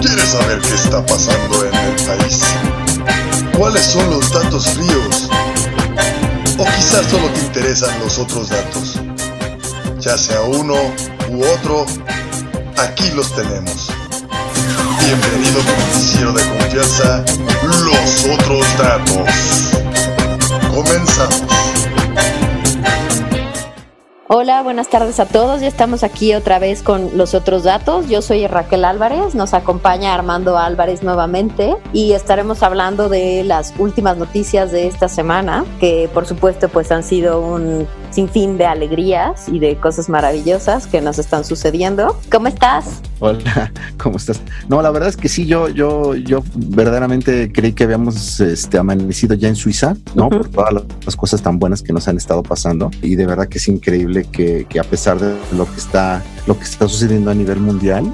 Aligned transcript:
¿Quieres 0.00 0.28
saber 0.30 0.60
qué 0.60 0.74
está 0.74 1.04
pasando 1.04 1.66
en 1.66 1.74
el 1.74 1.94
país? 2.06 2.40
¿Cuáles 3.56 3.84
son 3.84 4.10
los 4.10 4.32
datos 4.32 4.66
fríos? 4.68 5.28
¿O 6.58 6.64
quizás 6.64 7.06
solo 7.10 7.28
te 7.30 7.40
interesan 7.40 7.98
los 8.00 8.18
otros 8.18 8.48
datos? 8.48 9.00
Ya 10.00 10.16
sea 10.16 10.40
uno 10.42 10.74
u 11.30 11.44
otro, 11.44 11.84
aquí 12.78 13.10
los 13.10 13.34
tenemos. 13.34 13.90
Bienvenido 15.00 15.60
a 15.60 15.64
mi 15.64 15.84
noticiero 15.84 16.32
de 16.32 16.42
confianza, 16.48 17.24
Los 17.62 18.24
Otros 18.24 18.66
Datos. 18.78 19.75
Comenzamos. 20.76 21.40
Hola, 24.46 24.62
buenas 24.62 24.88
tardes 24.88 25.18
a 25.18 25.26
todos. 25.26 25.60
Ya 25.60 25.66
estamos 25.66 26.04
aquí 26.04 26.32
otra 26.32 26.60
vez 26.60 26.80
con 26.80 27.18
los 27.18 27.34
otros 27.34 27.64
datos. 27.64 28.08
Yo 28.08 28.22
soy 28.22 28.46
Raquel 28.46 28.84
Álvarez, 28.84 29.34
nos 29.34 29.54
acompaña 29.54 30.14
Armando 30.14 30.56
Álvarez 30.56 31.02
nuevamente 31.02 31.74
y 31.92 32.12
estaremos 32.12 32.62
hablando 32.62 33.08
de 33.08 33.42
las 33.42 33.74
últimas 33.76 34.16
noticias 34.16 34.70
de 34.70 34.86
esta 34.86 35.08
semana, 35.08 35.64
que 35.80 36.08
por 36.14 36.26
supuesto 36.26 36.68
pues 36.68 36.92
han 36.92 37.02
sido 37.02 37.40
un 37.40 37.88
sinfín 38.10 38.56
de 38.56 38.66
alegrías 38.66 39.48
y 39.48 39.58
de 39.58 39.76
cosas 39.78 40.08
maravillosas 40.08 40.86
que 40.86 41.00
nos 41.00 41.18
están 41.18 41.44
sucediendo. 41.44 42.16
¿Cómo 42.30 42.46
estás? 42.46 43.02
Hola, 43.18 43.72
¿cómo 43.98 44.16
estás? 44.16 44.40
No, 44.68 44.80
la 44.80 44.90
verdad 44.90 45.08
es 45.08 45.16
que 45.16 45.28
sí, 45.28 45.46
yo, 45.46 45.68
yo, 45.68 46.14
yo 46.14 46.44
verdaderamente 46.54 47.50
creí 47.52 47.72
que 47.72 47.84
habíamos 47.84 48.38
este, 48.40 48.78
amanecido 48.78 49.34
ya 49.34 49.48
en 49.48 49.56
Suiza, 49.56 49.96
¿no? 50.14 50.28
Por 50.28 50.48
todas 50.48 50.72
las 51.04 51.16
cosas 51.16 51.42
tan 51.42 51.58
buenas 51.58 51.82
que 51.82 51.92
nos 51.92 52.06
han 52.08 52.16
estado 52.16 52.42
pasando. 52.42 52.90
Y 53.02 53.16
de 53.16 53.26
verdad 53.26 53.48
que 53.48 53.58
es 53.58 53.68
increíble 53.68 54.24
que, 54.36 54.66
a 54.78 54.84
pesar 54.84 55.18
de 55.18 55.34
lo 55.56 55.64
que 55.64 55.78
está, 55.78 56.22
lo 56.46 56.58
que 56.58 56.64
está 56.64 56.86
sucediendo 56.88 57.30
a 57.30 57.34
nivel 57.34 57.58
mundial, 57.60 58.12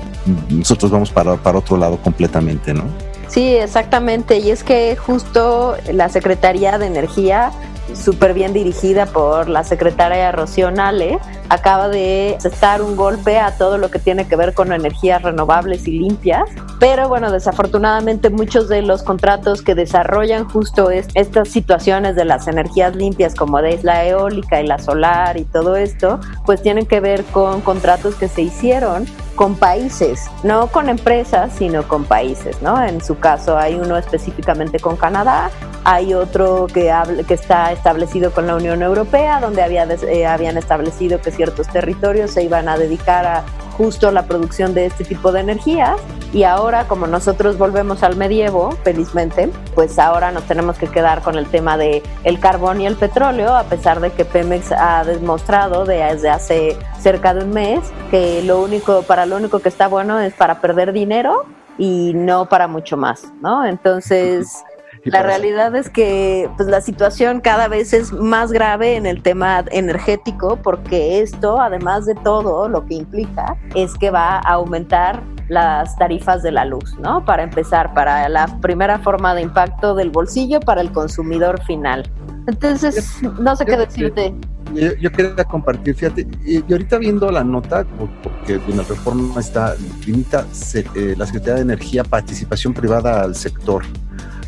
nosotros 0.48 0.90
vamos 0.90 1.10
para, 1.10 1.36
para 1.36 1.58
otro 1.58 1.76
lado 1.76 1.98
completamente, 1.98 2.72
¿no? 2.72 2.84
Sí, 3.28 3.54
exactamente. 3.56 4.38
Y 4.38 4.50
es 4.50 4.62
que 4.62 4.94
justo 4.96 5.76
la 5.92 6.08
Secretaría 6.08 6.78
de 6.78 6.86
Energía 6.86 7.50
súper 7.94 8.34
bien 8.34 8.52
dirigida 8.52 9.06
por 9.06 9.48
la 9.48 9.64
secretaria 9.64 10.32
Rocío 10.32 10.70
Nale, 10.70 11.18
acaba 11.48 11.88
de 11.88 12.34
estar 12.44 12.80
un 12.80 12.96
golpe 12.96 13.38
a 13.38 13.56
todo 13.56 13.76
lo 13.78 13.90
que 13.90 13.98
tiene 13.98 14.26
que 14.26 14.36
ver 14.36 14.54
con 14.54 14.72
energías 14.72 15.22
renovables 15.22 15.86
y 15.86 15.98
limpias. 15.98 16.48
Pero 16.80 17.08
bueno, 17.08 17.30
desafortunadamente 17.30 18.30
muchos 18.30 18.68
de 18.68 18.82
los 18.82 19.02
contratos 19.02 19.62
que 19.62 19.74
desarrollan 19.74 20.48
justo 20.48 20.90
estas 20.90 21.48
situaciones 21.48 22.16
de 22.16 22.24
las 22.24 22.48
energías 22.48 22.96
limpias, 22.96 23.34
como 23.34 23.58
es 23.58 23.84
la 23.84 24.04
eólica 24.04 24.60
y 24.60 24.66
la 24.66 24.78
solar 24.78 25.36
y 25.36 25.44
todo 25.44 25.76
esto, 25.76 26.20
pues 26.44 26.62
tienen 26.62 26.86
que 26.86 27.00
ver 27.00 27.24
con 27.24 27.60
contratos 27.60 28.14
que 28.14 28.28
se 28.28 28.42
hicieron 28.42 29.06
con 29.36 29.56
países, 29.56 30.30
no 30.42 30.68
con 30.68 30.88
empresas, 30.88 31.52
sino 31.56 31.88
con 31.88 32.04
países, 32.04 32.60
¿no? 32.62 32.82
En 32.82 33.02
su 33.02 33.18
caso 33.18 33.56
hay 33.56 33.74
uno 33.74 33.96
específicamente 33.96 34.78
con 34.78 34.96
Canadá, 34.96 35.50
hay 35.84 36.14
otro 36.14 36.66
que, 36.72 36.92
que 37.26 37.34
está 37.34 37.71
establecido 37.72 38.32
con 38.32 38.46
la 38.46 38.54
Unión 38.54 38.82
Europea, 38.82 39.40
donde 39.40 39.62
había, 39.62 39.84
eh, 39.84 40.26
habían 40.26 40.56
establecido 40.56 41.20
que 41.20 41.30
ciertos 41.30 41.68
territorios 41.68 42.30
se 42.30 42.42
iban 42.42 42.68
a 42.68 42.76
dedicar 42.76 43.26
a 43.26 43.44
justo 43.76 44.10
la 44.12 44.26
producción 44.26 44.74
de 44.74 44.86
este 44.86 45.04
tipo 45.04 45.32
de 45.32 45.40
energías 45.40 45.98
y 46.32 46.44
ahora 46.44 46.86
como 46.88 47.06
nosotros 47.06 47.58
volvemos 47.58 48.02
al 48.02 48.16
medievo, 48.16 48.70
felizmente, 48.84 49.50
pues 49.74 49.98
ahora 49.98 50.30
nos 50.30 50.44
tenemos 50.44 50.78
que 50.78 50.86
quedar 50.86 51.22
con 51.22 51.36
el 51.36 51.46
tema 51.46 51.76
de 51.76 52.02
el 52.24 52.38
carbón 52.38 52.80
y 52.80 52.86
el 52.86 52.96
petróleo, 52.96 53.54
a 53.54 53.64
pesar 53.64 54.00
de 54.00 54.10
que 54.10 54.24
Pemex 54.24 54.72
ha 54.72 55.04
demostrado 55.04 55.84
desde 55.84 56.30
hace 56.30 56.76
cerca 56.98 57.34
de 57.34 57.44
un 57.44 57.50
mes 57.50 57.80
que 58.10 58.42
lo 58.42 58.62
único 58.62 59.02
para 59.02 59.26
lo 59.26 59.36
único 59.36 59.60
que 59.60 59.68
está 59.68 59.88
bueno 59.88 60.20
es 60.20 60.32
para 60.34 60.60
perder 60.60 60.92
dinero 60.92 61.44
y 61.78 62.12
no 62.14 62.46
para 62.46 62.68
mucho 62.68 62.96
más, 62.96 63.24
¿no? 63.40 63.64
Entonces, 63.64 64.62
la 65.04 65.22
realidad 65.22 65.74
es 65.74 65.90
que 65.90 66.48
pues, 66.56 66.68
la 66.68 66.80
situación 66.80 67.40
cada 67.40 67.68
vez 67.68 67.92
es 67.92 68.12
más 68.12 68.52
grave 68.52 68.96
en 68.96 69.06
el 69.06 69.22
tema 69.22 69.64
energético 69.72 70.56
porque 70.62 71.20
esto, 71.20 71.60
además 71.60 72.06
de 72.06 72.14
todo, 72.14 72.68
lo 72.68 72.86
que 72.86 72.94
implica 72.94 73.56
es 73.74 73.94
que 73.94 74.10
va 74.10 74.36
a 74.36 74.52
aumentar 74.52 75.22
las 75.48 75.96
tarifas 75.96 76.42
de 76.42 76.52
la 76.52 76.64
luz, 76.64 76.96
¿no? 77.00 77.24
Para 77.24 77.42
empezar, 77.42 77.92
para 77.94 78.28
la 78.28 78.46
primera 78.60 78.98
forma 79.00 79.34
de 79.34 79.42
impacto 79.42 79.94
del 79.94 80.10
bolsillo 80.10 80.60
para 80.60 80.80
el 80.80 80.92
consumidor 80.92 81.62
final. 81.64 82.08
Entonces, 82.46 83.20
no 83.40 83.56
sé 83.56 83.66
qué 83.66 83.76
decirte. 83.76 84.34
Yo, 85.00 85.12
quería 85.12 85.44
compartir, 85.44 85.94
fíjate, 85.94 86.26
y, 86.46 86.62
ahorita 86.72 86.96
viendo 86.96 87.30
la 87.30 87.44
nota, 87.44 87.84
porque 88.22 88.54
en 88.54 88.76
la 88.76 88.84
reforma 88.84 89.38
está, 89.38 89.74
limita 90.06 90.46
eh, 90.74 91.14
la 91.18 91.26
Secretaría 91.26 91.56
de 91.56 91.60
Energía 91.60 92.04
participación 92.04 92.72
privada 92.72 93.22
al 93.22 93.34
sector 93.34 93.84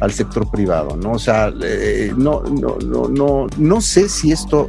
al 0.01 0.13
sector 0.13 0.51
privado, 0.51 0.97
¿no? 0.97 1.13
O 1.13 1.19
sea, 1.19 1.53
eh, 1.63 2.13
no, 2.17 2.43
no, 2.43 2.77
no, 2.85 3.09
no, 3.09 3.47
no 3.57 3.81
sé 3.81 4.09
si 4.09 4.33
esto, 4.33 4.69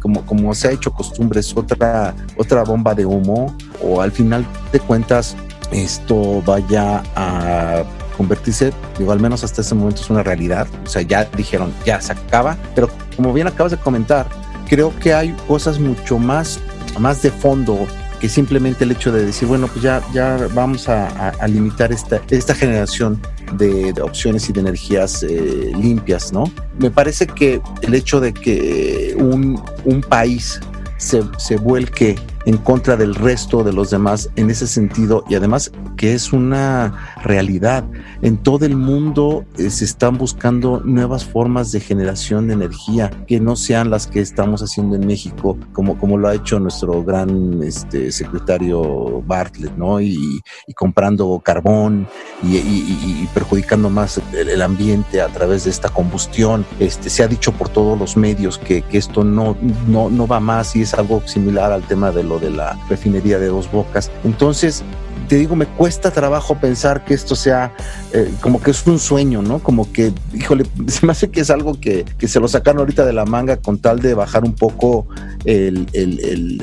como, 0.00 0.24
como 0.26 0.54
se 0.54 0.68
ha 0.68 0.72
hecho 0.72 0.92
costumbre, 0.92 1.40
es 1.40 1.56
otra, 1.56 2.14
otra 2.36 2.64
bomba 2.64 2.94
de 2.94 3.06
humo 3.06 3.54
o 3.82 4.00
al 4.00 4.12
final 4.12 4.46
de 4.72 4.80
cuentas 4.80 5.36
esto 5.72 6.42
vaya 6.44 7.02
a 7.14 7.84
convertirse, 8.16 8.72
digo, 8.98 9.12
al 9.12 9.20
menos 9.20 9.44
hasta 9.44 9.60
ese 9.60 9.74
momento 9.74 10.00
es 10.00 10.10
una 10.10 10.22
realidad, 10.22 10.66
o 10.84 10.88
sea, 10.88 11.02
ya 11.02 11.24
dijeron, 11.24 11.72
ya 11.84 12.00
se 12.00 12.12
acaba, 12.12 12.56
pero 12.74 12.88
como 13.14 13.32
bien 13.32 13.46
acabas 13.46 13.72
de 13.72 13.78
comentar, 13.78 14.26
creo 14.68 14.96
que 14.98 15.12
hay 15.12 15.36
cosas 15.46 15.78
mucho 15.78 16.18
más, 16.18 16.60
más 16.98 17.22
de 17.22 17.30
fondo 17.30 17.86
simplemente 18.28 18.84
el 18.84 18.92
hecho 18.92 19.12
de 19.12 19.24
decir, 19.24 19.48
bueno, 19.48 19.68
pues 19.68 19.82
ya, 19.82 20.02
ya 20.12 20.48
vamos 20.54 20.88
a, 20.88 21.34
limitar 21.46 21.92
esta, 21.92 22.20
esta 22.30 22.54
generación 22.54 23.20
de, 23.52 23.92
opciones 24.02 24.48
y 24.48 24.52
de 24.52 24.60
energías 24.60 25.22
eh, 25.22 25.72
limpias, 25.76 26.32
¿no? 26.32 26.50
Me 26.78 26.90
parece 26.90 27.26
que 27.26 27.60
el 27.82 27.94
hecho 27.94 28.20
de 28.20 28.32
que 28.32 29.16
un, 29.18 29.62
un 29.84 30.00
país 30.00 30.60
se, 30.96 31.22
se 31.38 31.56
vuelque 31.56 32.16
en 32.46 32.56
contra 32.58 32.96
del 32.96 33.14
resto 33.14 33.62
de 33.64 33.72
los 33.72 33.90
demás 33.90 34.30
en 34.36 34.50
ese 34.50 34.66
sentido 34.66 35.24
y 35.28 35.34
además 35.34 35.72
que 35.96 36.14
es 36.14 36.32
una 36.32 37.14
realidad. 37.22 37.84
En 38.22 38.38
todo 38.38 38.64
el 38.64 38.76
mundo 38.76 39.44
eh, 39.58 39.68
se 39.68 39.84
están 39.84 40.16
buscando 40.16 40.80
nuevas 40.84 41.24
formas 41.24 41.72
de 41.72 41.80
generación 41.80 42.46
de 42.46 42.54
energía 42.54 43.10
que 43.26 43.40
no 43.40 43.56
sean 43.56 43.90
las 43.90 44.06
que 44.06 44.20
estamos 44.20 44.62
haciendo 44.62 44.96
en 44.96 45.06
México, 45.06 45.58
como, 45.72 45.98
como 45.98 46.16
lo 46.16 46.28
ha 46.28 46.34
hecho 46.34 46.60
nuestro 46.60 47.02
gran 47.02 47.62
este, 47.62 48.12
secretario 48.12 49.22
Bartlett, 49.26 49.76
¿no? 49.76 50.00
Y, 50.00 50.40
comprando 50.76 51.40
carbón 51.42 52.06
y, 52.42 53.26
perjudicando 53.34 53.90
más 53.90 54.20
el, 54.32 54.62
ambiente 54.62 55.20
a 55.20 55.28
través 55.28 55.64
de 55.64 55.70
esta 55.70 55.88
combustión. 55.88 56.64
Este, 56.78 57.10
se 57.10 57.22
ha 57.22 57.28
dicho 57.28 57.52
por 57.52 57.68
todos 57.68 57.98
los 57.98 58.16
medios 58.16 58.58
que, 58.58 58.82
que 58.82 58.98
esto 58.98 59.24
no, 59.24 59.56
no, 59.88 60.10
no 60.10 60.26
va 60.26 60.38
más 60.38 60.76
y 60.76 60.82
es 60.82 60.94
algo 60.94 61.22
similar 61.26 61.72
al 61.72 61.82
tema 61.82 62.10
de 62.12 62.22
lo 62.22 62.35
de 62.38 62.50
la 62.50 62.78
refinería 62.88 63.38
de 63.38 63.46
Dos 63.46 63.70
Bocas. 63.70 64.10
Entonces, 64.24 64.84
te 65.26 65.36
digo, 65.36 65.56
me 65.56 65.66
cuesta 65.66 66.10
trabajo 66.10 66.56
pensar 66.58 67.04
que 67.04 67.14
esto 67.14 67.36
sea 67.36 67.72
eh, 68.12 68.32
como 68.40 68.62
que 68.62 68.70
es 68.70 68.86
un 68.86 68.98
sueño, 68.98 69.42
¿no? 69.42 69.58
Como 69.58 69.92
que, 69.92 70.12
híjole, 70.32 70.64
se 70.86 71.04
me 71.04 71.12
hace 71.12 71.30
que 71.30 71.40
es 71.40 71.50
algo 71.50 71.78
que, 71.80 72.04
que 72.18 72.28
se 72.28 72.40
lo 72.40 72.48
sacaron 72.48 72.80
ahorita 72.80 73.04
de 73.04 73.12
la 73.12 73.24
manga 73.24 73.56
con 73.56 73.78
tal 73.78 74.00
de 74.00 74.14
bajar 74.14 74.44
un 74.44 74.54
poco 74.54 75.06
el, 75.44 75.86
el, 75.92 76.20
el 76.20 76.58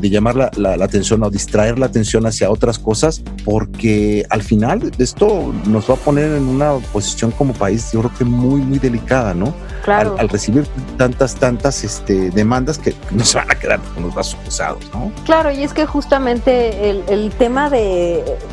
de, 0.00 0.10
llamar 0.10 0.36
la, 0.36 0.50
la, 0.56 0.84
atención 0.84 1.22
o 1.22 1.30
distraer 1.30 1.78
la 1.78 1.86
atención 1.86 2.26
hacia 2.26 2.50
otras 2.50 2.78
cosas, 2.78 3.22
porque 3.44 4.24
al 4.30 4.42
final 4.42 4.90
esto 4.98 5.52
nos 5.66 5.88
va 5.88 5.94
a 5.94 5.98
poner 5.98 6.32
en 6.32 6.44
una 6.44 6.72
posición 6.92 7.30
como 7.30 7.52
país, 7.52 7.90
yo 7.92 8.00
creo 8.00 8.12
que 8.18 8.24
muy, 8.24 8.60
muy 8.60 8.78
delicada, 8.78 9.34
¿no? 9.34 9.54
Claro. 9.84 10.16
Al, 10.18 10.28
recibir 10.28 10.64
tantas, 10.96 11.34
tantas 11.34 11.84
este, 11.84 12.30
demandas 12.30 12.78
que 12.78 12.94
no 13.10 13.24
se 13.24 13.36
van 13.36 13.50
a 13.50 13.54
quedar 13.54 13.80
con 13.94 14.04
los 14.04 14.14
brazos 14.14 14.36
cruzados, 14.42 14.84
¿no? 14.94 15.12
Claro, 15.24 15.50
y 15.50 15.62
es 15.62 15.74
que 15.74 15.86
justamente 15.86 16.88
el, 16.88 17.02
el 17.08 17.30
tema 17.32 17.68
de 17.68 18.01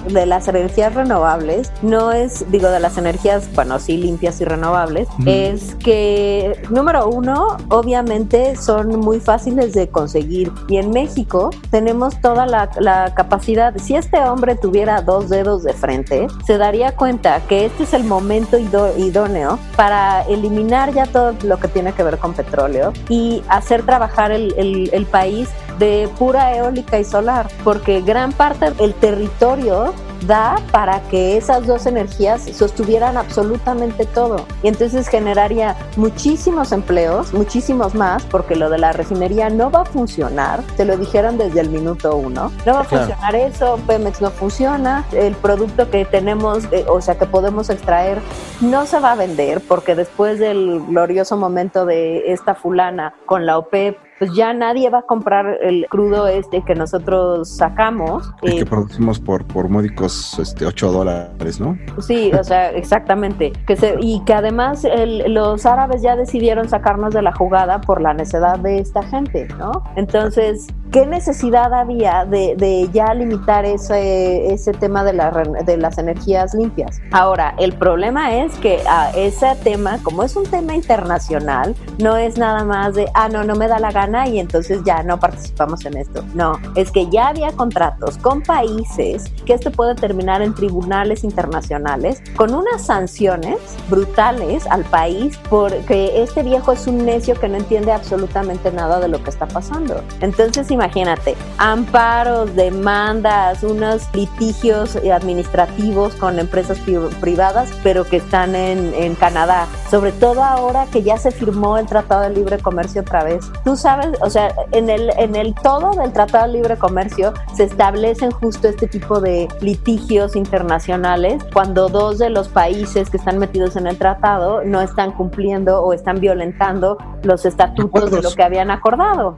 de, 0.08 0.26
las 0.26 0.48
energías 0.48 0.94
renovables 0.94 1.72
no 1.82 2.12
es, 2.12 2.50
digo, 2.52 2.70
de 2.70 2.80
las 2.80 2.98
energías, 2.98 3.50
bueno, 3.54 3.80
sí, 3.80 3.98
limpias 3.98 4.42
y 4.42 4.46
renovables, 4.46 5.08
es 5.26 5.76
que, 5.76 6.62
número 6.70 7.10
uno, 7.10 7.58
obviamente 7.70 8.56
son 8.56 9.00
muy 9.00 9.20
fáciles 9.20 9.74
de 9.74 9.90
conseguir. 9.90 10.52
Y 10.68 10.78
en 10.78 10.92
México 10.92 11.50
tenemos 11.72 12.20
toda 12.22 12.46
la, 12.46 12.70
la 12.80 13.14
capacidad, 13.16 13.76
si 13.78 13.96
este 13.96 14.20
hombre 14.20 14.56
tuviera 14.56 15.02
dos 15.02 15.30
dedos 15.30 15.64
de 15.64 15.74
frente, 15.74 16.28
se 16.46 16.58
daría 16.58 16.96
cuenta 16.96 17.42
que 17.48 17.66
este 17.66 17.84
es 17.84 17.94
el 17.94 18.04
momento 18.04 18.58
idóneo 18.58 19.60
para 19.76 20.24
eliminar 20.24 20.94
ya 20.94 21.06
todo 21.06 21.34
lo 21.44 21.60
que 21.60 21.68
tiene 21.68 21.94
que 21.94 22.04
ver 22.04 22.18
con 22.18 22.34
petróleo 22.34 22.94
y 23.10 23.44
hacer 23.48 23.84
trabajar 23.84 24.32
el, 24.32 24.54
el, 24.58 24.90
el 24.94 25.06
país 25.06 25.50
de 25.80 26.10
pura 26.20 26.56
eólica 26.56 27.00
y 27.00 27.04
solar, 27.04 27.48
porque 27.64 28.02
gran 28.02 28.32
parte 28.34 28.72
del 28.72 28.94
territorio 28.94 29.94
da 30.28 30.58
para 30.72 31.02
que 31.04 31.38
esas 31.38 31.66
dos 31.66 31.86
energías 31.86 32.42
sostuvieran 32.42 33.18
absolutamente 33.18 34.06
todo. 34.06 34.46
Y 34.64 34.68
entonces 34.68 35.08
generaría 35.08 35.76
muchísimos 35.96 36.72
empleos, 36.72 37.34
muchísimos 37.34 37.96
más, 37.96 38.24
porque 38.24 38.56
lo 38.56 38.70
de 38.70 38.80
la 38.80 38.92
refinería 38.92 39.50
no 39.50 39.72
va 39.72 39.82
a 39.82 39.86
funcionar. 39.86 40.62
Te 40.78 40.86
lo 40.86 40.98
dijeron 40.98 41.38
desde 41.38 41.62
el 41.62 41.70
minuto 41.70 42.16
uno. 42.16 42.52
No 42.66 42.74
va 42.74 42.82
a 42.82 42.84
funcionar 42.84 43.36
eso, 43.36 43.80
Pemex 43.88 44.22
no 44.22 44.30
funciona, 44.32 45.06
el 45.14 45.36
producto 45.36 45.90
que 45.90 46.06
tenemos, 46.06 46.66
eh, 46.72 46.86
o 46.88 47.02
sea, 47.02 47.18
que 47.18 47.26
podemos 47.26 47.70
extraer, 47.70 48.20
no 48.62 48.86
se 48.86 49.00
va 49.00 49.14
a 49.14 49.16
vender, 49.16 49.62
porque 49.68 49.96
después 49.96 50.40
del 50.40 50.82
glorioso 50.88 51.38
momento 51.38 51.86
de 51.86 52.32
esta 52.32 52.56
fulana 52.56 53.14
con 53.26 53.46
la 53.46 53.58
OPEP, 53.58 53.98
pues 54.20 54.34
ya 54.34 54.54
nadie 54.54 54.90
va 54.90 55.00
a 55.00 55.02
comprar 55.04 55.58
el 55.62 55.88
crudo 55.90 56.28
este 56.28 56.62
que 56.64 56.76
nosotros 56.76 57.50
sacamos. 57.50 58.32
El 58.42 58.56
que 58.56 58.60
eh, 58.60 58.66
producimos 58.66 59.20
por, 59.20 59.46
por 59.46 59.70
módicos 59.70 60.38
este, 60.40 60.66
8 60.66 60.92
dólares, 60.92 61.60
¿no? 61.62 61.78
Sí, 62.02 62.32
o 62.34 62.44
sea, 62.44 62.70
exactamente. 62.76 63.54
Que 63.66 63.78
se, 63.78 63.96
y 64.02 64.22
que 64.26 64.34
además 64.34 64.86
los 65.28 65.66
árabes 65.66 66.02
ya 66.02 66.18
decidieron 66.18 66.68
sacarnos 66.68 67.14
de 67.14 67.22
la 67.22 67.32
jugada 67.34 67.80
por 67.80 68.02
la 68.02 68.14
necedad 68.14 68.60
de 68.60 68.80
esta 68.80 69.04
gente, 69.04 69.48
¿no? 69.58 69.84
Entonces, 69.96 70.68
¿qué 70.92 71.06
necesidad 71.06 71.74
había 71.74 72.26
de, 72.26 72.56
de 72.58 72.90
ya 72.92 73.14
limitar 73.14 73.64
ese, 73.64 74.54
ese 74.54 74.74
tema 74.74 75.06
de, 75.06 75.14
la, 75.14 75.32
de 75.32 75.78
las 75.78 75.98
energías 75.98 76.54
limpias? 76.54 77.00
Ahora, 77.12 77.56
el 77.58 77.72
problema 77.74 78.36
es 78.36 78.58
que 78.58 78.82
a 78.86 79.12
ese 79.12 79.56
tema, 79.64 80.00
como 80.04 80.24
es 80.24 80.36
un 80.36 80.46
tema 80.46 80.76
internacional, 80.76 81.74
no 82.00 82.18
es 82.18 82.38
nada 82.38 82.66
más 82.66 82.96
de, 82.96 83.08
ah, 83.14 83.30
no, 83.30 83.46
no 83.46 83.56
me 83.56 83.70
da 83.70 83.80
la 83.80 83.92
gana 83.92 84.09
y 84.28 84.40
entonces 84.40 84.82
ya 84.84 85.04
no 85.04 85.20
participamos 85.20 85.86
en 85.86 85.98
esto. 85.98 86.24
No, 86.34 86.60
es 86.76 86.92
que 86.92 87.10
ya 87.10 87.28
había 87.28 87.52
contratos 87.52 88.18
con 88.18 88.42
países 88.42 89.26
que 89.46 89.54
esto 89.54 89.72
puede 89.72 89.96
terminar 89.96 90.42
en 90.42 90.54
tribunales 90.54 91.24
internacionales 91.24 92.22
con 92.36 92.54
unas 92.54 92.86
sanciones 92.86 93.58
brutales 93.90 94.66
al 94.68 94.84
país 94.86 95.40
porque 95.50 96.22
este 96.22 96.44
viejo 96.44 96.72
es 96.72 96.88
un 96.88 97.06
necio 97.06 97.36
que 97.40 97.48
no 97.48 97.58
entiende 97.58 97.92
absolutamente 97.92 98.72
nada 98.72 99.00
de 99.00 99.08
lo 99.08 99.24
que 99.24 99.30
está 99.30 99.46
pasando. 99.48 100.02
Entonces 100.22 100.72
imagínate, 100.72 101.36
amparos, 101.58 102.56
demandas, 102.56 103.64
unos 103.64 104.04
litigios 104.14 104.96
administrativos 104.96 106.16
con 106.16 106.40
empresas 106.40 106.78
privadas, 107.20 107.70
pero 107.84 108.06
que 108.06 108.18
están 108.18 108.56
en, 108.56 108.94
en 108.94 109.16
Canadá. 109.16 109.68
Sobre 109.90 110.12
todo 110.12 110.44
ahora 110.44 110.86
que 110.92 111.04
ya 111.04 111.18
se 111.18 111.32
firmó 111.32 111.78
el 111.78 111.86
Tratado 111.86 112.22
de 112.22 112.32
Libre 112.32 112.60
Comercio 112.60 113.02
otra 113.02 113.24
vez. 113.24 113.46
Tú 113.64 113.76
sabes 113.76 113.99
o 114.22 114.30
sea, 114.30 114.54
en 114.72 114.90
el, 114.90 115.12
en 115.18 115.36
el 115.36 115.54
todo 115.56 115.92
del 115.92 116.12
Tratado 116.14 116.48
de 116.48 116.54
Libre 116.54 116.78
Comercio 116.78 117.34
se 117.56 117.64
establecen 117.64 118.32
justo 118.32 118.68
este 118.68 118.88
tipo 118.88 119.20
de 119.20 119.48
litigios 119.62 120.36
internacionales 120.36 121.44
cuando 121.54 121.90
dos 121.90 122.18
de 122.20 122.30
los 122.30 122.48
países 122.48 123.10
que 123.10 123.18
están 123.18 123.38
metidos 123.40 123.76
en 123.76 123.88
el 123.88 123.98
tratado 123.98 124.64
no 124.64 124.82
están 124.82 125.12
cumpliendo 125.12 125.82
o 125.82 125.94
están 125.94 126.20
violentando 126.20 126.98
los 127.24 127.46
estatutos 127.46 128.12
de 128.12 128.22
lo 128.22 128.32
que 128.32 128.44
habían 128.44 128.72
acordado. 128.72 129.36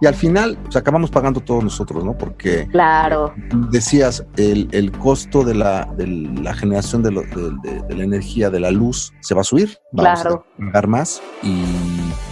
Y 0.00 0.06
al 0.06 0.14
final 0.14 0.58
pues, 0.64 0.76
acabamos 0.76 1.10
pagando 1.10 1.40
todos 1.40 1.64
nosotros, 1.64 2.04
¿no? 2.04 2.16
Porque 2.16 2.66
claro. 2.68 3.32
decías, 3.70 4.24
el, 4.36 4.68
el 4.72 4.92
costo 4.92 5.44
de 5.44 5.54
la, 5.54 5.88
de 5.96 6.06
la 6.06 6.54
generación 6.54 7.02
de, 7.02 7.10
de, 7.10 7.94
la 7.94 8.04
energía, 8.04 8.50
de 8.50 8.60
la 8.60 8.70
luz, 8.70 9.12
se 9.20 9.34
va 9.34 9.40
a 9.40 9.44
subir. 9.44 9.78
Vamos 9.92 10.20
claro. 10.20 10.46
a 10.58 10.66
pagar 10.66 10.86
más. 10.88 11.22
Y 11.42 11.64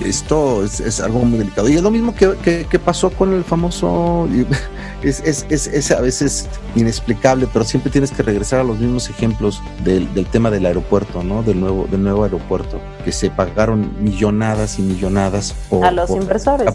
esto 0.04 0.64
es, 0.64 0.80
es, 0.86 1.00
algo 1.00 1.20
muy 1.20 1.38
delicado. 1.38 1.68
Y 1.68 1.74
es 1.74 1.82
lo 1.82 1.90
mismo 1.90 2.14
que, 2.14 2.66
que, 2.68 2.78
pasó 2.78 3.10
con 3.10 3.32
el 3.32 3.44
famoso, 3.44 4.28
es, 5.02 5.20
es, 5.24 5.46
es, 5.48 5.90
a 5.90 6.00
veces 6.00 6.48
inexplicable, 6.74 7.48
pero 7.52 7.64
siempre 7.64 7.90
tienes 7.90 8.10
que 8.10 8.22
regresar 8.22 8.60
a 8.60 8.64
los 8.64 8.78
mismos 8.78 9.08
ejemplos 9.10 9.62
del, 9.84 10.12
del, 10.14 10.26
tema 10.26 10.50
del 10.50 10.66
aeropuerto, 10.66 11.22
¿no? 11.22 11.42
Del 11.42 11.60
nuevo, 11.60 11.86
del 11.90 12.02
nuevo 12.02 12.24
aeropuerto, 12.24 12.80
que 13.04 13.12
se 13.12 13.30
pagaron 13.30 13.92
millonadas 14.02 14.78
y 14.78 14.82
millonadas 14.82 15.54
a 15.82 15.90
los 15.90 16.10
inversores. 16.10 16.68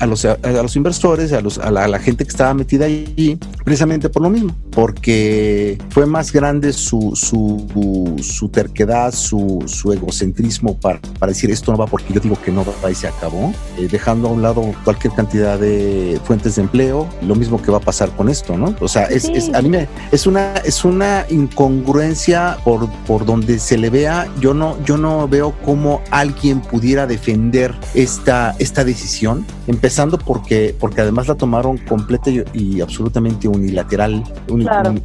A, 0.00 0.06
los, 0.06 0.24
a, 0.24 0.36
los 0.62 0.76
inversores, 0.76 1.32
a, 1.32 1.40
los, 1.40 1.58
a 1.58 1.70
la, 1.70 1.98
gente 1.98 2.24
que 2.24 2.30
estaba 2.30 2.54
metida 2.54 2.86
allí, 2.86 3.38
precisamente 3.64 4.08
por 4.08 4.22
lo 4.22 4.30
mismo, 4.30 4.54
porque 4.70 5.78
fue 5.90 6.06
más 6.06 6.32
grande 6.32 6.72
su, 6.72 7.12
su, 7.14 8.16
su 8.22 8.48
terquedad, 8.48 9.12
su, 9.12 9.62
su 9.66 9.92
egocentrismo 9.92 10.78
para, 10.78 11.00
para 11.18 11.32
decir 11.32 11.50
esto 11.50 11.72
no 11.72 11.78
va 11.78 11.86
porque 11.86 12.12
yo 12.12 12.20
digo 12.20 12.36
que 12.42 12.50
no 12.50 12.64
va 12.64 12.90
y 12.90 12.94
se 12.94 13.08
acabó 13.08 13.51
eh, 13.78 13.88
dejando 13.90 14.28
a 14.28 14.32
un 14.32 14.42
lado 14.42 14.62
cualquier 14.84 15.12
cantidad 15.14 15.58
de 15.58 16.20
fuentes 16.24 16.56
de 16.56 16.62
empleo, 16.62 17.08
lo 17.22 17.34
mismo 17.34 17.60
que 17.60 17.70
va 17.70 17.78
a 17.78 17.80
pasar 17.80 18.10
con 18.10 18.28
esto, 18.28 18.56
¿no? 18.56 18.74
O 18.80 18.88
sea, 18.88 19.04
es, 19.04 19.24
es, 19.24 19.52
a 19.54 19.62
mí 19.62 19.68
me, 19.68 19.88
es 20.10 20.26
una, 20.26 20.54
es 20.64 20.84
una 20.84 21.24
incongruencia 21.30 22.58
por, 22.64 22.90
por 23.06 23.24
donde 23.24 23.58
se 23.58 23.78
le 23.78 23.90
vea, 23.90 24.28
yo 24.40 24.54
no, 24.54 24.76
yo 24.84 24.96
no 24.96 25.28
veo 25.28 25.54
cómo 25.64 26.02
alguien 26.10 26.60
pudiera 26.60 27.06
defender 27.06 27.74
esta, 27.94 28.54
esta 28.58 28.84
decisión, 28.84 29.44
empezando 29.66 30.18
porque, 30.18 30.74
porque 30.78 31.00
además 31.00 31.28
la 31.28 31.34
tomaron 31.34 31.78
completa 31.78 32.30
y, 32.30 32.80
absolutamente 32.80 33.48
unilateral, 33.48 34.22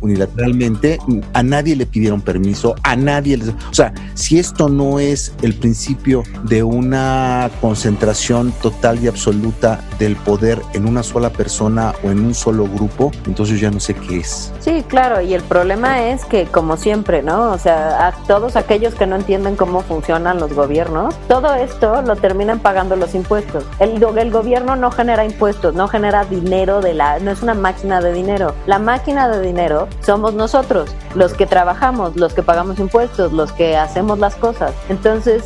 unilateralmente, 0.01 0.99
a 1.33 1.43
nadie 1.43 1.75
le 1.75 1.85
pidieron 1.85 2.21
permiso, 2.21 2.75
a 2.83 2.95
nadie, 2.95 3.37
les, 3.37 3.49
o 3.49 3.73
sea, 3.73 3.93
si 4.13 4.39
esto 4.39 4.69
no 4.69 4.99
es 4.99 5.33
el 5.41 5.53
principio 5.53 6.23
de 6.43 6.63
una 6.63 7.49
concentración 7.61 8.36
total 8.61 9.03
y 9.03 9.07
absoluta 9.07 9.81
del 9.99 10.15
poder 10.15 10.61
en 10.73 10.87
una 10.87 11.03
sola 11.03 11.29
persona 11.29 11.93
o 12.03 12.09
en 12.09 12.19
un 12.25 12.33
solo 12.33 12.65
grupo, 12.65 13.11
entonces 13.25 13.59
ya 13.59 13.71
no 13.71 13.79
sé 13.79 13.93
qué 13.93 14.19
es. 14.19 14.51
Sí, 14.59 14.83
claro, 14.87 15.21
y 15.21 15.33
el 15.33 15.41
problema 15.41 16.07
es 16.07 16.25
que 16.25 16.45
como 16.45 16.77
siempre, 16.77 17.21
¿no? 17.21 17.51
O 17.51 17.57
sea, 17.57 18.07
a 18.07 18.11
todos 18.27 18.55
aquellos 18.55 18.95
que 18.95 19.07
no 19.07 19.15
entienden 19.15 19.55
cómo 19.55 19.81
funcionan 19.81 20.39
los 20.39 20.53
gobiernos, 20.53 21.15
todo 21.27 21.53
esto 21.55 22.01
lo 22.01 22.15
terminan 22.15 22.59
pagando 22.59 22.95
los 22.95 23.15
impuestos. 23.15 23.63
El, 23.79 24.03
el 24.17 24.31
gobierno 24.31 24.75
no 24.75 24.91
genera 24.91 25.25
impuestos, 25.25 25.73
no 25.73 25.87
genera 25.87 26.25
dinero 26.25 26.81
de 26.81 26.93
la, 26.93 27.19
no 27.19 27.31
es 27.31 27.41
una 27.41 27.53
máquina 27.53 28.01
de 28.01 28.13
dinero. 28.13 28.53
La 28.65 28.79
máquina 28.79 29.29
de 29.29 29.41
dinero 29.41 29.87
somos 30.01 30.33
nosotros, 30.33 30.89
los 31.15 31.33
que 31.33 31.45
trabajamos, 31.45 32.15
los 32.15 32.33
que 32.33 32.43
pagamos 32.43 32.79
impuestos, 32.79 33.31
los 33.33 33.51
que 33.51 33.77
hacemos 33.77 34.19
las 34.19 34.35
cosas. 34.35 34.73
Entonces, 34.89 35.43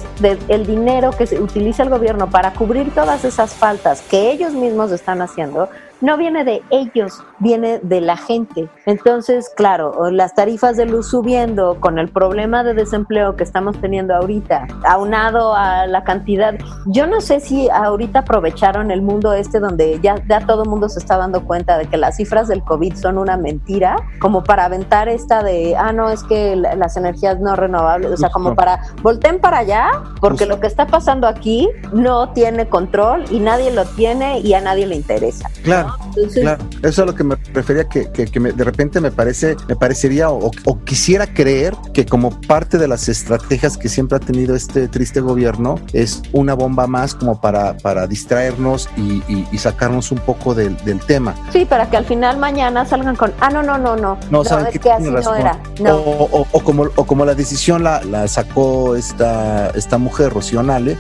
el 0.48 0.66
dinero 0.66 1.12
que 1.12 1.28
se 1.28 1.40
utiliza 1.40 1.84
el 1.84 1.90
gobierno 1.90 2.30
para 2.30 2.54
cubrir 2.54 2.71
todas 2.94 3.26
esas 3.26 3.56
faltas 3.56 4.02
que 4.04 4.32
ellos 4.32 4.54
mismos 4.54 4.92
están 4.92 5.22
haciendo, 5.22 5.70
no 6.01 6.18
viene 6.18 6.44
de 6.44 6.62
ellos, 6.71 7.24
viene 7.39 7.80
de 7.81 8.01
la 8.01 8.18
gente. 8.18 8.68
Entonces, 8.86 9.51
claro, 9.56 10.09
las 10.12 10.33
tarifas 10.33 10.75
de 10.77 10.86
luz 10.86 11.09
subiendo 11.09 11.77
con 11.80 12.00
el 12.00 12.09
problema 12.09 12.63
de 12.63 12.74
desempleo 12.74 13.36
que 13.36 13.44
estamos 13.44 13.80
teniendo 13.80 14.15
ahorita, 14.15 14.68
aunado 14.83 15.56
a 15.56 15.86
la 15.86 16.03
cantidad, 16.03 16.56
yo 16.88 17.07
no 17.07 17.21
sé 17.21 17.39
si 17.39 17.69
ahorita 17.69 18.19
aprovecharon 18.19 18.91
el 18.91 19.01
mundo 19.01 19.34
este 19.34 19.60
donde 19.60 20.00
ya, 20.01 20.15
ya 20.27 20.46
todo 20.46 20.63
el 20.63 20.70
mundo 20.70 20.89
se 20.89 21.00
está 21.00 21.17
dando 21.17 21.46
cuenta 21.46 21.77
de 21.77 21.86
que 21.86 21.98
las 21.98 22.17
cifras 22.17 22.48
del 22.48 22.63
COVID 22.63 22.96
son 22.96 23.17
una 23.17 23.38
mentira, 23.38 23.96
como 24.20 24.43
para 24.43 24.65
aventar 24.65 25.08
esta 25.08 25.43
de, 25.43 25.75
ah, 25.77 25.93
no, 25.93 26.10
es 26.10 26.24
que 26.24 26.55
las 26.55 26.98
energías 26.98 27.39
no 27.39 27.55
renovables, 27.55 28.12
o 28.12 28.17
sea, 28.17 28.29
como 28.29 28.55
para, 28.55 28.81
volteen 29.03 29.39
para 29.39 29.60
allá, 29.60 29.89
porque 30.20 30.46
lo 30.46 30.60
que 30.60 30.67
está 30.67 30.88
pasando 30.88 31.27
aquí 31.27 31.70
no 31.93 32.29
tiene 32.29 32.67
control 32.67 33.25
y 33.29 33.39
nadie 33.39 33.72
lo 33.72 33.86
tiene 33.86 34.39
y 34.39 34.53
a 34.53 34.62
nadie 34.62 34.88
le 34.88 34.96
interesa. 34.96 35.50
Claro 35.63 35.90
claro, 36.33 36.63
eso 36.79 36.88
es 36.88 37.00
a 37.00 37.05
lo 37.05 37.15
que 37.15 37.24
me 37.24 37.36
refería, 37.53 37.88
que, 37.88 38.05
de 38.05 38.63
repente 38.63 39.01
me 39.01 39.12
parece, 39.12 39.55
me 39.67 39.75
parecería 39.75 40.29
o, 40.29 40.51
quisiera 40.86 41.33
creer 41.33 41.75
que 41.93 42.05
como 42.05 42.39
parte 42.41 42.77
de 42.77 42.88
las 42.88 43.10
estrategias 43.10 43.77
que 43.77 43.89
siempre 43.89 44.17
ha 44.17 44.19
tenido 44.19 44.55
este 44.55 44.88
triste 44.88 45.21
gobierno 45.21 45.79
es 45.93 46.21
una 46.31 46.53
bomba 46.53 46.88
más 46.88 47.15
como 47.15 47.39
para, 47.39 47.77
para 47.77 48.07
distraernos 48.07 48.89
y, 48.98 49.21
sacarnos 49.57 50.12
un 50.12 50.17
poco 50.17 50.55
del, 50.55 50.75
tema. 51.05 51.36
Sí, 51.53 51.65
para 51.65 51.88
que 51.89 51.98
al 51.98 52.05
final 52.05 52.38
mañana 52.38 52.83
salgan 52.83 53.15
con, 53.15 53.31
ah, 53.39 53.51
no, 53.51 53.62
no, 53.62 53.77
no, 53.77 53.95
no, 53.95 54.17
no, 54.31 54.41
es 54.41 54.79
que 54.79 54.91
así 54.91 55.03
no 55.03 55.36
era. 55.36 55.60
O, 55.93 56.63
como, 56.63 56.83
o 56.95 57.05
como 57.05 57.25
la 57.25 57.36
decisión 57.36 57.83
la, 57.83 58.03
la 58.03 58.27
sacó 58.27 58.95
esta, 58.95 59.69
esta 59.69 59.98
mujer, 59.98 60.33
Rocío 60.33 60.63
Nale, 60.63 60.98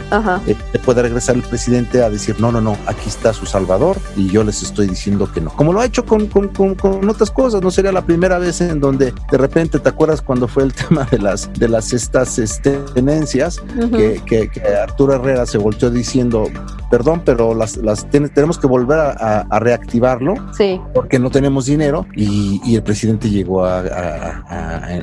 eh, 0.47 0.55
puede 0.85 1.01
regresar 1.01 1.35
el 1.35 1.43
presidente 1.43 2.03
a 2.03 2.09
decir, 2.09 2.39
no, 2.39 2.51
no, 2.51 2.61
no, 2.61 2.77
aquí 2.85 3.09
está 3.09 3.33
su 3.33 3.45
Salvador 3.45 3.97
y 4.15 4.29
yo 4.29 4.43
les 4.43 4.61
estoy 4.63 4.80
diciendo 4.87 5.29
que 5.31 5.41
no. 5.41 5.51
Como 5.51 5.73
lo 5.73 5.79
ha 5.79 5.85
hecho 5.85 6.05
con, 6.05 6.27
con, 6.27 6.49
con, 6.49 7.09
otras 7.09 7.31
cosas, 7.31 7.61
no 7.61 7.71
sería 7.71 7.91
la 7.91 8.03
primera 8.03 8.37
vez 8.39 8.61
en 8.61 8.79
donde 8.79 9.13
de 9.31 9.37
repente 9.37 9.79
te 9.79 9.89
acuerdas 9.89 10.21
cuando 10.21 10.47
fue 10.47 10.63
el 10.63 10.73
tema 10.87 11.07
de 11.09 11.19
las 11.19 11.51
de 11.53 11.67
las 11.67 11.93
estas 11.93 12.39
este, 12.39 12.77
tenencias 12.93 13.61
que, 13.91 14.21
que, 14.25 14.61
Arturo 14.75 15.15
Herrera 15.15 15.45
se 15.45 15.57
volteó 15.57 15.89
diciendo 15.89 16.45
perdón, 16.89 17.21
pero 17.23 17.55
las, 17.55 17.77
las 17.77 18.09
tenemos 18.09 18.59
que 18.59 18.67
volver 18.67 18.99
a, 18.99 19.59
reactivarlo 19.59 20.35
sí. 20.57 20.79
porque 20.93 21.19
no 21.19 21.29
tenemos 21.29 21.65
dinero 21.65 22.05
y, 22.15 22.59
y 22.65 22.75
el 22.75 22.83
presidente 22.83 23.29
llegó 23.29 23.63
a, 23.63 23.79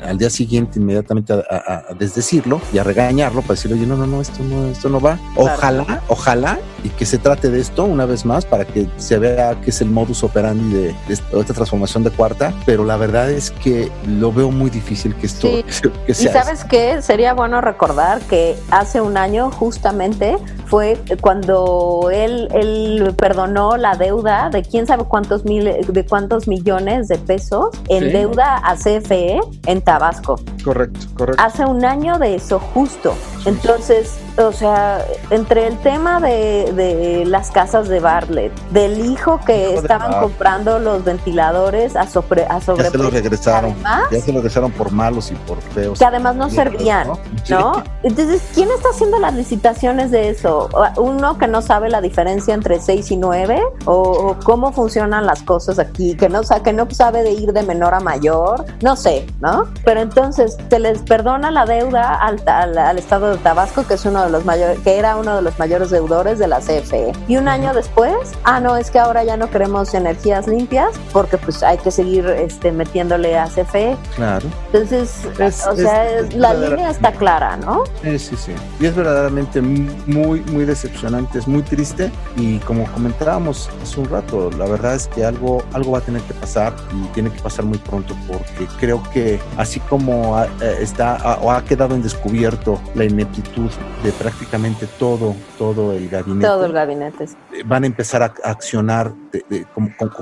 al 0.05 0.17
día 0.17 0.29
siguiente 0.29 0.79
inmediatamente 0.79 1.33
a, 1.33 1.85
desdecirlo 1.97 2.61
y 2.71 2.77
a 2.77 2.83
regañarlo 2.83 3.41
para 3.41 3.55
decirle, 3.55 3.77
oye, 3.77 3.87
no, 3.87 3.97
no, 3.97 4.05
no, 4.05 4.21
esto 4.21 4.43
no, 4.43 4.67
esto 4.67 4.89
no 4.89 4.99
va. 4.99 5.17
Ojalá, 5.35 6.01
ojalá 6.07 6.59
y 6.83 6.89
que 6.89 7.05
se 7.05 7.17
trate 7.17 7.49
de 7.49 7.59
esto 7.59 7.83
una 7.85 8.05
vez 8.05 8.25
más 8.25 8.45
para 8.45 8.65
que 8.65 8.87
se 8.97 9.17
vea 9.17 9.59
que 9.61 9.68
que 9.69 9.75
es 9.75 9.81
el 9.81 9.91
modus 9.91 10.23
operandi 10.23 10.73
de, 10.73 10.95
esta 11.09 11.53
transformación 11.53 12.03
de 12.03 12.09
cuarta, 12.09 12.51
pero 12.65 12.83
la 12.83 12.97
verdad 12.97 13.29
es 13.29 13.51
que 13.51 13.91
lo 14.07 14.33
veo 14.33 14.49
muy 14.49 14.71
difícil 14.71 15.13
que 15.13 15.27
esto 15.27 15.47
que 16.07 16.13
sea. 16.15 16.31
Y 16.31 16.33
sabes 16.33 16.63
qué, 16.63 17.03
sería 17.03 17.33
bueno 17.35 17.61
recordar 17.61 18.19
que 18.21 18.55
hace 18.71 18.99
un 18.99 19.15
año 19.15 19.51
justamente 19.51 20.37
fue 20.65 20.97
cuando 21.21 22.09
él, 22.11 22.47
él 22.53 23.13
perdonó 23.15 23.77
la 23.77 23.95
deuda 23.95 24.49
de 24.49 24.63
quién 24.63 24.87
sabe 24.87 25.03
cuántos 25.03 25.45
mil, 25.45 25.65
de 25.65 26.05
cuántos 26.05 26.47
millones 26.47 27.07
de 27.07 27.19
pesos 27.19 27.69
en 27.89 28.11
deuda 28.11 28.57
a 28.57 28.75
CFE 28.75 29.39
en 29.67 29.81
Tabasco. 29.81 30.39
Correcto, 30.63 30.99
correcto. 31.15 31.43
Hace 31.43 31.65
un 31.65 31.85
año 31.85 32.17
de 32.17 32.35
eso 32.35 32.59
justo. 32.59 33.13
Entonces, 33.45 34.17
o 34.39 34.53
sea, 34.53 35.05
entre 35.29 35.67
el 35.67 35.77
tema 35.79 36.19
de, 36.19 36.71
de 36.73 37.25
las 37.25 37.51
casas 37.51 37.87
de 37.87 37.99
Bartlett, 37.99 38.53
del 38.71 39.05
hijo 39.05 39.39
que 39.45 39.75
estaban 39.75 40.19
comprando 40.21 40.79
los 40.79 41.03
ventiladores 41.03 41.95
a, 41.95 42.07
sobre, 42.07 42.45
a 42.45 42.61
sobre 42.61 42.83
Ya 42.83 42.91
se 42.91 42.97
los 42.97 43.13
regresaron. 43.13 43.75
ya 44.11 44.19
se 44.19 44.31
los 44.31 44.41
regresaron 44.41 44.71
por 44.71 44.91
malos 44.91 45.31
y 45.31 45.35
por 45.35 45.61
feos. 45.61 45.99
Que 45.99 46.05
además 46.05 46.35
no 46.35 46.49
servían, 46.49 47.07
¿no? 47.49 47.83
Entonces, 48.03 48.41
¿quién 48.53 48.69
está 48.71 48.89
haciendo 48.89 49.19
las 49.19 49.33
licitaciones 49.33 50.11
de 50.11 50.29
eso? 50.29 50.69
¿Uno 50.97 51.37
que 51.37 51.47
no 51.47 51.61
sabe 51.61 51.89
la 51.89 52.01
diferencia 52.01 52.53
entre 52.53 52.79
6 52.79 53.11
y 53.11 53.17
9? 53.17 53.61
¿O, 53.85 54.35
cómo 54.43 54.71
funcionan 54.71 55.25
las 55.25 55.43
cosas 55.43 55.79
aquí? 55.79 56.15
Que 56.15 56.29
no, 56.29 56.41
que 56.63 56.73
no 56.73 56.89
sabe 56.91 57.23
de 57.23 57.31
ir 57.31 57.51
de 57.51 57.63
menor 57.63 57.93
a 57.93 57.99
mayor. 57.99 58.65
No 58.81 58.95
sé, 58.95 59.27
¿no? 59.41 59.67
Pero 59.83 59.99
entonces, 60.01 60.57
se 60.69 60.79
les 60.79 60.99
perdona 60.99 61.51
la 61.51 61.65
deuda 61.65 62.15
al, 62.15 62.41
al, 62.45 62.77
al 62.77 62.97
Estado 62.97 63.31
de 63.31 63.37
Tabasco, 63.37 63.85
que 63.85 63.95
es 63.95 64.05
uno 64.05 64.23
de 64.23 64.28
los 64.29 64.45
mayores, 64.45 64.79
que 64.79 64.97
era 64.97 65.15
uno 65.17 65.35
de 65.35 65.41
los 65.41 65.57
mayores 65.59 65.89
deudores 65.89 66.39
de 66.39 66.47
la 66.47 66.59
CFE. 66.59 67.11
Y 67.27 67.37
un 67.37 67.47
año 67.47 67.73
después, 67.73 68.13
ah, 68.43 68.59
no, 68.59 68.77
es 68.77 68.91
que 68.91 68.99
ahora 68.99 69.23
ya 69.23 69.37
no 69.37 69.49
queremos 69.49 69.93
energías 69.93 70.47
limpias 70.47 70.91
porque 71.11 71.37
pues 71.37 71.63
hay 71.63 71.77
que 71.77 71.91
seguir 71.91 72.25
este, 72.27 72.71
metiéndole 72.71 73.37
a 73.37 73.45
CFE. 73.45 73.95
Claro. 74.15 74.47
Entonces, 74.71 75.27
o 75.67 75.75
sea, 75.75 76.21
la 76.35 76.53
línea 76.53 76.89
está 76.89 77.11
clara, 77.11 77.57
¿no? 77.57 77.83
Sí, 78.03 78.19
sí, 78.19 78.35
sí. 78.35 78.51
Y 78.79 78.85
es 78.85 78.95
verdaderamente 78.95 79.61
muy, 79.61 80.41
muy 80.41 80.65
decepcionante, 80.65 81.39
es 81.39 81.47
muy 81.47 81.61
triste 81.63 82.11
y 82.35 82.59
como 82.59 82.85
comentábamos 82.91 83.69
hace 83.81 83.99
un 83.99 84.09
rato, 84.09 84.49
la 84.57 84.65
verdad 84.65 84.95
es 84.95 85.07
que 85.07 85.25
algo, 85.25 85.63
algo 85.73 85.91
va 85.91 85.99
a 85.99 86.01
tener 86.01 86.21
que 86.23 86.33
pasar 86.33 86.73
y 86.93 87.07
tiene 87.13 87.31
que 87.31 87.41
pasar 87.41 87.65
muy 87.65 87.77
pronto 87.77 88.15
porque 88.27 88.67
creo 88.79 89.01
que 89.11 89.39
así 89.57 89.79
como 89.81 90.39
eh, 90.41 90.77
está 90.79 91.37
o 91.41 91.51
ha 91.51 91.63
quedado 91.63 91.95
en 91.95 92.01
descubierto 92.01 92.79
la 92.95 93.05
ineptitud 93.05 93.69
de 94.03 94.11
prácticamente 94.19 94.85
todo, 94.99 95.33
todo 95.57 95.93
el 95.93 96.09
gabinete. 96.09 96.45
Todo 96.45 96.65
el 96.65 96.73
gabinete. 96.73 97.23
Eh, 97.23 97.63
van 97.65 97.83
a 97.83 97.87
empezar 97.87 98.21
a, 98.21 98.33
accionar 98.43 99.13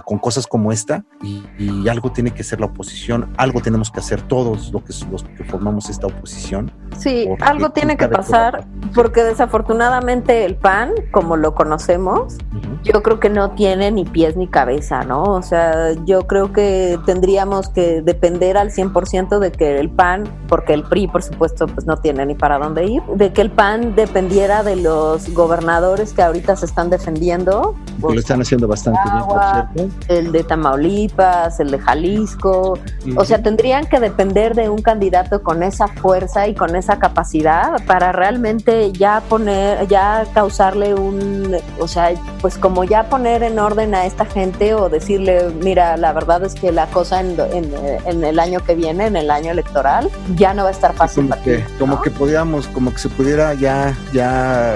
con, 0.05 0.19
cosas 0.19 0.45
como 0.45 0.71
esta 0.71 1.03
y, 1.21 1.87
algo 1.89 2.11
tiene 2.11 2.31
que 2.31 2.43
ser 2.43 2.59
la 2.59 2.67
oposición, 2.67 3.33
algo 3.37 3.61
tenemos 3.61 3.89
que 3.89 3.99
hacer 3.99 4.21
todos 4.21 4.71
los 4.71 4.83
que, 4.83 4.93
los 5.09 5.23
que 5.23 5.43
formamos 5.45 5.89
esta 5.89 6.07
oposición. 6.07 6.71
Sí, 6.97 7.27
algo 7.39 7.69
tiene 7.71 7.97
que 7.97 8.07
pasar 8.07 8.67
porque 8.93 9.23
desafortunadamente 9.23 10.45
el 10.45 10.55
PAN, 10.55 10.91
como 11.11 11.37
lo 11.37 11.55
conocemos, 11.55 12.37
yo 12.83 13.01
creo 13.01 13.19
que 13.19 13.29
no 13.29 13.51
tiene 13.51 13.91
ni 13.91 14.05
pies 14.05 14.35
ni 14.35 14.47
cabeza, 14.47 15.03
¿no? 15.03 15.23
O 15.23 15.41
sea, 15.41 15.93
yo 16.05 16.27
creo 16.27 16.51
que 16.51 16.99
tendríamos 17.05 17.69
que 17.69 18.01
depender 18.01 18.57
al 18.57 18.71
100% 18.71 19.39
de 19.39 19.51
que 19.51 19.79
el 19.79 19.89
PAN, 19.89 20.25
porque 20.47 20.73
el 20.73 20.83
PRI, 20.83 21.07
por 21.07 21.23
supuesto, 21.23 21.67
pues 21.67 21.85
no 21.85 21.97
tiene 21.97 22.25
ni 22.25 22.35
para 22.35 22.59
dónde 22.59 22.85
ir, 22.85 23.03
de 23.15 23.31
que 23.33 23.41
el 23.41 23.51
PAN 23.51 23.76
dependiera 23.95 24.63
de 24.63 24.75
los 24.75 25.33
gobernadores 25.33 26.13
que 26.13 26.21
ahorita 26.21 26.55
se 26.55 26.65
están 26.65 26.89
defendiendo. 26.89 27.75
lo 28.01 28.19
están 28.19 28.41
haciendo 28.41 28.67
bastante 28.67 28.99
bien, 29.11 29.25
por 29.25 29.41
cierto. 29.51 29.95
El 30.07 30.31
de 30.31 30.43
Tamaulipas, 30.43 31.59
el 31.59 31.71
de 31.71 31.79
Jalisco. 31.79 32.77
O 33.15 33.25
sea, 33.25 33.41
tendrían 33.41 33.85
que 33.85 33.99
depender 33.99 34.55
de 34.55 34.69
un 34.69 34.81
candidato 34.81 35.43
con 35.43 35.63
esa 35.63 35.87
fuerza 35.87 36.47
y 36.47 36.55
con 36.55 36.75
esa 36.75 36.99
capacidad 36.99 37.83
para 37.85 38.11
realmente 38.11 38.91
ya 38.91 39.21
poner, 39.27 39.87
ya 39.87 40.25
causarle 40.33 40.93
un, 40.93 41.55
o 41.79 41.87
sea, 41.87 42.11
pues 42.41 42.57
como 42.57 42.83
ya 42.83 43.09
poner 43.09 43.43
en 43.43 43.59
orden 43.59 43.95
a 43.95 44.05
esta 44.05 44.25
gente 44.25 44.73
o 44.73 44.89
decirle, 44.89 45.49
mira, 45.63 45.97
la 45.97 46.13
verdad 46.13 46.43
es 46.43 46.53
que 46.53 46.71
la 46.71 46.87
cosa 46.87 47.21
en, 47.21 47.37
en, 48.05 48.23
el 48.23 48.39
año 48.39 48.59
que 48.61 48.75
viene, 48.75 49.07
en 49.07 49.15
el 49.15 49.31
año 49.31 49.51
electoral, 49.51 50.09
ya 50.35 50.53
no 50.53 50.63
va 50.63 50.69
a 50.69 50.71
estar 50.71 50.93
fácil. 50.93 51.29
Como, 51.29 51.43
que, 51.43 51.65
como 51.79 52.01
que 52.01 52.11
podíamos, 52.11 52.67
como 52.67 52.91
que 52.91 52.99
se 52.99 53.09
pudiera 53.09 53.53
ya, 53.53 53.66
ya 54.13 54.75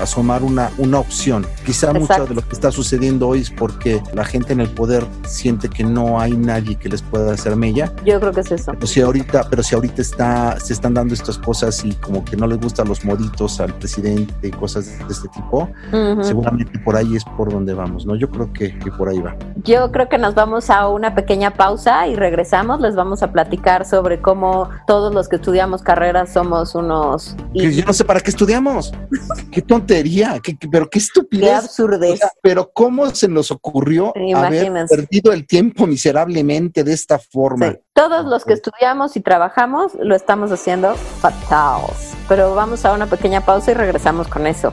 asomar 0.00 0.42
una, 0.42 0.70
una 0.78 0.98
opción. 0.98 1.46
Quizá 1.64 1.92
mucho 1.92 2.26
de 2.26 2.34
lo 2.34 2.42
que 2.42 2.52
está 2.52 2.70
sucediendo 2.70 3.28
hoy 3.28 3.40
es 3.40 3.50
porque 3.50 4.02
la 4.14 4.24
gente 4.24 4.52
en 4.52 4.60
el 4.60 4.68
poder 4.68 5.06
siente 5.26 5.68
que 5.68 5.84
no 5.84 6.20
hay 6.20 6.32
nadie 6.32 6.76
que 6.76 6.88
les 6.88 7.02
pueda 7.02 7.32
hacer 7.32 7.56
mella. 7.56 7.92
Yo 8.04 8.20
creo 8.20 8.32
que 8.32 8.40
es 8.40 8.52
eso. 8.52 8.72
Pero 8.72 8.86
si 8.86 9.00
ahorita, 9.00 9.46
pero 9.48 9.62
si 9.62 9.74
ahorita 9.74 10.02
está, 10.02 10.58
se 10.60 10.72
están 10.72 10.94
dando 10.94 11.14
estas 11.14 11.38
cosas 11.38 11.84
y 11.84 11.94
como 11.94 12.24
que 12.24 12.36
no 12.36 12.46
les 12.46 12.60
gustan 12.60 12.88
los 12.88 13.04
moditos 13.04 13.60
al 13.60 13.74
presidente 13.74 14.48
y 14.48 14.50
cosas 14.50 14.86
de 14.86 15.12
este 15.12 15.28
tipo, 15.28 15.68
seguramente 16.22 16.78
por 16.80 16.96
ahí 16.96 17.16
es 17.16 17.24
por 17.24 17.52
donde 17.52 17.74
vamos, 17.74 18.06
¿no? 18.06 18.16
Yo 18.16 18.28
creo 18.28 18.52
que, 18.52 18.78
que 18.78 18.90
por 18.90 19.08
ahí 19.08 19.20
va. 19.20 19.36
Yo 19.64 19.92
creo 19.92 20.08
que 20.08 20.18
nos 20.18 20.34
vamos 20.34 20.70
a 20.70 20.88
una 20.88 21.14
pequeña 21.14 21.52
pausa 21.54 22.08
y 22.08 22.16
regresamos. 22.16 22.80
Les 22.80 22.94
vamos 22.94 23.22
a 23.22 23.32
platicar 23.32 23.84
sobre 23.84 24.20
cómo 24.20 24.68
todos 24.86 25.14
los 25.14 25.28
que 25.28 25.36
estudiamos 25.36 25.82
carreras 25.82 26.32
somos 26.32 26.74
unos... 26.74 27.36
Que 27.54 27.72
yo 27.72 27.84
no 27.84 27.92
sé 27.92 28.04
para 28.04 28.20
qué 28.20 28.30
estudiamos. 28.32 28.92
qué 29.50 29.62
tontería, 29.62 30.40
qué, 30.42 30.56
pero 30.70 30.88
qué 30.88 30.98
estupidez. 30.98 31.48
Qué 31.48 31.54
absurdez. 31.54 32.20
pero 32.42 32.70
cómo 32.72 33.08
se 33.14 33.28
nos 33.28 33.50
ocurrió 33.50 34.12
haber 34.34 34.72
perdido 34.88 35.32
el 35.32 35.46
tiempo 35.46 35.86
miserablemente 35.86 36.82
de 36.84 36.92
esta 36.92 37.18
forma. 37.18 37.76
Todos 37.92 38.24
los 38.24 38.44
que 38.44 38.54
estudiamos 38.54 39.16
y 39.16 39.20
trabajamos 39.20 39.92
lo 40.00 40.14
estamos 40.14 40.50
haciendo 40.50 40.94
fatales. 40.94 42.14
Pero 42.28 42.54
vamos 42.54 42.84
a 42.84 42.92
una 42.92 43.06
pequeña 43.06 43.44
pausa 43.44 43.72
y 43.72 43.74
regresamos 43.74 44.28
con 44.28 44.46
eso. 44.46 44.72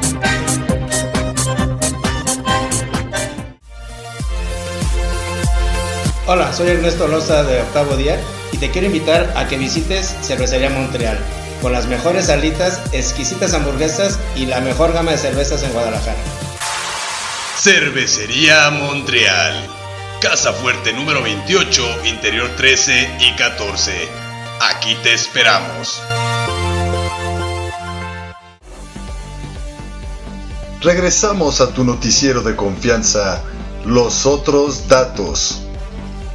Hola, 6.33 6.53
soy 6.53 6.69
Ernesto 6.69 7.09
Loza 7.09 7.43
de 7.43 7.59
Octavo 7.59 7.97
Día 7.97 8.17
y 8.53 8.57
te 8.57 8.71
quiero 8.71 8.87
invitar 8.87 9.33
a 9.35 9.49
que 9.49 9.57
visites 9.57 10.15
Cervecería 10.21 10.69
Montreal, 10.69 11.19
con 11.61 11.73
las 11.73 11.87
mejores 11.87 12.29
alitas, 12.29 12.81
exquisitas 12.93 13.53
hamburguesas 13.53 14.17
y 14.33 14.45
la 14.45 14.61
mejor 14.61 14.93
gama 14.93 15.11
de 15.11 15.17
cervezas 15.17 15.61
en 15.63 15.73
Guadalajara. 15.73 16.15
Cervecería 17.57 18.69
Montreal, 18.69 19.67
Casa 20.21 20.53
Fuerte 20.53 20.93
número 20.93 21.21
28, 21.21 22.05
Interior 22.05 22.49
13 22.55 23.17
y 23.19 23.35
14. 23.35 23.91
Aquí 24.61 24.95
te 25.03 25.13
esperamos. 25.13 26.01
Regresamos 30.79 31.59
a 31.59 31.73
tu 31.73 31.83
noticiero 31.83 32.41
de 32.41 32.55
confianza, 32.55 33.43
Los 33.83 34.25
Otros 34.25 34.87
Datos 34.87 35.63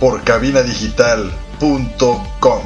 por 0.00 0.25
cabinadigital.com. 0.25 2.62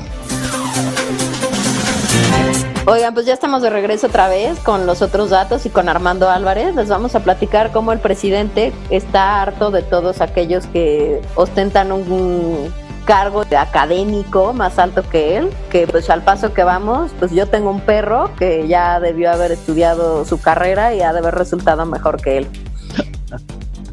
Oigan, 2.86 3.14
pues 3.14 3.26
ya 3.26 3.34
estamos 3.34 3.62
de 3.62 3.70
regreso 3.70 4.08
otra 4.08 4.28
vez 4.28 4.58
con 4.60 4.86
los 4.86 5.02
otros 5.02 5.30
datos 5.30 5.64
y 5.66 5.70
con 5.70 5.88
Armando 5.88 6.28
Álvarez. 6.28 6.74
Les 6.74 6.88
vamos 6.88 7.14
a 7.14 7.20
platicar 7.20 7.70
cómo 7.72 7.92
el 7.92 8.00
presidente 8.00 8.72
está 8.88 9.42
harto 9.42 9.70
de 9.70 9.82
todos 9.82 10.20
aquellos 10.20 10.66
que 10.66 11.20
ostentan 11.36 11.92
un 11.92 12.72
cargo 13.04 13.44
de 13.44 13.56
académico 13.56 14.52
más 14.52 14.78
alto 14.78 15.02
que 15.08 15.36
él, 15.36 15.50
que 15.70 15.86
pues 15.86 16.10
al 16.10 16.22
paso 16.22 16.52
que 16.54 16.64
vamos, 16.64 17.12
pues 17.18 17.32
yo 17.32 17.46
tengo 17.46 17.70
un 17.70 17.80
perro 17.80 18.30
que 18.36 18.66
ya 18.66 19.00
debió 19.00 19.30
haber 19.30 19.52
estudiado 19.52 20.24
su 20.24 20.40
carrera 20.40 20.94
y 20.94 21.02
ha 21.02 21.12
de 21.12 21.18
haber 21.18 21.34
resultado 21.34 21.84
mejor 21.86 22.20
que 22.22 22.38
él. 22.38 22.69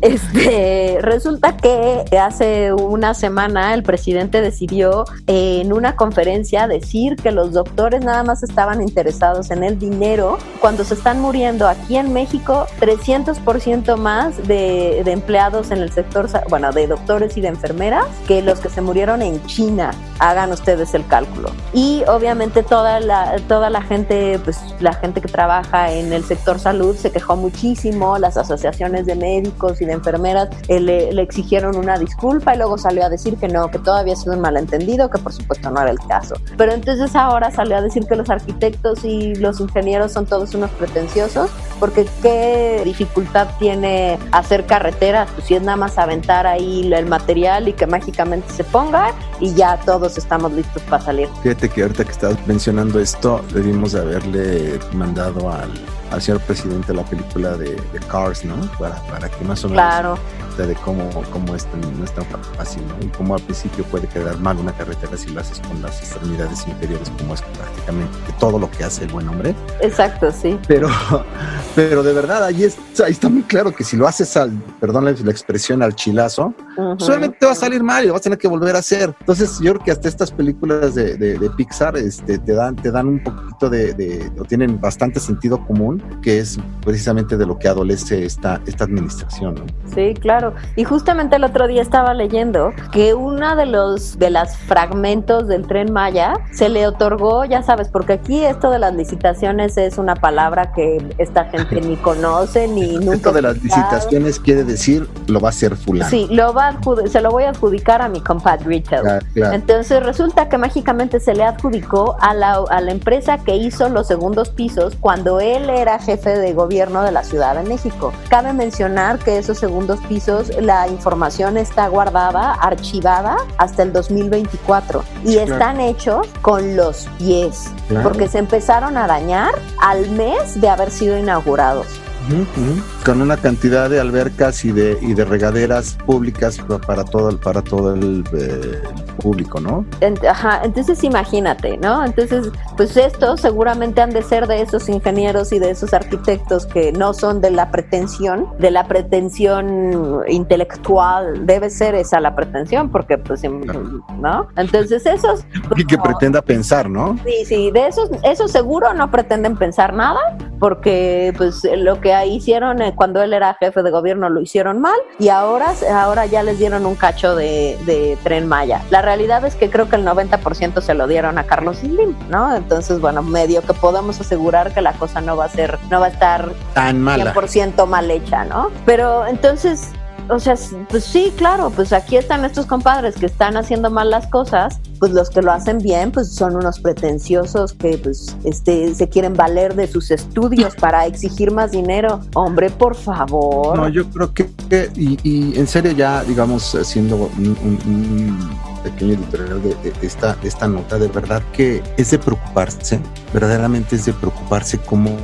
Este, 0.01 0.99
resulta 1.01 1.57
que 1.57 2.05
hace 2.17 2.73
una 2.73 3.13
semana 3.13 3.73
el 3.73 3.83
presidente 3.83 4.41
decidió 4.41 5.05
en 5.25 5.73
una 5.73 5.95
conferencia 5.95 6.67
decir 6.67 7.15
que 7.15 7.31
los 7.31 7.53
doctores 7.53 8.03
nada 8.03 8.23
más 8.23 8.43
estaban 8.43 8.81
interesados 8.81 9.51
en 9.51 9.63
el 9.63 9.79
dinero 9.79 10.37
cuando 10.59 10.83
se 10.83 10.93
están 10.93 11.19
muriendo 11.19 11.67
aquí 11.67 11.97
en 11.97 12.13
México 12.13 12.67
300% 12.79 13.97
más 13.97 14.47
de, 14.47 14.99
empleados 14.99 15.71
en 15.71 15.79
el 15.79 15.91
sector, 15.91 16.29
bueno, 16.49 16.71
de 16.71 16.87
doctores 16.87 17.37
y 17.37 17.41
de 17.41 17.47
enfermeras 17.47 18.05
que 18.27 18.41
los 18.41 18.59
que 18.59 18.69
se 18.69 18.81
murieron 18.81 19.21
en 19.21 19.43
China. 19.45 19.91
Hagan 20.19 20.51
ustedes 20.51 20.93
el 20.93 21.05
cálculo. 21.07 21.49
Y 21.73 22.03
obviamente 22.07 22.63
toda 22.63 22.99
la, 22.99 23.35
toda 23.47 23.69
la 23.69 23.81
gente, 23.81 24.39
pues 24.43 24.59
la 24.79 24.93
gente 24.93 25.21
que 25.21 25.27
trabaja 25.27 25.91
en 25.91 26.11
el 26.11 26.23
sector 26.23 26.59
salud 26.59 26.95
se 26.95 27.11
quejó 27.11 27.35
muchísimo, 27.35 28.17
las 28.17 28.37
asociaciones 28.37 29.05
de 29.05 29.15
médicos 29.15 29.81
y 29.81 29.85
enfermeras 29.97 30.49
eh, 30.67 30.79
le, 30.79 31.21
exigieron 31.21 31.75
una 31.75 31.97
disculpa 31.97 32.55
y 32.55 32.57
luego 32.57 32.77
salió 32.77 33.05
a 33.05 33.09
decir 33.09 33.37
que 33.37 33.47
no, 33.47 33.69
que 33.69 33.79
todavía 33.79 34.13
ha 34.13 34.15
sido 34.15 34.33
un 34.33 34.41
malentendido, 34.41 35.09
que 35.09 35.17
por 35.19 35.33
supuesto 35.33 35.69
no 35.69 35.81
era 35.81 35.91
el 35.91 35.99
caso. 35.99 36.35
Pero 36.57 36.73
entonces 36.73 37.15
ahora 37.15 37.51
salió 37.51 37.77
a 37.77 37.81
decir 37.81 38.05
que 38.07 38.15
los 38.15 38.29
arquitectos 38.29 39.03
y 39.03 39.35
los 39.35 39.59
ingenieros 39.59 40.13
son 40.13 40.25
todos 40.25 40.53
unos 40.55 40.69
pretenciosos, 40.71 41.49
porque 41.79 42.07
qué 42.21 42.81
dificultad 42.83 43.47
tiene 43.59 44.17
hacer 44.31 44.65
carreteras, 44.65 45.29
pues 45.35 45.47
si 45.47 45.55
es 45.55 45.61
nada 45.61 45.77
más 45.77 45.97
aventar 45.97 46.47
ahí 46.47 46.91
el 46.93 47.05
material 47.05 47.67
y 47.67 47.73
que 47.73 47.87
mágicamente 47.87 48.51
se 48.53 48.63
ponga 48.63 49.13
y 49.39 49.53
ya 49.53 49.77
todos 49.85 50.17
estamos 50.17 50.51
listos 50.53 50.81
para 50.83 51.03
salir. 51.03 51.29
Fíjate 51.43 51.69
que 51.69 51.81
ahorita 51.83 52.05
que 52.05 52.11
estás 52.11 52.35
mencionando 52.47 52.99
esto, 52.99 53.41
debimos 53.53 53.91
de 53.91 54.01
haberle 54.01 54.79
mandado 54.93 55.51
al 55.51 55.71
al 56.11 56.21
señor 56.21 56.41
presidente 56.41 56.93
la 56.93 57.03
película 57.03 57.57
de, 57.57 57.75
Cars, 58.09 58.45
¿no? 58.45 58.55
Para, 58.79 58.95
para, 59.07 59.29
que 59.29 59.43
más 59.43 59.63
o 59.63 59.69
menos 59.69 59.83
claro. 59.83 60.17
De 60.65 60.75
cómo, 60.75 61.09
cómo 61.31 61.55
es 61.55 61.65
tan, 61.65 61.81
no 61.81 62.03
es 62.03 62.13
tan 62.13 62.25
fácil, 62.55 62.81
¿no? 62.87 63.05
Y 63.05 63.09
cómo 63.09 63.35
al 63.35 63.41
principio 63.41 63.83
puede 63.85 64.07
quedar 64.07 64.39
mal 64.39 64.57
una 64.57 64.71
carretera 64.71 65.15
si 65.17 65.29
lo 65.29 65.41
haces 65.41 65.59
con 65.59 65.81
las 65.81 65.99
extremidades 65.99 66.67
inferiores, 66.67 67.11
como 67.17 67.33
es 67.33 67.41
prácticamente 67.41 68.17
todo 68.39 68.57
lo 68.57 68.69
que 68.71 68.83
hace 68.83 69.03
el 69.05 69.11
buen 69.11 69.27
hombre. 69.27 69.55
Exacto, 69.81 70.31
sí. 70.31 70.57
Pero, 70.67 70.89
pero 71.75 72.03
de 72.03 72.13
verdad, 72.13 72.43
ahí, 72.45 72.63
es, 72.63 72.77
ahí 73.03 73.11
está 73.11 73.29
muy 73.29 73.43
claro 73.43 73.73
que 73.73 73.83
si 73.83 73.97
lo 73.97 74.07
haces 74.07 74.35
al, 74.37 74.51
perdón 74.79 75.05
la, 75.05 75.11
la 75.11 75.31
expresión, 75.31 75.83
al 75.83 75.95
chilazo, 75.95 76.53
uh 76.77 76.81
-huh. 76.81 76.99
solamente 76.99 77.37
te 77.39 77.45
va 77.45 77.51
a 77.51 77.55
salir 77.55 77.83
mal 77.83 78.03
y 78.03 78.07
lo 78.07 78.13
vas 78.13 78.21
a 78.21 78.23
tener 78.23 78.39
que 78.39 78.47
volver 78.47 78.75
a 78.75 78.79
hacer. 78.79 79.13
Entonces, 79.19 79.59
yo 79.59 79.73
creo 79.73 79.83
que 79.83 79.91
hasta 79.91 80.07
estas 80.07 80.31
películas 80.31 80.95
de, 80.95 81.17
de, 81.17 81.37
de 81.37 81.49
Pixar 81.51 81.97
este, 81.97 82.37
te, 82.39 82.53
dan, 82.53 82.75
te 82.75 82.91
dan 82.91 83.07
un 83.07 83.23
poquito 83.23 83.69
de, 83.69 83.93
de, 83.93 84.31
o 84.39 84.43
tienen 84.43 84.79
bastante 84.79 85.19
sentido 85.19 85.65
común 85.65 86.01
que 86.21 86.39
es 86.39 86.57
precisamente 86.83 87.37
de 87.37 87.45
lo 87.45 87.57
que 87.57 87.67
adolece 87.67 88.25
esta, 88.25 88.61
esta 88.65 88.83
administración. 88.85 89.55
¿no? 89.55 89.65
Sí, 89.93 90.13
claro. 90.19 90.46
Y 90.75 90.83
justamente 90.83 91.35
el 91.35 91.43
otro 91.43 91.67
día 91.67 91.81
estaba 91.81 92.13
leyendo 92.13 92.71
que 92.91 93.13
una 93.13 93.55
de 93.55 93.65
los 93.65 94.19
de 94.19 94.29
las 94.29 94.57
fragmentos 94.57 95.47
del 95.47 95.67
tren 95.67 95.91
Maya 95.91 96.33
se 96.51 96.69
le 96.69 96.87
otorgó, 96.87 97.45
ya 97.45 97.63
sabes, 97.63 97.89
porque 97.89 98.13
aquí 98.13 98.43
esto 98.43 98.69
de 98.69 98.79
las 98.79 98.93
licitaciones 98.93 99.77
es 99.77 99.97
una 99.97 100.15
palabra 100.15 100.71
que 100.73 101.15
esta 101.17 101.45
gente 101.45 101.81
ni 101.81 101.97
conoce 101.97 102.67
ni 102.67 102.93
nunca. 102.97 103.13
Esto 103.15 103.31
de 103.31 103.41
las 103.41 103.63
licitaciones 103.63 104.39
quiere 104.39 104.63
decir 104.63 105.07
lo 105.27 105.39
va 105.39 105.49
a 105.49 105.51
hacer 105.51 105.75
fulano. 105.75 106.09
Sí, 106.09 106.27
lo 106.29 106.53
va 106.53 106.77
se 107.09 107.21
lo 107.21 107.31
voy 107.31 107.43
a 107.43 107.49
adjudicar 107.49 108.01
a 108.01 108.09
mi 108.09 108.21
compadrito. 108.21 109.01
Claro, 109.01 109.25
claro. 109.33 109.53
Entonces 109.55 110.03
resulta 110.03 110.49
que 110.49 110.57
mágicamente 110.57 111.19
se 111.19 111.33
le 111.33 111.43
adjudicó 111.43 112.17
a 112.19 112.33
la, 112.33 112.63
a 112.69 112.81
la 112.81 112.91
empresa 112.91 113.37
que 113.39 113.55
hizo 113.55 113.89
los 113.89 114.07
segundos 114.07 114.49
pisos 114.49 114.95
cuando 114.99 115.39
él 115.39 115.69
era 115.69 115.99
jefe 115.99 116.37
de 116.37 116.53
gobierno 116.53 117.03
de 117.03 117.11
la 117.11 117.23
Ciudad 117.23 117.55
de 117.55 117.67
México. 117.67 118.13
Cabe 118.29 118.53
mencionar 118.53 119.19
que 119.19 119.37
esos 119.37 119.57
segundos 119.57 119.99
pisos, 120.07 120.36
la 120.61 120.87
información 120.87 121.57
está 121.57 121.87
guardada, 121.87 122.53
archivada 122.53 123.37
hasta 123.57 123.83
el 123.83 123.93
2024 123.93 125.03
y 125.23 125.33
claro. 125.33 125.53
están 125.53 125.79
hechos 125.79 126.27
con 126.41 126.75
los 126.75 127.07
pies, 127.17 127.71
claro. 127.87 128.09
porque 128.09 128.27
se 128.27 128.39
empezaron 128.39 128.97
a 128.97 129.07
dañar 129.07 129.53
al 129.81 130.09
mes 130.11 130.59
de 130.59 130.69
haber 130.69 130.91
sido 130.91 131.17
inaugurados. 131.17 131.87
Uh 132.29 132.41
-huh. 132.41 133.03
Con 133.05 133.21
una 133.21 133.37
cantidad 133.37 133.89
de 133.89 133.99
albercas 133.99 134.65
y 134.65 134.71
de, 134.71 134.97
y 135.01 135.13
de 135.13 135.23
regaderas 135.25 135.97
públicas 136.05 136.59
para 136.85 137.03
todo 137.05 137.29
el, 137.29 137.37
para 137.37 137.61
todo 137.61 137.93
el, 137.93 138.23
eh, 138.33 138.81
público, 139.17 139.59
¿no? 139.59 139.85
Ajá, 140.29 140.61
entonces 140.63 141.03
imagínate, 141.03 141.77
¿no? 141.77 142.05
Entonces, 142.05 142.49
pues 142.75 142.95
estos 142.95 143.41
seguramente 143.41 144.01
han 144.01 144.11
de 144.11 144.21
ser 144.21 144.47
de 144.47 144.61
esos 144.61 144.87
ingenieros 144.89 145.51
y 145.51 145.59
de 145.59 145.71
esos 145.71 145.93
arquitectos 145.93 146.65
que 146.65 146.91
no 146.91 147.13
son 147.13 147.41
de 147.41 147.51
la 147.51 147.69
pretensión, 147.71 148.47
de 148.59 148.71
la 148.71 148.87
pretensión 148.87 150.23
intelectual, 150.27 151.45
debe 151.45 151.69
ser 151.69 151.95
esa 151.95 152.19
la 152.19 152.35
pretensión, 152.35 152.89
porque 152.89 153.17
pues, 153.17 153.43
¿no? 153.43 154.47
Entonces 154.55 155.05
esos... 155.05 155.45
Pues, 155.67 155.81
y 155.81 155.85
que 155.85 155.97
pretenda 155.97 156.41
pensar, 156.41 156.89
¿no? 156.89 157.17
Sí, 157.25 157.45
sí, 157.45 157.71
de 157.71 157.87
esos, 157.87 158.09
esos 158.23 158.51
seguro 158.51 158.93
no 158.93 159.11
pretenden 159.11 159.57
pensar 159.57 159.93
nada, 159.93 160.19
porque 160.59 161.33
pues 161.37 161.61
lo 161.77 162.01
que 162.01 162.25
hicieron 162.27 162.81
eh, 162.81 162.93
cuando 162.95 163.21
él 163.21 163.33
era 163.33 163.55
jefe 163.59 163.83
de 163.83 163.91
gobierno 163.91 164.29
lo 164.29 164.41
hicieron 164.41 164.81
mal 164.81 164.97
y 165.19 165.29
ahora, 165.29 165.73
ahora 165.93 166.25
ya 166.25 166.43
les 166.43 166.59
dieron 166.59 166.85
un 166.85 166.95
cacho 166.95 167.35
de, 167.35 167.77
de 167.85 168.17
tren 168.23 168.47
Maya. 168.47 168.81
La 168.89 169.01
realidad 169.01 169.45
es 169.45 169.55
que 169.55 169.69
creo 169.69 169.89
que 169.89 169.95
el 169.95 170.05
90% 170.05 170.81
se 170.81 170.93
lo 170.93 171.07
dieron 171.07 171.37
a 171.37 171.43
Carlos 171.43 171.77
Slim, 171.77 172.15
¿no? 172.29 172.55
Entonces, 172.55 172.99
bueno, 172.99 173.21
medio 173.23 173.61
que 173.61 173.73
podemos 173.73 174.19
asegurar 174.19 174.73
que 174.73 174.81
la 174.81 174.93
cosa 174.93 175.21
no 175.21 175.35
va 175.37 175.45
a 175.45 175.49
ser, 175.49 175.77
no 175.89 175.99
va 175.99 176.07
a 176.07 176.09
estar 176.09 176.51
tan 176.73 177.01
mala. 177.01 177.33
100% 177.33 177.85
mal 177.85 178.09
hecha, 178.09 178.45
¿no? 178.45 178.69
Pero 178.85 179.25
entonces, 179.27 179.91
o 180.29 180.39
sea, 180.39 180.55
pues 180.89 181.03
sí, 181.03 181.31
claro, 181.37 181.71
pues 181.75 181.93
aquí 181.93 182.17
están 182.17 182.45
estos 182.45 182.65
compadres 182.65 183.15
que 183.15 183.25
están 183.25 183.57
haciendo 183.57 183.89
mal 183.89 184.09
las 184.09 184.27
cosas, 184.27 184.79
pues 184.99 185.11
los 185.11 185.29
que 185.29 185.41
lo 185.41 185.51
hacen 185.51 185.77
bien, 185.79 186.11
pues 186.11 186.33
son 186.33 186.55
unos 186.55 186.79
pretenciosos 186.79 187.73
que 187.73 187.97
pues 187.97 188.35
este 188.43 188.93
se 188.93 189.09
quieren 189.09 189.33
valer 189.33 189.75
de 189.75 189.87
sus 189.87 190.11
estudios 190.11 190.75
para 190.79 191.05
exigir 191.05 191.51
más 191.51 191.71
dinero. 191.71 192.21
Hombre, 192.35 192.69
por 192.69 192.95
favor. 192.95 193.77
No, 193.77 193.89
yo 193.89 194.09
creo 194.09 194.33
que, 194.33 194.49
que 194.69 194.89
y, 194.95 195.17
y, 195.23 195.59
en 195.59 195.67
serio 195.67 195.91
ya, 195.91 196.23
digamos, 196.23 196.75
haciendo 196.75 197.15
un, 197.37 197.57
un, 197.63 197.79
un 197.85 198.76
pequeño 198.89 199.13
editorial 199.13 199.61
de, 199.61 199.75
de, 199.75 199.91
de, 199.91 200.07
esta, 200.07 200.35
de 200.35 200.47
esta 200.47 200.67
nota, 200.67 200.97
de 200.97 201.07
verdad 201.07 201.41
que 201.53 201.83
es 201.97 202.11
de 202.11 202.19
preocuparse, 202.19 202.99
verdaderamente 203.33 203.95
es 203.95 204.05
de 204.05 204.13
preocuparse 204.13 204.77
cómo 204.79 205.17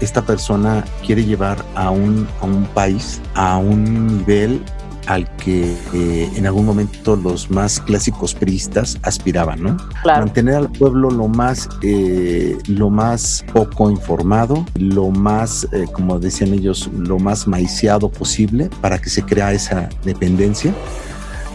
esta 0.00 0.22
persona 0.22 0.84
quiere 1.04 1.24
llevar 1.24 1.64
a 1.74 1.90
un, 1.90 2.26
a 2.40 2.46
un 2.46 2.64
país 2.66 3.20
a 3.34 3.58
un 3.58 4.18
nivel 4.18 4.62
al 5.06 5.28
que 5.36 5.74
eh, 5.94 6.30
en 6.36 6.46
algún 6.46 6.64
momento 6.64 7.16
los 7.16 7.50
más 7.50 7.80
clásicos 7.80 8.34
priistas 8.34 8.98
aspiraban, 9.02 9.62
¿no? 9.62 9.76
Claro. 10.02 10.20
Mantener 10.20 10.54
al 10.54 10.70
pueblo 10.70 11.10
lo 11.10 11.28
más, 11.28 11.68
eh, 11.82 12.56
lo 12.66 12.90
más 12.90 13.44
poco 13.52 13.90
informado, 13.90 14.64
lo 14.76 15.10
más, 15.10 15.66
eh, 15.72 15.86
como 15.92 16.18
decían 16.18 16.52
ellos, 16.52 16.88
lo 16.96 17.18
más 17.18 17.48
maiciado 17.48 18.10
posible 18.10 18.70
para 18.80 19.00
que 19.00 19.10
se 19.10 19.22
crea 19.22 19.52
esa 19.52 19.88
dependencia 20.04 20.72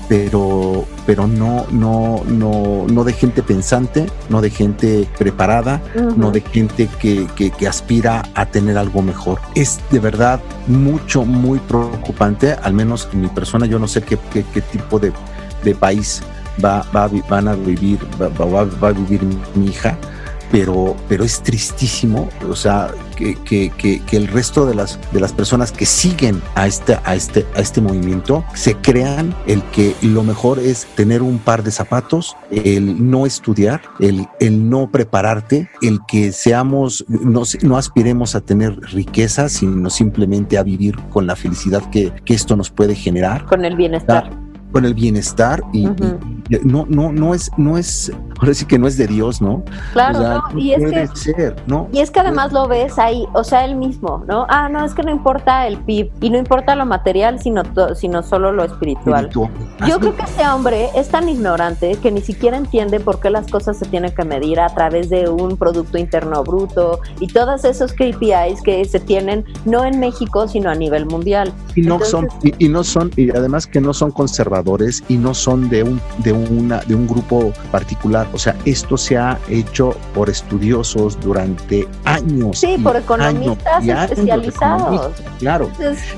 pero, 0.08 0.86
pero 1.06 1.28
no, 1.28 1.66
no, 1.72 2.24
no, 2.26 2.86
no 2.88 3.04
de 3.04 3.14
gente 3.14 3.44
pensante, 3.44 4.06
no 4.30 4.42
de 4.42 4.50
gente 4.50 5.08
preparada, 5.18 5.82
uh 5.96 6.00
-huh. 6.00 6.16
no 6.16 6.32
de 6.32 6.42
gente 6.42 6.88
que, 7.00 7.28
que, 7.36 7.52
que, 7.52 7.68
aspira 7.68 8.24
a 8.34 8.46
tener 8.46 8.78
algo 8.78 9.02
mejor. 9.02 9.40
Es 9.56 9.80
de 9.92 10.00
verdad 10.00 10.40
mucho, 10.68 11.26
muy 11.26 11.60
preocupante, 11.60 12.54
al 12.54 12.74
menos 12.74 13.10
en 13.12 13.22
mi 13.22 13.28
persona, 13.28 13.66
yo 13.66 13.80
no 13.80 13.88
sé 13.88 14.02
qué, 14.02 14.18
qué, 14.32 14.44
qué 14.54 14.62
tipo 14.62 15.00
de, 15.00 15.12
de 15.64 15.76
país 15.76 16.22
va, 16.64 16.86
va, 16.96 17.10
van 17.30 17.48
a 17.48 17.56
vivir, 17.56 18.00
va, 18.20 18.30
va, 18.30 18.64
va 18.64 18.88
a 18.90 18.94
vivir 18.94 19.22
mi 19.56 19.68
hija, 19.68 19.98
pero, 20.52 20.96
pero 21.10 21.24
es 21.24 21.42
tristísimo, 21.42 22.30
o 22.50 22.56
sea, 22.56 22.92
que, 23.18 24.02
que, 24.06 24.18
el 24.18 24.28
resto 24.28 24.66
de 24.66 24.76
las, 24.76 25.00
de 25.12 25.20
las 25.20 25.34
personas 25.34 25.72
que 25.72 25.86
siguen 25.86 26.42
a 26.56 26.68
este, 26.68 26.98
a, 27.04 27.16
este, 27.16 27.46
a 27.56 27.60
este 27.60 27.82
movimiento 27.82 28.44
se 28.54 28.76
crean 28.76 29.36
el 29.48 29.64
que 29.64 29.96
lo 30.02 30.24
mejor 30.24 30.60
es 30.60 30.86
tener 30.96 31.22
un 31.22 31.40
par 31.40 31.64
de 31.64 31.72
zapatos, 31.72 32.36
el 32.52 33.10
no 33.10 33.26
estudiar, 33.26 33.82
el, 34.00 34.28
el 34.40 34.70
no 34.70 34.90
prepararte, 34.92 35.70
el 35.82 36.00
que 36.08 36.32
seamos, 36.32 37.06
no, 37.08 37.44
no 37.62 37.78
aspiremos 37.78 38.36
a 38.36 38.42
tener 38.42 38.80
riqueza, 38.92 39.50
sino 39.50 39.90
simplemente 39.90 40.58
a 40.58 40.64
vivir 40.64 40.96
con 41.10 41.28
la 41.28 41.36
felicidad 41.36 41.90
que, 41.90 42.12
que 42.26 42.34
esto 42.34 42.56
nos 42.56 42.70
puede 42.70 42.96
generar. 42.96 43.46
Con 43.46 43.66
el 43.66 43.76
bienestar. 43.76 44.47
Con 44.78 44.86
el 44.86 44.94
bienestar 44.94 45.64
y, 45.74 45.88
uh 45.88 45.90
-huh. 45.90 46.44
y, 46.50 46.60
no, 46.64 46.86
no, 46.88 47.12
no 47.12 47.34
es, 47.34 47.50
no 47.58 47.80
es 47.80 48.12
ahora 48.40 48.54
sí 48.54 48.66
que 48.66 48.78
no 48.78 48.88
es 48.88 48.98
de 48.98 49.08
Dios, 49.08 49.42
¿no? 49.42 49.64
Claro, 49.94 50.20
no, 50.20 50.60
y 50.60 50.72
es 50.72 50.92
que 50.92 51.08
ser, 51.16 51.56
¿no? 51.68 51.88
Y 51.92 52.00
es 52.00 52.12
que 52.12 52.20
además 52.20 52.54
lo 52.54 52.68
ves 52.68 53.00
ahí, 53.00 53.26
o 53.34 53.44
sea, 53.44 53.66
él 53.66 53.76
mismo, 53.76 54.24
¿no? 54.28 54.46
Ah, 54.50 54.70
no, 54.70 54.86
es 54.86 54.94
que 54.94 55.04
no 55.04 55.12
importa 55.12 55.68
el 55.68 55.78
PIB 55.78 56.12
y 56.22 56.30
no 56.30 56.38
importa 56.38 56.76
lo 56.76 56.86
material, 56.86 57.40
sino 57.40 57.64
sino 57.96 58.24
solo 58.24 58.52
lo 58.52 58.64
espiritual. 58.64 59.30
Yo 59.88 60.00
creo 60.00 60.16
que 60.16 60.24
este 60.24 60.48
hombre 60.48 60.90
es 60.96 61.10
tan 61.10 61.30
ignorante 61.30 61.98
que 62.02 62.12
ni 62.12 62.22
siquiera 62.22 62.58
entiende 62.58 63.00
por 63.00 63.20
qué 63.20 63.30
las 63.30 63.50
cosas 63.50 63.78
se 63.78 63.86
tienen 63.86 64.14
que 64.14 64.24
medir 64.24 64.60
a 64.60 64.70
través 64.70 65.10
de 65.10 65.30
un 65.30 65.58
producto 65.58 65.98
interno 65.98 66.44
bruto 66.44 67.00
y 67.20 67.28
todos 67.28 67.66
esos 67.66 67.94
KPIs 67.94 68.62
que 68.64 68.84
se 68.86 69.00
tienen 69.00 69.46
no 69.66 69.84
en 69.84 70.00
México, 70.00 70.48
sino 70.48 70.70
a 70.70 70.76
nivel 70.76 71.06
mundial. 71.06 71.54
Y 71.76 71.82
no 71.82 72.00
son 72.00 72.28
y, 72.44 72.70
no 72.70 72.84
son 72.84 73.12
y 73.16 73.32
además 73.32 73.68
que 73.68 73.82
no 73.82 73.94
son 73.94 74.12
conservadores 74.12 74.67
y 75.08 75.18
no 75.18 75.34
son 75.34 75.70
de 75.70 75.84
un 75.84 76.02
de 76.20 76.34
una 76.34 76.80
de 76.82 76.94
un 76.94 77.08
grupo 77.08 77.54
particular, 77.72 78.28
o 78.34 78.38
sea, 78.38 78.56
esto 78.66 78.98
se 78.98 79.18
ha 79.18 79.40
hecho 79.50 79.96
por 80.14 80.30
estudiosos 80.30 81.20
durante 81.22 81.88
años. 82.04 82.60
Sí, 82.60 82.78
por 82.84 82.98
economistas 82.98 83.86
especializados. 83.86 85.12
claro, 85.40 85.70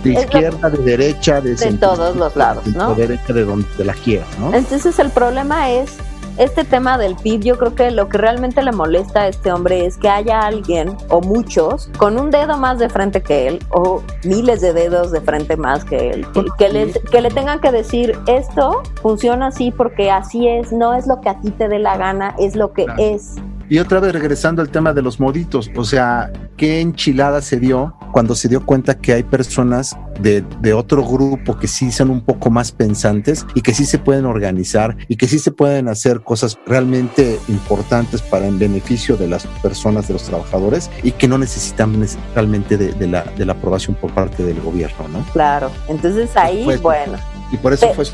de 0.03 0.13
izquierda, 0.13 0.69
de 0.69 0.77
derecha, 0.83 1.41
de, 1.41 1.55
de 1.55 1.73
todos 1.73 2.15
los 2.15 2.35
lados, 2.35 2.65
¿no? 2.67 2.95
De 2.95 3.07
derecha, 3.07 3.33
de 3.33 3.45
donde 3.45 3.85
la 3.85 3.93
quieras, 3.93 4.27
¿no? 4.39 4.53
Entonces 4.53 4.97
el 4.97 5.11
problema 5.11 5.69
es 5.71 5.91
este 6.39 6.63
tema 6.63 6.97
del 6.97 7.15
PIB, 7.17 7.41
yo 7.41 7.57
creo 7.57 7.75
que 7.75 7.91
lo 7.91 8.07
que 8.07 8.17
realmente 8.17 8.63
le 8.63 8.71
molesta 8.71 9.21
a 9.23 9.27
este 9.27 9.51
hombre 9.51 9.85
es 9.85 9.97
que 9.97 10.07
haya 10.07 10.39
alguien 10.39 10.95
o 11.09 11.19
muchos 11.19 11.89
con 11.97 12.17
un 12.17 12.31
dedo 12.31 12.57
más 12.57 12.79
de 12.79 12.87
frente 12.87 13.21
que 13.21 13.49
él 13.49 13.59
o 13.71 14.01
miles 14.23 14.61
de 14.61 14.71
dedos 14.71 15.11
de 15.11 15.19
frente 15.19 15.57
más 15.57 15.83
que 15.83 16.11
él, 16.11 16.25
que, 16.57 16.93
que 17.11 17.21
le 17.21 17.29
tengan 17.29 17.59
que 17.59 17.71
decir 17.71 18.17
esto 18.25 18.81
funciona 19.01 19.47
así 19.47 19.71
porque 19.71 20.11
así 20.11 20.47
es, 20.47 20.71
no 20.71 20.93
es 20.93 21.07
lo 21.07 21.19
que 21.19 21.27
a 21.27 21.41
ti 21.41 21.51
te 21.51 21.67
dé 21.67 21.77
la 21.77 21.97
gana, 21.97 22.33
es 22.39 22.55
lo 22.55 22.71
que 22.71 22.87
es. 22.97 23.35
Y 23.69 23.79
otra 23.79 23.99
vez 23.99 24.13
regresando 24.13 24.61
al 24.61 24.69
tema 24.69 24.93
de 24.93 25.01
los 25.01 25.19
moditos, 25.19 25.69
o 25.75 25.83
sea, 25.83 26.31
qué 26.57 26.81
enchilada 26.81 27.41
se 27.41 27.59
dio 27.59 27.95
cuando 28.11 28.33
se 28.33 28.49
dio 28.49 28.65
cuenta 28.65 28.97
que 28.97 29.13
hay 29.13 29.23
personas 29.23 29.95
de, 30.19 30.43
de, 30.59 30.73
otro 30.73 31.05
grupo 31.05 31.57
que 31.57 31.67
sí 31.67 31.91
son 31.91 32.09
un 32.09 32.21
poco 32.21 32.49
más 32.49 32.71
pensantes 32.71 33.45
y 33.53 33.61
que 33.61 33.73
sí 33.73 33.85
se 33.85 33.99
pueden 33.99 34.25
organizar 34.25 34.97
y 35.07 35.15
que 35.15 35.27
sí 35.27 35.39
se 35.39 35.51
pueden 35.51 35.87
hacer 35.87 36.21
cosas 36.21 36.57
realmente 36.65 37.39
importantes 37.47 38.21
para 38.21 38.47
el 38.47 38.57
beneficio 38.57 39.15
de 39.15 39.27
las 39.27 39.45
personas, 39.61 40.07
de 40.07 40.15
los 40.15 40.23
trabajadores 40.23 40.89
y 41.03 41.11
que 41.11 41.27
no 41.27 41.37
necesitan 41.37 42.03
realmente 42.33 42.75
de, 42.75 42.91
de 42.93 43.07
la, 43.07 43.23
de 43.23 43.45
la 43.45 43.53
aprobación 43.53 43.95
por 43.95 44.11
parte 44.11 44.43
del 44.43 44.59
gobierno, 44.61 45.07
¿no? 45.09 45.23
Claro, 45.31 45.71
entonces 45.87 46.35
ahí, 46.35 46.65
bueno. 46.81 47.17
Y 47.51 47.57
por 47.57 47.73
eso 47.73 47.93
fue 47.93 48.05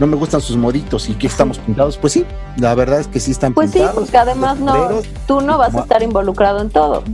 no 0.00 0.06
me 0.06 0.16
gustan 0.16 0.40
sus 0.40 0.56
moditos 0.56 1.08
y 1.10 1.14
que 1.14 1.26
estamos 1.26 1.58
pintados. 1.58 1.98
Pues 1.98 2.14
sí, 2.14 2.24
la 2.56 2.74
verdad 2.74 3.00
es 3.00 3.06
que 3.06 3.20
sí 3.20 3.30
están 3.30 3.52
pintados. 3.52 3.72
Pues 3.74 3.84
sí, 3.84 3.94
porque 3.94 4.16
además 4.16 4.58
no, 4.58 5.02
tú 5.26 5.42
no 5.42 5.58
vas 5.58 5.74
a 5.74 5.80
estar 5.80 6.02
involucrado 6.02 6.62
en 6.62 6.70
todo. 6.70 7.04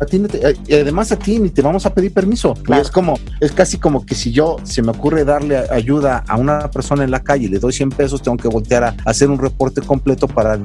a 0.00 0.06
ti 0.06 0.22
eh, 0.32 0.56
y 0.66 0.74
además 0.74 1.12
a 1.12 1.16
ti 1.16 1.38
ni 1.38 1.50
te 1.50 1.60
vamos 1.60 1.84
a 1.84 1.92
pedir 1.92 2.14
permiso. 2.14 2.54
es 2.80 2.90
como, 2.90 3.18
es 3.40 3.52
casi 3.52 3.78
como 3.78 4.06
que 4.06 4.14
si 4.14 4.32
yo 4.32 4.56
se 4.62 4.80
me 4.80 4.90
ocurre 4.90 5.24
darle 5.24 5.58
ayuda 5.70 6.24
a 6.26 6.36
una 6.36 6.70
persona 6.70 7.04
en 7.04 7.10
la 7.10 7.20
calle 7.22 7.44
y 7.44 7.48
le 7.48 7.58
doy 7.58 7.74
100 7.74 7.90
pesos, 7.90 8.22
tengo 8.22 8.38
que 8.38 8.48
voltear 8.48 8.84
a 8.84 8.96
hacer 9.04 9.28
un 9.28 9.38
reporte 9.38 9.82
completo 9.82 10.26
para, 10.26 10.58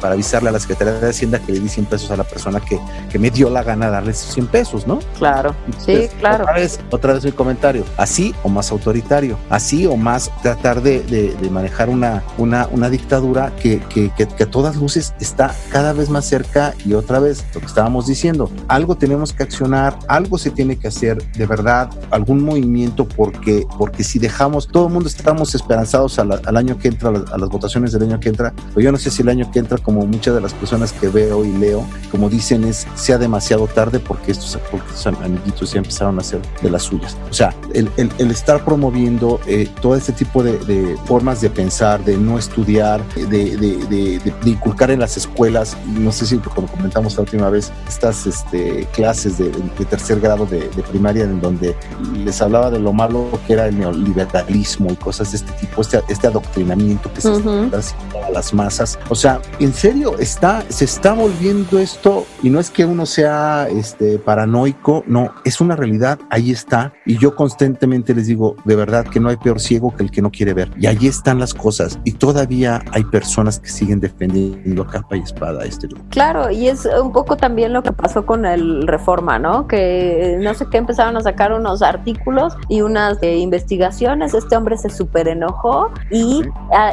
para 0.00 0.14
avisarle 0.14 0.48
a 0.48 0.52
la 0.52 0.60
Secretaría 0.60 0.94
de 0.94 1.10
Hacienda 1.10 1.38
que 1.40 1.52
le 1.52 1.60
di 1.60 1.68
100 1.68 1.86
pesos 1.86 2.10
a 2.10 2.16
la 2.16 2.24
persona 2.24 2.58
que, 2.58 2.80
que 3.10 3.18
me 3.18 3.30
dio 3.30 3.50
la 3.50 3.62
gana 3.62 3.90
darle 3.90 4.12
esos 4.12 4.32
100 4.32 4.46
pesos, 4.46 4.86
¿no? 4.86 5.00
Claro, 5.18 5.54
sí, 5.84 6.08
claro. 6.18 6.44
Otra 6.44 6.54
vez, 6.54 6.80
otra 6.90 7.12
vez 7.12 7.24
mi 7.24 7.32
comentario, 7.32 7.84
así 7.98 8.34
o 8.42 8.48
más 8.48 8.72
autoritario, 8.72 9.36
así 9.50 9.84
o 9.84 9.97
más 9.98 10.30
tratar 10.42 10.82
de 10.82 10.98
de, 11.08 11.50
manejar 11.50 11.88
una, 11.88 12.22
una, 12.36 12.68
una 12.70 12.90
dictadura 12.90 13.52
que, 13.60 13.80
que, 13.88 14.10
que, 14.10 14.42
a 14.42 14.50
todas 14.50 14.76
luces 14.76 15.14
está 15.20 15.54
cada 15.70 15.92
vez 15.92 16.10
más 16.10 16.26
cerca 16.26 16.74
y 16.84 16.94
otra 16.94 17.18
vez 17.18 17.44
lo 17.54 17.60
que 17.60 17.66
estábamos 17.66 18.06
diciendo, 18.06 18.50
algo 18.68 18.96
tenemos 18.96 19.32
que 19.32 19.42
accionar, 19.42 19.98
algo 20.08 20.38
se 20.38 20.50
tiene 20.50 20.76
que 20.76 20.88
hacer 20.88 21.22
de 21.32 21.46
verdad, 21.46 21.90
algún 22.10 22.44
movimiento 22.44 23.08
porque, 23.08 23.66
porque 23.78 24.04
si 24.04 24.18
dejamos, 24.18 24.68
todo 24.68 24.86
el 24.86 24.92
mundo 24.92 25.08
estamos 25.08 25.54
esperanzados 25.54 26.18
al 26.18 26.56
año 26.56 26.78
que 26.78 26.88
entra, 26.88 27.10
a 27.10 27.38
las, 27.38 27.48
votaciones 27.48 27.92
del 27.92 28.02
año 28.02 28.20
que 28.20 28.28
entra, 28.28 28.52
pero 28.68 28.80
yo 28.80 28.92
no 28.92 28.98
sé 28.98 29.10
si 29.10 29.22
el 29.22 29.28
año 29.28 29.50
que 29.50 29.58
entra, 29.58 29.78
como 29.78 30.06
muchas 30.06 30.34
de 30.34 30.40
las 30.40 30.52
personas 30.52 30.92
que 30.92 31.08
veo 31.08 31.44
y 31.44 31.52
leo, 31.52 31.84
como 32.10 32.28
dicen, 32.28 32.64
es 32.64 32.86
sea 32.94 33.18
demasiado 33.18 33.66
tarde 33.66 33.98
porque 34.00 34.32
estos, 34.32 34.58
porque 34.70 34.86
estos 34.88 35.06
amiguitos 35.06 35.72
ya 35.72 35.78
empezaron 35.78 36.18
a 36.18 36.20
hacer 36.20 36.40
de 36.62 36.70
las 36.70 36.82
suyas. 36.82 37.16
O 37.30 37.32
sea, 37.32 37.54
el, 37.74 37.90
el, 37.96 38.10
el 38.18 38.30
estar 38.30 38.64
promoviendo 38.64 39.40
eh, 39.46 39.68
todo 39.80 39.87
este 39.96 40.12
tipo 40.12 40.42
de, 40.42 40.58
de, 40.58 40.96
formas 41.04 41.40
de 41.40 41.50
pensar, 41.50 42.04
de 42.04 42.16
no 42.16 42.38
estudiar, 42.38 43.02
de, 43.14 43.26
de, 43.26 43.76
de, 43.86 44.50
inculcar 44.50 44.90
en 44.90 45.00
las 45.00 45.16
escuelas, 45.16 45.76
no 45.86 46.12
sé 46.12 46.26
si 46.26 46.38
como 46.38 46.66
comentamos 46.68 47.14
la 47.16 47.22
última 47.22 47.50
vez, 47.50 47.72
estas 47.88 48.26
este, 48.26 48.86
clases 48.92 49.38
de, 49.38 49.50
tercer 49.90 50.20
grado 50.20 50.46
de, 50.46 50.68
primaria 50.88 51.24
en 51.24 51.40
donde 51.40 51.76
les 52.14 52.40
hablaba 52.40 52.70
de 52.70 52.78
lo 52.78 52.92
malo 52.92 53.28
que 53.46 53.52
era 53.54 53.66
el 53.66 53.78
neoliberalismo 53.78 54.90
y 54.90 54.96
cosas 54.96 55.32
de 55.32 55.38
este 55.38 55.52
tipo, 55.52 55.82
este, 55.82 56.00
este 56.08 56.26
adoctrinamiento 56.26 57.12
que 57.12 57.20
se 57.20 57.32
está 57.32 57.78
haciendo 57.78 58.24
a 58.24 58.30
las 58.30 58.54
masas. 58.54 58.98
O 59.08 59.14
sea, 59.14 59.40
en 59.58 59.72
serio, 59.72 60.18
está, 60.18 60.64
se 60.68 60.84
está 60.84 61.12
volviendo 61.12 61.78
esto, 61.78 62.26
y 62.42 62.50
no 62.50 62.60
es 62.60 62.70
que 62.70 62.84
uno 62.84 63.06
sea 63.06 63.68
este, 63.70 64.18
paranoico, 64.18 65.04
no, 65.06 65.32
es 65.44 65.60
una 65.60 65.76
realidad, 65.76 66.18
ahí 66.30 66.50
está, 66.50 66.92
y 67.04 67.18
yo 67.18 67.34
constantemente 67.34 68.14
les 68.14 68.26
digo, 68.26 68.56
de 68.64 68.76
verdad 68.76 69.06
que 69.06 69.20
no 69.20 69.28
hay 69.28 69.36
peor 69.36 69.60
ciego 69.60 69.77
que 69.96 70.02
el 70.02 70.10
que 70.10 70.22
no 70.22 70.30
quiere 70.30 70.54
ver. 70.54 70.70
Y 70.78 70.86
ahí 70.86 71.06
están 71.06 71.38
las 71.38 71.54
cosas 71.54 71.98
y 72.04 72.12
todavía 72.12 72.82
hay 72.92 73.04
personas 73.04 73.58
que 73.58 73.68
siguen 73.68 74.00
defendiendo 74.00 74.82
a 74.82 74.86
capa 74.86 75.16
y 75.16 75.20
espada 75.20 75.64
este 75.64 75.86
grupo. 75.86 76.04
Claro, 76.10 76.50
y 76.50 76.68
es 76.68 76.86
un 77.00 77.12
poco 77.12 77.36
también 77.36 77.72
lo 77.72 77.82
que 77.82 77.92
pasó 77.92 78.26
con 78.26 78.44
el 78.44 78.86
Reforma, 78.86 79.38
¿no? 79.38 79.66
Que 79.66 80.38
no 80.40 80.54
sé 80.54 80.66
qué 80.70 80.78
empezaron 80.78 81.16
a 81.16 81.20
sacar 81.20 81.52
unos 81.52 81.82
artículos 81.82 82.54
y 82.68 82.82
unas 82.82 83.22
eh, 83.22 83.38
investigaciones. 83.38 84.34
Este 84.34 84.56
hombre 84.56 84.76
se 84.76 84.90
súper 84.90 85.28
enojó 85.28 85.90
y, 86.10 86.42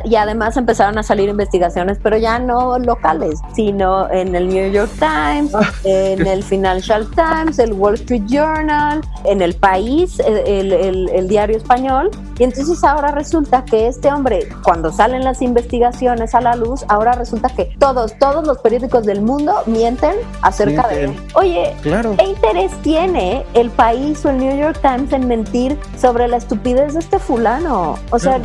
y 0.06 0.15
además 0.15 0.58
empezaron 0.58 0.98
a 0.98 1.04
salir 1.04 1.30
investigaciones, 1.30 1.98
pero 2.02 2.17
ya 2.17 2.39
no 2.39 2.78
locales, 2.80 3.39
sino 3.56 4.10
en 4.12 4.36
el 4.36 4.48
New 4.48 4.71
York 4.71 4.91
Times, 5.00 5.54
ah. 5.56 5.62
en 5.84 6.26
el 6.28 6.43
Financial 6.43 7.08
Times, 7.15 7.60
el 7.60 7.74
Wall 7.74 7.95
Street 7.95 8.24
Journal, 8.28 9.02
en 9.26 9.41
el 9.41 9.56
País, 9.56 10.19
el, 10.19 10.71
el, 10.74 11.10
el 11.10 11.28
diario 11.28 11.58
español. 11.58 12.12
Y 12.38 12.43
entonces 12.43 12.75
ahora 12.84 13.12
resulta 13.12 13.66
que 13.66 13.88
este 13.88 14.12
hombre, 14.12 14.50
cuando 14.64 14.92
salen 14.92 15.24
las 15.24 15.42
investigaciones 15.42 16.36
a 16.36 16.42
la 16.42 16.56
luz, 16.56 16.86
ahora 16.88 17.14
resulta 17.14 17.50
que 17.50 17.76
todos, 17.80 18.18
todos 18.20 18.46
los 18.46 18.58
periódicos 18.60 19.06
del 19.06 19.22
mundo 19.22 19.54
mienten 19.66 20.16
acerca 20.42 20.88
de 20.88 21.06
él. 21.06 21.20
Oye, 21.34 21.76
¿qué 21.84 22.24
interés 22.24 22.72
tiene 22.82 23.46
el 23.54 23.70
país 23.70 24.26
o 24.26 24.30
el 24.30 24.38
New 24.38 24.58
York 24.58 24.80
Times 24.82 25.14
en 25.14 25.28
mentir 25.28 25.78
sobre 26.00 26.28
la 26.28 26.38
estupidez 26.38 26.94
de 26.94 27.00
este 27.00 27.20
fulano? 27.20 27.96
O 28.12 28.20
sea, 28.20 28.40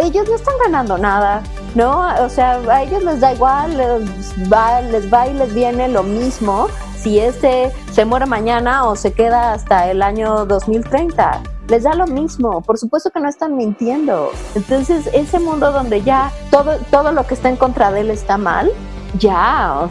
ellos 0.00 0.28
no 0.28 0.36
están 0.36 0.54
ganando 0.64 0.98
nada. 0.98 1.42
¿no? 1.74 2.06
O 2.24 2.28
sea, 2.28 2.60
a 2.70 2.82
ellos 2.82 3.02
les 3.02 3.20
da 3.20 3.32
igual, 3.32 3.76
les 3.76 4.52
va, 4.52 4.80
les 4.80 5.12
va 5.12 5.26
y 5.26 5.34
les 5.34 5.52
viene 5.54 5.88
lo 5.88 6.02
mismo 6.02 6.68
si 6.96 7.18
este 7.18 7.70
se 7.92 8.04
muere 8.04 8.26
mañana 8.26 8.86
o 8.86 8.96
se 8.96 9.12
queda 9.12 9.52
hasta 9.52 9.90
el 9.90 10.02
año 10.02 10.46
2030 10.46 11.53
les 11.68 11.82
da 11.82 11.94
lo 11.94 12.06
mismo, 12.06 12.60
por 12.62 12.78
supuesto 12.78 13.10
que 13.10 13.20
no 13.20 13.28
están 13.28 13.56
mintiendo. 13.56 14.30
Entonces, 14.54 15.08
ese 15.12 15.38
mundo 15.40 15.72
donde 15.72 16.02
ya 16.02 16.30
todo, 16.50 16.78
todo 16.90 17.12
lo 17.12 17.26
que 17.26 17.34
está 17.34 17.48
en 17.48 17.56
contra 17.56 17.90
de 17.90 18.00
él 18.02 18.10
está 18.10 18.38
mal, 18.38 18.70
ya, 19.18 19.88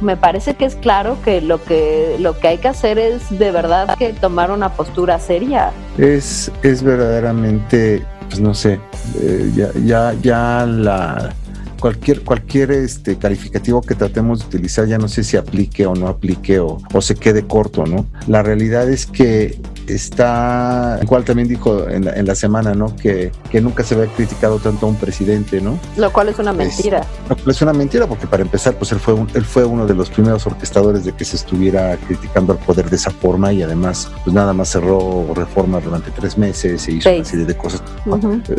me 0.00 0.16
parece 0.16 0.54
que 0.54 0.64
es 0.64 0.74
claro 0.74 1.16
que 1.24 1.40
lo 1.40 1.62
que 1.62 2.16
lo 2.18 2.38
que 2.38 2.48
hay 2.48 2.58
que 2.58 2.68
hacer 2.68 2.98
es 2.98 3.38
de 3.38 3.52
verdad 3.52 3.96
que 3.96 4.12
tomar 4.12 4.50
una 4.50 4.70
postura 4.70 5.18
seria. 5.18 5.70
Es, 5.98 6.50
es 6.62 6.82
verdaderamente, 6.82 8.04
pues 8.28 8.40
no 8.40 8.52
sé, 8.52 8.80
eh, 9.20 9.52
ya, 9.54 9.70
ya, 9.84 10.14
ya 10.20 10.66
la 10.66 11.32
cualquier, 11.80 12.22
cualquier 12.22 12.70
este 12.70 13.16
calificativo 13.16 13.82
que 13.82 13.94
tratemos 13.94 14.40
de 14.40 14.46
utilizar, 14.46 14.86
ya 14.86 14.98
no 14.98 15.08
sé 15.08 15.24
si 15.24 15.36
aplique 15.36 15.86
o 15.86 15.94
no 15.94 16.08
aplique 16.08 16.60
o, 16.60 16.78
o 16.92 17.00
se 17.00 17.16
quede 17.16 17.46
corto, 17.46 17.84
¿no? 17.86 18.06
La 18.26 18.42
realidad 18.42 18.88
es 18.88 19.06
que 19.06 19.58
está, 19.94 21.00
cual 21.06 21.24
también 21.24 21.48
dijo 21.48 21.88
en 21.88 22.04
la, 22.04 22.12
en 22.12 22.26
la 22.26 22.34
semana, 22.34 22.74
¿no? 22.74 22.94
Que, 22.96 23.32
que, 23.50 23.60
nunca 23.60 23.82
se 23.82 23.94
había 23.94 24.06
criticado 24.06 24.58
tanto 24.58 24.86
a 24.86 24.88
un 24.88 24.96
presidente, 24.96 25.60
¿no? 25.60 25.78
Lo 25.96 26.12
cual 26.12 26.28
es 26.28 26.38
una 26.38 26.52
mentira. 26.52 27.06
Es, 27.46 27.62
una 27.62 27.72
mentira 27.72 28.06
porque 28.06 28.26
para 28.26 28.42
empezar, 28.42 28.74
pues 28.74 28.92
él 28.92 29.00
fue, 29.00 29.14
él 29.34 29.44
fue 29.44 29.64
uno 29.64 29.86
de 29.86 29.94
los 29.94 30.10
primeros 30.10 30.46
orquestadores 30.46 31.04
de 31.04 31.12
que 31.12 31.24
se 31.24 31.36
estuviera 31.36 31.96
criticando 32.06 32.52
al 32.52 32.58
poder 32.58 32.88
de 32.88 32.96
esa 32.96 33.10
forma 33.10 33.52
y 33.52 33.62
además, 33.62 34.10
pues 34.24 34.34
nada 34.34 34.52
más 34.52 34.70
cerró 34.70 35.32
reforma 35.34 35.80
durante 35.80 36.10
tres 36.10 36.38
meses 36.38 36.86
e 36.88 36.92
hizo 36.92 37.02
seis. 37.02 37.20
una 37.20 37.24
serie 37.28 37.46
de 37.46 37.56
cosas, 37.56 37.82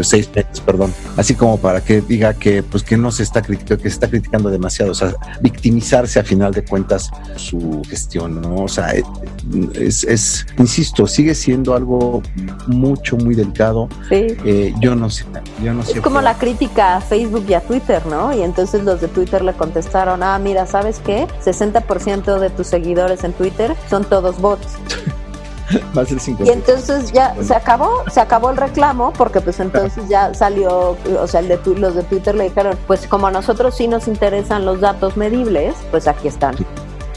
seis 0.02 0.30
meses, 0.36 0.60
perdón, 0.60 0.94
así 1.18 1.36
como 1.36 1.58
para 1.58 1.82
que 1.82 2.02
diga 2.02 2.34
que, 2.34 2.64
pues 2.64 2.84
que 2.84 2.98
no 2.98 3.11
se 3.12 3.24
está 3.24 3.42
criticando, 3.42 3.82
que 3.82 3.90
se 3.90 3.96
está 3.96 4.08
criticando 4.08 4.50
demasiado, 4.50 4.92
o 4.92 4.96
sea, 4.96 5.14
victimizarse 5.42 6.20
a 6.20 6.24
final 6.24 6.54
de 6.54 6.64
cuentas 6.64 7.12
su 7.36 7.82
gestión, 7.88 8.42
¿no? 8.42 8.64
O 8.64 8.68
sea, 8.68 8.94
es, 9.74 10.04
es 10.04 10.46
insisto, 10.58 11.08
sigue 11.08 11.36
siendo 11.36 11.76
algo 11.76 12.22
mucho, 12.68 13.18
muy 13.18 13.36
delicado. 13.36 13.90
Sí. 14.10 14.28
Eh, 14.46 14.74
yo 14.80 14.96
no 14.96 15.10
sé, 15.10 15.26
yo 15.64 15.74
no 15.74 15.84
sé. 15.84 15.94
Es 15.94 16.02
como 16.02 16.22
la 16.22 16.38
crítica 16.38 16.98
a 16.98 17.02
Facebook 17.02 17.46
y 17.48 17.54
a 17.54 17.62
Twitter, 17.62 18.06
¿no? 18.06 18.36
Y 18.36 18.42
entonces 18.42 18.84
los 18.84 19.02
de 19.02 19.08
Twitter 19.08 19.44
le 19.44 19.54
contestaron, 19.54 20.24
ah, 20.24 20.38
mira, 20.40 20.66
¿sabes 20.66 21.00
qué? 21.06 21.28
60% 21.44 22.40
de 22.40 22.50
tus 22.50 22.68
seguidores 22.68 23.24
en 23.24 23.34
Twitter 23.34 23.76
son 23.90 24.04
todos 24.04 24.40
bots. 24.40 24.68
Más 25.94 26.10
del 26.10 26.20
50. 26.20 26.52
Y 26.52 26.56
entonces 26.56 27.12
ya 27.12 27.36
se 27.44 27.54
acabó, 27.56 28.04
se 28.12 28.20
acabó 28.20 28.50
el 28.50 28.58
reclamo 28.58 29.12
porque 29.14 29.42
pues 29.42 29.60
entonces 29.60 30.08
ya 30.10 30.34
salió, 30.34 30.98
o 31.20 31.28
sea, 31.28 31.40
el 31.42 31.48
de 31.48 31.58
tu- 31.58 31.76
los 31.76 31.96
de 31.96 32.04
Twitter 32.04 32.36
le 32.36 32.46
dijeron, 32.46 32.78
pues 32.88 33.08
como 33.08 33.28
a 33.28 33.32
nosotros 33.32 33.76
sí 33.76 33.88
nos 33.88 34.08
interesan 34.08 34.66
los 34.66 34.80
datos 34.82 35.18
medibles, 35.18 35.76
pues 35.92 36.08
aquí 36.08 36.28
están. 36.28 36.56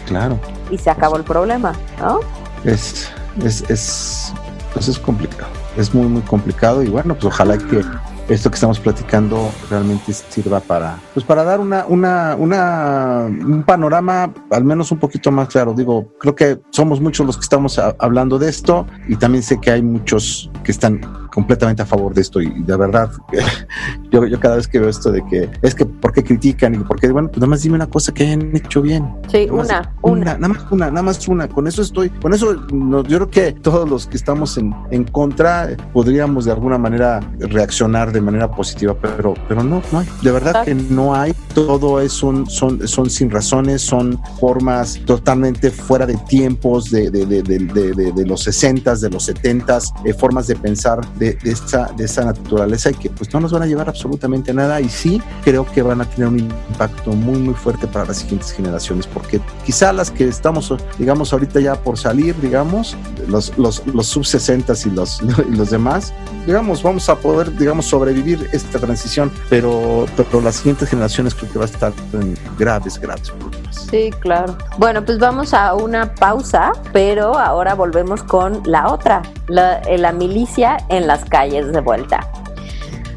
Claro. 0.06 0.38
Y 0.70 0.78
se 0.78 0.90
acabó 0.90 1.16
el 1.16 1.24
problema, 1.24 1.72
¿no? 1.98 2.20
es, 2.64 3.08
es, 3.44 3.62
es, 3.70 4.32
pues 4.72 4.88
es 4.88 4.98
complicado, 4.98 5.50
es 5.76 5.94
muy, 5.94 6.06
muy 6.06 6.22
complicado 6.22 6.82
y 6.82 6.88
bueno, 6.88 7.14
pues 7.14 7.26
ojalá 7.26 7.58
que 7.58 7.82
esto 8.28 8.50
que 8.50 8.54
estamos 8.54 8.80
platicando 8.80 9.50
realmente 9.70 10.12
sirva 10.12 10.60
para, 10.60 10.98
pues 11.12 11.24
para 11.24 11.44
dar 11.44 11.60
una, 11.60 11.84
una, 11.86 12.36
una, 12.36 13.24
un 13.26 13.62
panorama 13.64 14.32
al 14.50 14.64
menos 14.64 14.90
un 14.92 14.98
poquito 14.98 15.30
más 15.30 15.48
claro. 15.48 15.74
Digo, 15.74 16.12
creo 16.18 16.34
que 16.34 16.60
somos 16.70 17.00
muchos 17.00 17.26
los 17.26 17.36
que 17.36 17.42
estamos 17.42 17.78
hablando 17.78 18.38
de 18.38 18.48
esto 18.48 18.86
y 19.08 19.16
también 19.16 19.42
sé 19.42 19.60
que 19.60 19.70
hay 19.70 19.82
muchos 19.82 20.50
que 20.62 20.72
están 20.72 21.00
completamente 21.34 21.82
a 21.82 21.86
favor 21.86 22.14
de 22.14 22.20
esto 22.20 22.40
y 22.40 22.48
de 22.62 22.76
verdad 22.76 23.10
yo, 24.10 24.24
yo 24.26 24.38
cada 24.40 24.56
vez 24.56 24.68
que 24.68 24.78
veo 24.78 24.88
esto 24.88 25.10
de 25.10 25.24
que 25.26 25.50
es 25.62 25.74
que 25.74 25.84
por 25.84 26.12
qué 26.12 26.22
critican 26.22 26.74
y 26.74 26.78
por 26.78 27.00
qué 27.00 27.10
bueno 27.10 27.28
pues 27.28 27.38
nada 27.38 27.48
más 27.50 27.62
dime 27.62 27.74
una 27.76 27.88
cosa 27.88 28.12
que 28.14 28.24
hayan 28.24 28.54
hecho 28.56 28.80
bien 28.82 29.04
Sí, 29.30 29.46
Nada 29.46 29.56
más 29.56 29.68
una, 29.68 29.92
una. 30.02 30.24
nada 30.38 30.48
más 30.48 30.66
una, 30.70 30.86
nada 30.90 31.02
más 31.02 31.28
una. 31.28 31.48
Con 31.48 31.66
eso 31.66 31.82
estoy, 31.82 32.08
con 32.10 32.32
eso 32.34 32.54
no, 32.72 33.02
yo 33.02 33.18
creo 33.18 33.30
que 33.30 33.52
todos 33.52 33.88
los 33.88 34.06
que 34.06 34.16
estamos 34.16 34.56
en, 34.58 34.72
en 34.90 35.04
contra 35.04 35.70
eh, 35.72 35.76
podríamos 35.92 36.44
de 36.44 36.52
alguna 36.52 36.78
manera 36.78 37.20
reaccionar 37.38 38.12
de 38.12 38.20
manera 38.20 38.50
positiva, 38.50 38.94
pero, 39.00 39.34
pero 39.48 39.64
no, 39.64 39.82
no 39.90 39.98
hay. 39.98 40.06
De 40.22 40.30
verdad 40.30 40.64
que 40.64 40.74
no 40.74 41.14
hay. 41.14 41.34
Todo 41.54 42.00
es 42.00 42.22
un, 42.22 42.48
son, 42.48 42.86
son 42.86 43.10
sin 43.10 43.30
razones, 43.30 43.82
son 43.82 44.20
formas 44.38 45.00
totalmente 45.04 45.70
fuera 45.70 46.06
de 46.06 46.16
tiempos 46.28 46.90
de, 46.90 47.10
de, 47.10 47.26
de, 47.26 47.42
de, 47.42 47.58
de- 47.58 47.92
de- 47.92 48.12
de 48.12 48.26
los 48.26 48.42
60 48.42 48.94
de 48.96 49.10
los 49.10 49.24
70 49.24 49.78
formas 50.18 50.46
de 50.46 50.54
pensar 50.56 51.00
de, 51.24 51.34
de 51.42 51.50
esa, 51.52 51.90
de 51.96 52.04
esa 52.04 52.24
naturaleza 52.24 52.90
y 52.90 52.94
que 52.94 53.10
pues 53.10 53.32
no 53.32 53.40
nos 53.40 53.52
van 53.52 53.62
a 53.62 53.66
llevar 53.66 53.88
absolutamente 53.88 54.52
nada 54.52 54.80
y 54.80 54.88
sí 54.88 55.22
creo 55.42 55.64
que 55.64 55.82
van 55.82 56.00
a 56.00 56.04
tener 56.04 56.28
un 56.28 56.38
impacto 56.38 57.12
muy 57.12 57.38
muy 57.38 57.54
fuerte 57.54 57.86
para 57.86 58.04
las 58.04 58.18
siguientes 58.18 58.52
generaciones 58.52 59.06
porque 59.06 59.40
quizá 59.64 59.92
las 59.92 60.10
que 60.10 60.28
estamos 60.28 60.72
digamos 60.98 61.32
ahorita 61.32 61.60
ya 61.60 61.74
por 61.76 61.98
salir 61.98 62.34
digamos 62.40 62.96
los, 63.28 63.56
los, 63.56 63.86
los 63.86 64.06
sub 64.06 64.24
60 64.24 64.74
y 64.84 64.90
los, 64.90 65.22
y 65.50 65.56
los 65.56 65.70
demás 65.70 66.12
digamos 66.46 66.82
vamos 66.82 67.08
a 67.08 67.16
poder 67.16 67.56
digamos 67.56 67.86
sobrevivir 67.86 68.48
esta 68.52 68.78
transición 68.78 69.32
pero, 69.48 70.06
pero 70.16 70.40
las 70.40 70.56
siguientes 70.56 70.88
generaciones 70.88 71.34
creo 71.34 71.52
que 71.52 71.58
va 71.58 71.64
a 71.64 71.68
estar 71.68 71.92
en 72.12 72.36
graves 72.58 72.98
graves 72.98 73.30
problemas 73.30 73.64
Sí, 73.94 74.10
claro. 74.18 74.56
Bueno, 74.78 75.04
pues 75.04 75.18
vamos 75.18 75.54
a 75.54 75.74
una 75.74 76.14
pausa, 76.14 76.72
pero 76.92 77.38
ahora 77.38 77.74
volvemos 77.74 78.22
con 78.24 78.60
la 78.64 78.88
otra, 78.88 79.22
la, 79.46 79.78
eh, 79.82 79.98
la 79.98 80.10
milicia 80.10 80.78
en 80.88 81.06
las 81.14 81.24
calles 81.26 81.72
de 81.72 81.80
vuelta. 81.80 82.28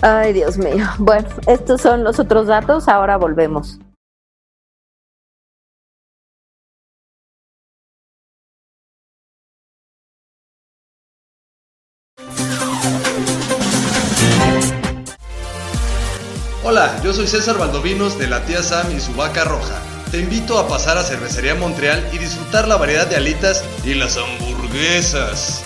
Ay, 0.01 0.31
Dios 0.31 0.57
mío. 0.57 0.85
Bueno, 0.99 1.27
estos 1.47 1.81
son 1.81 2.03
los 2.03 2.19
otros 2.19 2.45
datos, 2.45 2.87
ahora 2.87 3.17
volvemos. 3.17 3.79
Hola, 16.63 17.01
yo 17.03 17.13
soy 17.13 17.25
César 17.25 17.57
Valdovinos 17.57 18.19
de 18.19 18.27
la 18.27 18.45
tía 18.45 18.61
Sam 18.61 18.91
y 18.95 18.99
su 18.99 19.13
vaca 19.15 19.43
roja. 19.45 19.81
Te 20.11 20.19
invito 20.19 20.59
a 20.59 20.67
pasar 20.67 20.97
a 20.99 21.03
Cervecería 21.03 21.55
Montreal 21.55 22.07
y 22.13 22.19
disfrutar 22.19 22.67
la 22.67 22.77
variedad 22.77 23.07
de 23.07 23.15
alitas 23.15 23.63
y 23.83 23.95
las 23.95 24.17
hamburguesas. 24.17 25.65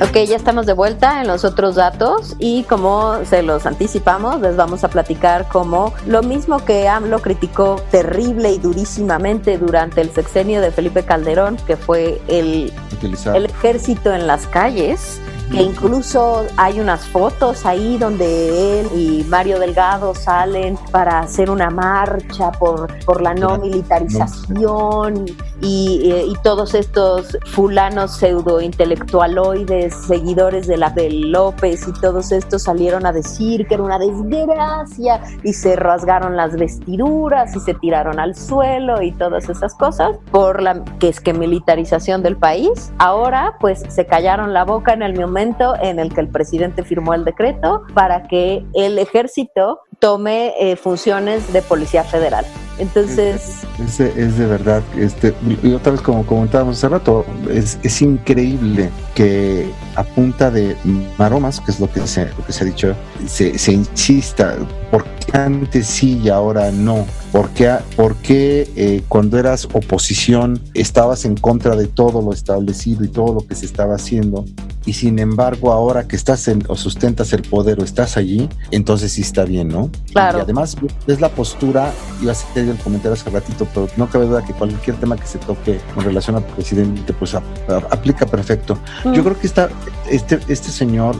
Ok, 0.00 0.16
ya 0.28 0.36
estamos 0.36 0.66
de 0.66 0.74
vuelta 0.74 1.20
en 1.20 1.26
los 1.26 1.44
otros 1.44 1.74
datos 1.74 2.36
y 2.38 2.62
como 2.64 3.24
se 3.24 3.42
los 3.42 3.66
anticipamos, 3.66 4.40
les 4.40 4.54
vamos 4.54 4.84
a 4.84 4.88
platicar 4.88 5.48
como 5.48 5.92
lo 6.06 6.22
mismo 6.22 6.64
que 6.64 6.88
AMLO 6.88 7.18
criticó 7.20 7.82
terrible 7.90 8.52
y 8.52 8.58
durísimamente 8.58 9.58
durante 9.58 10.00
el 10.00 10.10
sexenio 10.10 10.60
de 10.60 10.70
Felipe 10.70 11.04
Calderón, 11.04 11.56
que 11.66 11.76
fue 11.76 12.22
el 12.28 12.72
utilizar. 12.92 13.34
el 13.34 13.46
ejército 13.46 14.14
en 14.14 14.28
las 14.28 14.46
calles, 14.46 15.20
que 15.50 15.62
incluso 15.62 16.44
hay 16.58 16.78
unas 16.78 17.06
fotos 17.06 17.64
ahí 17.64 17.96
donde 17.96 18.80
él 18.80 18.88
y 18.94 19.24
Mario 19.28 19.58
Delgado 19.58 20.14
salen 20.14 20.78
para 20.90 21.20
hacer 21.20 21.50
una 21.50 21.70
marcha 21.70 22.52
por, 22.52 22.88
por 23.04 23.22
la 23.22 23.32
no 23.32 23.56
militarización 23.58 25.26
y, 25.60 26.00
y- 26.04 26.30
y 26.30 26.34
todos 26.42 26.74
estos 26.74 27.36
fulanos 27.46 28.12
pseudo 28.16 28.60
intelectualoides, 28.60 29.94
seguidores 30.06 30.66
de 30.66 30.76
la 30.76 30.90
de 30.90 31.10
López 31.10 31.86
y 31.88 31.92
todos 32.00 32.30
estos 32.30 32.62
salieron 32.64 33.06
a 33.06 33.12
decir 33.12 33.66
que 33.66 33.74
era 33.74 33.82
una 33.82 33.98
desgracia 33.98 35.20
y 35.42 35.52
se 35.54 35.76
rasgaron 35.76 36.36
las 36.36 36.56
vestiduras 36.56 37.56
y 37.56 37.60
se 37.60 37.72
tiraron 37.74 38.20
al 38.20 38.34
suelo 38.34 39.00
y 39.02 39.12
todas 39.12 39.48
esas 39.48 39.74
cosas 39.74 40.16
por 40.30 40.62
la 40.62 40.84
que 41.00 41.08
es 41.08 41.20
que 41.20 41.32
militarización 41.32 42.22
del 42.22 42.36
país. 42.36 42.92
Ahora 42.98 43.54
pues 43.60 43.82
se 43.88 44.06
callaron 44.06 44.52
la 44.52 44.64
boca 44.64 44.92
en 44.92 45.02
el 45.02 45.18
momento 45.18 45.37
en 45.38 45.98
el 45.98 46.12
que 46.12 46.20
el 46.20 46.28
presidente 46.28 46.82
firmó 46.82 47.14
el 47.14 47.24
decreto 47.24 47.82
para 47.94 48.24
que 48.24 48.64
el 48.74 48.98
ejército 48.98 49.80
tome 49.98 50.54
eh, 50.60 50.76
funciones 50.76 51.52
de 51.52 51.62
policía 51.62 52.04
federal. 52.04 52.44
Entonces, 52.78 53.64
Es 53.84 53.98
de, 53.98 54.06
es 54.16 54.38
de 54.38 54.46
verdad, 54.46 54.82
este, 54.96 55.34
y 55.64 55.72
otra 55.72 55.92
vez 55.92 56.00
como 56.00 56.24
comentábamos 56.24 56.76
hace 56.76 56.88
rato, 56.88 57.24
es, 57.50 57.76
es 57.82 58.00
increíble 58.02 58.90
que 59.16 59.68
a 59.96 60.04
punta 60.04 60.48
de 60.50 60.76
maromas, 61.18 61.60
que 61.60 61.72
es 61.72 61.80
lo 61.80 61.90
que 61.90 62.06
se, 62.06 62.26
lo 62.26 62.46
que 62.46 62.52
se 62.52 62.62
ha 62.62 62.66
dicho, 62.66 62.94
se, 63.26 63.58
se 63.58 63.72
insista, 63.72 64.54
¿por 64.92 65.04
qué 65.04 65.36
antes 65.36 65.88
sí 65.88 66.20
y 66.22 66.28
ahora 66.28 66.70
no? 66.70 67.04
¿Por 67.32 67.50
qué, 67.50 67.76
por 67.96 68.14
qué, 68.16 68.70
eh, 68.76 69.02
cuando 69.08 69.38
eras 69.38 69.66
oposición 69.72 70.62
estabas 70.74 71.24
en 71.24 71.36
contra 71.36 71.74
de 71.74 71.88
todo 71.88 72.22
lo 72.22 72.32
establecido 72.32 73.04
y 73.04 73.08
todo 73.08 73.34
lo 73.34 73.40
que 73.40 73.56
se 73.56 73.66
estaba 73.66 73.96
haciendo? 73.96 74.44
Y 74.88 74.94
sin 74.94 75.18
embargo, 75.18 75.70
ahora 75.70 76.08
que 76.08 76.16
estás 76.16 76.48
en, 76.48 76.64
o 76.66 76.74
sustentas 76.74 77.34
el 77.34 77.42
poder 77.42 77.78
o 77.78 77.84
estás 77.84 78.16
allí, 78.16 78.48
entonces 78.70 79.12
sí 79.12 79.20
está 79.20 79.44
bien, 79.44 79.68
¿no? 79.68 79.90
Claro. 80.12 80.38
Y 80.38 80.40
además 80.40 80.76
es 81.06 81.20
la 81.20 81.28
postura, 81.28 81.92
iba 82.22 82.32
a 82.32 82.34
ser 82.34 82.66
el 82.66 82.76
comentario 82.78 83.12
hace 83.12 83.28
ratito, 83.28 83.66
pero 83.74 83.86
no 83.98 84.08
cabe 84.08 84.24
duda 84.24 84.42
que 84.42 84.54
cualquier 84.54 84.96
tema 84.96 85.14
que 85.16 85.26
se 85.26 85.36
toque 85.40 85.78
con 85.94 86.04
relación 86.04 86.36
al 86.36 86.44
presidente, 86.46 87.12
pues 87.12 87.34
a- 87.34 87.42
a- 87.68 87.82
aplica 87.90 88.24
perfecto. 88.24 88.78
Yo 89.12 89.22
creo 89.22 89.38
que 89.38 89.46
está, 89.46 89.68
este, 90.10 90.40
este 90.48 90.70
señor 90.70 91.16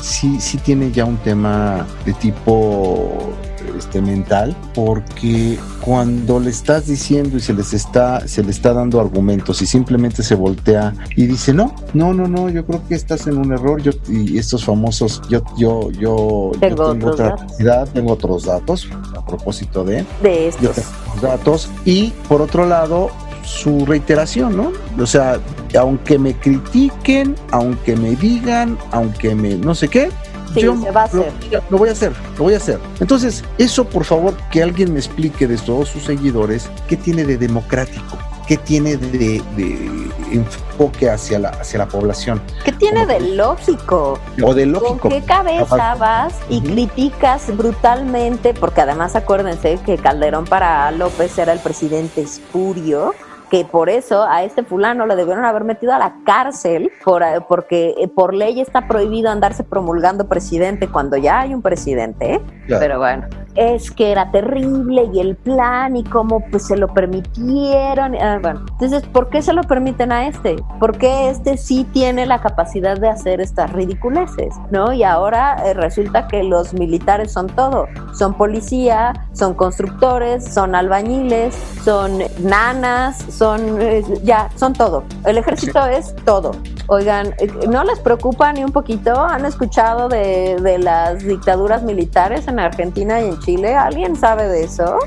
sí, 0.00 0.40
sí 0.40 0.58
tiene 0.58 0.90
ya 0.92 1.04
un 1.04 1.16
tema 1.18 1.86
de 2.04 2.12
tipo 2.14 3.34
este, 3.76 4.00
mental, 4.00 4.56
porque 4.74 5.58
cuando 5.80 6.38
le 6.38 6.50
estás 6.50 6.86
diciendo 6.86 7.36
y 7.36 7.40
se 7.40 7.52
les 7.52 7.72
está, 7.72 8.26
se 8.28 8.42
le 8.42 8.50
está 8.50 8.72
dando 8.72 9.00
argumentos 9.00 9.62
y 9.62 9.66
simplemente 9.66 10.22
se 10.22 10.34
voltea 10.34 10.94
y 11.16 11.26
dice, 11.26 11.52
no, 11.52 11.74
no, 11.92 12.12
no, 12.12 12.28
no, 12.28 12.48
yo 12.48 12.64
creo 12.66 12.86
que 12.86 12.94
estás 12.94 13.26
en 13.26 13.38
un 13.38 13.52
error, 13.52 13.82
yo, 13.82 13.92
y 14.08 14.38
estos 14.38 14.64
famosos, 14.64 15.22
yo, 15.28 15.42
yo, 15.56 15.90
yo, 15.92 16.52
tengo, 16.60 16.76
yo 16.76 16.92
tengo 16.92 17.10
otra 17.10 17.28
actividad, 17.28 17.88
tengo 17.88 18.12
otros 18.12 18.44
datos 18.44 18.88
a 19.16 19.24
propósito 19.24 19.84
de, 19.84 20.04
de 20.22 20.48
estos. 20.48 20.76
datos, 21.20 21.68
y 21.84 22.12
por 22.28 22.42
otro 22.42 22.66
lado, 22.66 23.10
su 23.44 23.84
reiteración, 23.86 24.56
¿no? 24.56 24.72
O 25.00 25.06
sea, 25.06 25.38
aunque 25.78 26.18
me 26.18 26.34
critiquen, 26.34 27.34
aunque 27.50 27.96
me 27.96 28.16
digan, 28.16 28.78
aunque 28.90 29.34
me 29.34 29.56
no 29.56 29.74
sé 29.74 29.88
qué, 29.88 30.10
Sí, 30.52 30.60
yo 30.60 30.80
se 30.80 30.90
va 30.92 31.02
a 31.02 31.04
hacer. 31.04 31.32
Lo, 31.50 31.62
lo, 31.70 31.78
voy 31.78 31.88
a 31.88 31.92
hacer, 31.92 32.12
lo 32.38 32.44
voy 32.44 32.54
a 32.54 32.58
hacer. 32.58 32.78
Entonces, 33.00 33.44
eso 33.58 33.84
por 33.84 34.04
favor, 34.04 34.34
que 34.52 34.62
alguien 34.62 34.92
me 34.92 35.00
explique 35.00 35.48
de 35.48 35.56
todos 35.56 35.88
sus 35.88 36.04
seguidores, 36.04 36.70
¿qué 36.88 36.96
tiene 36.96 37.24
de 37.24 37.36
democrático? 37.36 38.18
¿Qué 38.46 38.58
tiene 38.58 38.96
de, 38.96 39.42
de 39.56 40.10
enfoque 40.30 41.08
hacia 41.08 41.38
la, 41.38 41.48
hacia 41.48 41.78
la 41.78 41.88
población? 41.88 42.42
¿Qué 42.64 42.72
tiene 42.72 43.06
de 43.06 43.20
lógico? 43.34 44.18
O 44.42 44.54
de 44.54 44.66
lógico. 44.66 44.98
¿Con 44.98 45.10
qué 45.10 45.22
cabeza 45.22 45.94
vas 45.94 46.34
y 46.50 46.58
uh 46.58 46.60
-huh. 46.60 46.72
criticas 46.72 47.56
brutalmente? 47.56 48.52
Porque 48.52 48.82
además 48.82 49.16
acuérdense 49.16 49.78
que 49.86 49.96
Calderón 49.96 50.44
para 50.44 50.90
López 50.90 51.38
era 51.38 51.54
el 51.54 51.60
presidente 51.60 52.20
espurio 52.20 53.14
que 53.54 53.64
por 53.64 53.88
eso 53.88 54.24
a 54.24 54.42
este 54.42 54.64
fulano 54.64 55.06
le 55.06 55.14
debieron 55.14 55.44
haber 55.44 55.62
metido 55.62 55.92
a 55.92 55.98
la 56.00 56.16
cárcel 56.24 56.90
por, 57.04 57.22
porque 57.46 57.94
por 58.12 58.34
ley 58.34 58.60
está 58.60 58.88
prohibido 58.88 59.30
andarse 59.30 59.62
promulgando 59.62 60.26
presidente 60.26 60.88
cuando 60.88 61.16
ya 61.16 61.38
hay 61.38 61.54
un 61.54 61.62
presidente. 61.62 62.40
Claro. 62.66 62.80
Pero 62.80 62.98
bueno, 62.98 63.28
es 63.54 63.90
que 63.90 64.10
era 64.10 64.30
terrible 64.30 65.08
y 65.12 65.20
el 65.20 65.36
plan 65.36 65.96
y 65.96 66.04
cómo 66.04 66.40
pues 66.50 66.66
se 66.66 66.76
lo 66.76 66.88
permitieron. 66.92 68.14
Ah, 68.16 68.38
bueno, 68.40 68.64
entonces, 68.72 69.02
¿por 69.04 69.28
qué 69.30 69.42
se 69.42 69.52
lo 69.52 69.62
permiten 69.62 70.12
a 70.12 70.26
este? 70.26 70.56
Porque 70.80 71.28
este 71.28 71.56
sí 71.56 71.84
tiene 71.92 72.26
la 72.26 72.40
capacidad 72.40 72.98
de 72.98 73.08
hacer 73.08 73.40
estas 73.40 73.72
ridiculeces, 73.72 74.54
¿no? 74.70 74.92
Y 74.92 75.02
ahora 75.02 75.56
eh, 75.66 75.74
resulta 75.74 76.28
que 76.28 76.42
los 76.42 76.74
militares 76.74 77.32
son 77.32 77.46
todo. 77.48 77.86
Son 78.14 78.34
policía, 78.34 79.12
son 79.32 79.54
constructores, 79.54 80.44
son 80.52 80.74
albañiles, 80.74 81.54
son 81.84 82.18
nanas, 82.40 83.18
son 83.30 83.80
eh, 83.80 84.04
ya, 84.22 84.50
son 84.56 84.72
todo. 84.72 85.04
El 85.24 85.38
ejército 85.38 85.84
sí. 85.84 85.94
es 85.94 86.16
todo. 86.24 86.52
Oigan, 86.86 87.34
¿no 87.70 87.82
les 87.84 87.98
preocupa 88.00 88.52
ni 88.52 88.62
un 88.62 88.72
poquito? 88.72 89.18
¿Han 89.18 89.46
escuchado 89.46 90.08
de, 90.08 90.56
de, 90.60 90.78
las 90.78 91.24
dictaduras 91.24 91.82
militares 91.82 92.46
en 92.46 92.58
Argentina 92.58 93.22
y 93.22 93.28
en 93.28 93.40
Chile? 93.44 93.74
¿Alguien 93.74 94.16
sabe 94.16 94.48
de 94.48 94.64
eso? 94.64 94.98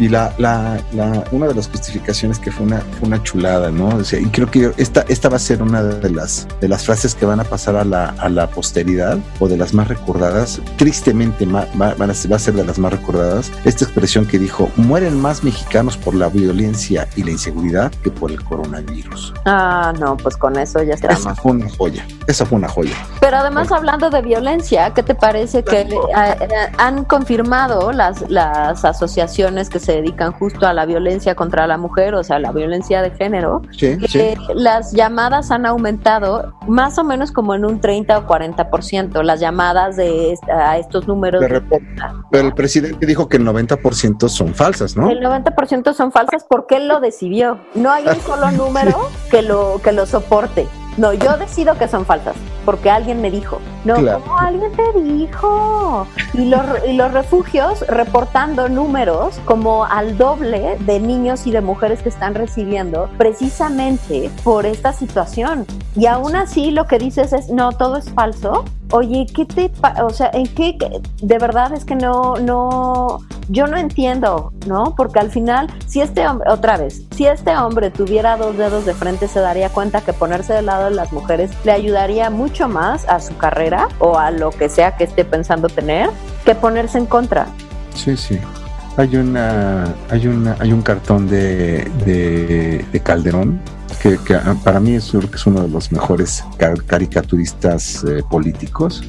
Y 0.00 0.08
la, 0.08 0.32
la, 0.38 0.80
la, 0.94 1.24
una 1.30 1.46
de 1.46 1.54
las 1.54 1.68
justificaciones 1.68 2.38
que 2.38 2.50
fue 2.50 2.64
una, 2.64 2.80
fue 2.80 3.06
una 3.06 3.22
chulada, 3.22 3.70
¿no? 3.70 3.88
O 3.88 4.02
sea, 4.02 4.18
y 4.18 4.24
creo 4.26 4.50
que 4.50 4.72
esta, 4.78 5.04
esta 5.08 5.28
va 5.28 5.36
a 5.36 5.38
ser 5.38 5.62
una 5.62 5.82
de 5.82 6.08
las, 6.08 6.48
de 6.58 6.68
las 6.68 6.86
frases 6.86 7.14
que 7.14 7.26
van 7.26 7.38
a 7.38 7.44
pasar 7.44 7.76
a 7.76 7.84
la, 7.84 8.14
a 8.18 8.30
la 8.30 8.46
posteridad 8.48 9.18
o 9.40 9.46
de 9.46 9.58
las 9.58 9.74
más 9.74 9.88
recordadas. 9.88 10.58
Tristemente 10.78 11.44
va, 11.44 11.66
va, 11.78 11.94
va 11.94 12.06
a 12.06 12.38
ser 12.38 12.54
de 12.54 12.64
las 12.64 12.78
más 12.78 12.92
recordadas. 12.92 13.52
Esta 13.66 13.84
expresión 13.84 14.24
que 14.24 14.38
dijo, 14.38 14.70
mueren 14.76 15.20
más 15.20 15.44
mexicanos 15.44 15.98
por 15.98 16.14
la 16.14 16.30
violencia 16.30 17.06
y 17.14 17.22
la 17.22 17.32
inseguridad 17.32 17.92
que 18.02 18.10
por 18.10 18.30
el 18.30 18.42
coronavirus. 18.42 19.34
Ah, 19.44 19.92
no, 20.00 20.16
pues 20.16 20.34
con 20.38 20.58
eso 20.58 20.82
ya 20.82 20.94
está. 20.94 21.12
Esa 21.12 21.34
fue 21.34 21.52
una 21.52 21.68
joya, 21.68 22.06
esa 22.26 22.46
fue 22.46 22.56
una 22.56 22.68
joya. 22.68 22.96
Pero 23.20 23.36
además 23.36 23.70
hablando 23.70 24.08
de 24.08 24.22
violencia, 24.22 24.94
¿qué 24.94 25.02
te 25.02 25.14
parece 25.14 25.62
que 25.62 25.86
han 26.78 27.04
confirmado 27.04 27.92
las, 27.92 28.30
las 28.30 28.82
asociaciones 28.86 29.68
que 29.68 29.78
se 29.78 29.89
dedican 29.92 30.32
justo 30.32 30.66
a 30.66 30.72
la 30.72 30.86
violencia 30.86 31.34
contra 31.34 31.66
la 31.66 31.78
mujer, 31.78 32.14
o 32.14 32.22
sea, 32.22 32.38
la 32.38 32.52
violencia 32.52 33.02
de 33.02 33.10
género, 33.10 33.62
sí, 33.70 33.98
que 33.98 34.08
sí. 34.08 34.34
las 34.54 34.92
llamadas 34.92 35.50
han 35.50 35.66
aumentado 35.66 36.54
más 36.66 36.98
o 36.98 37.04
menos 37.04 37.32
como 37.32 37.54
en 37.54 37.64
un 37.64 37.80
30 37.80 38.18
o 38.18 38.26
40%, 38.26 39.22
las 39.22 39.40
llamadas 39.40 39.96
de 39.96 40.38
a 40.52 40.78
estos 40.78 41.06
números. 41.08 41.40
De 41.40 41.62
Pero 42.30 42.46
el 42.46 42.54
presidente 42.54 43.06
dijo 43.06 43.28
que 43.28 43.36
el 43.36 43.46
90% 43.46 44.28
son 44.28 44.54
falsas, 44.54 44.96
¿no? 44.96 45.10
El 45.10 45.20
90% 45.20 45.94
son 45.94 46.12
falsas 46.12 46.44
porque 46.48 46.76
él 46.76 46.88
lo 46.88 47.00
decidió. 47.00 47.58
No 47.74 47.90
hay 47.90 48.04
un 48.06 48.20
solo 48.20 48.50
número 48.52 48.96
que 49.30 49.42
lo, 49.42 49.80
que 49.82 49.92
lo 49.92 50.06
soporte. 50.06 50.66
No, 51.00 51.14
yo 51.14 51.38
decido 51.38 51.78
que 51.78 51.88
son 51.88 52.04
falsas, 52.04 52.36
porque 52.66 52.90
alguien 52.90 53.22
me 53.22 53.30
dijo. 53.30 53.58
No, 53.86 53.94
claro. 53.94 54.20
¿cómo 54.20 54.38
alguien 54.38 54.70
te 54.72 55.00
dijo? 55.00 56.06
Y 56.34 56.44
los, 56.44 56.62
y 56.86 56.92
los 56.92 57.10
refugios 57.10 57.86
reportando 57.88 58.68
números 58.68 59.40
como 59.46 59.86
al 59.86 60.18
doble 60.18 60.76
de 60.80 61.00
niños 61.00 61.46
y 61.46 61.52
de 61.52 61.62
mujeres 61.62 62.02
que 62.02 62.10
están 62.10 62.34
recibiendo 62.34 63.08
precisamente 63.16 64.30
por 64.44 64.66
esta 64.66 64.92
situación. 64.92 65.64
Y 65.96 66.04
aún 66.04 66.36
así 66.36 66.70
lo 66.70 66.86
que 66.86 66.98
dices 66.98 67.32
es, 67.32 67.48
no, 67.48 67.72
todo 67.72 67.96
es 67.96 68.10
falso. 68.10 68.66
Oye, 68.92 69.26
¿qué 69.34 69.44
te, 69.44 69.70
o 70.02 70.10
sea, 70.10 70.30
en 70.32 70.46
qué, 70.48 70.76
de 71.22 71.38
verdad 71.38 71.72
es 71.72 71.84
que 71.84 71.94
no, 71.94 72.36
no, 72.36 73.20
yo 73.48 73.66
no 73.66 73.76
entiendo, 73.76 74.52
¿no? 74.66 74.94
Porque 74.96 75.20
al 75.20 75.30
final, 75.30 75.68
si 75.86 76.00
este 76.00 76.26
hombre, 76.26 76.50
otra 76.50 76.76
vez, 76.76 77.02
si 77.12 77.26
este 77.26 77.56
hombre 77.56 77.90
tuviera 77.90 78.36
dos 78.36 78.56
dedos 78.56 78.86
de 78.86 78.94
frente, 78.94 79.28
se 79.28 79.40
daría 79.40 79.68
cuenta 79.68 80.00
que 80.00 80.12
ponerse 80.12 80.54
del 80.54 80.66
lado 80.66 80.86
de 80.86 80.92
las 80.92 81.12
mujeres 81.12 81.50
le 81.64 81.72
ayudaría 81.72 82.30
mucho 82.30 82.68
más 82.68 83.08
a 83.08 83.20
su 83.20 83.36
carrera 83.36 83.88
o 83.98 84.18
a 84.18 84.30
lo 84.30 84.50
que 84.50 84.68
sea 84.68 84.96
que 84.96 85.04
esté 85.04 85.24
pensando 85.24 85.68
tener 85.68 86.10
que 86.44 86.54
ponerse 86.54 86.98
en 86.98 87.06
contra. 87.06 87.46
Sí, 87.94 88.16
sí. 88.16 88.40
Hay 88.96 89.16
una, 89.16 89.94
hay 90.10 90.26
una, 90.26 90.56
hay 90.58 90.72
un 90.72 90.82
cartón 90.82 91.28
de, 91.28 91.90
de, 92.04 92.84
de 92.92 93.00
Calderón 93.00 93.60
que, 94.02 94.18
que, 94.18 94.38
para 94.64 94.80
mí 94.80 94.94
es, 94.94 95.12
uno 95.14 95.62
de 95.62 95.68
los 95.68 95.92
mejores 95.92 96.44
caricaturistas 96.86 98.04
eh, 98.04 98.22
políticos. 98.28 99.02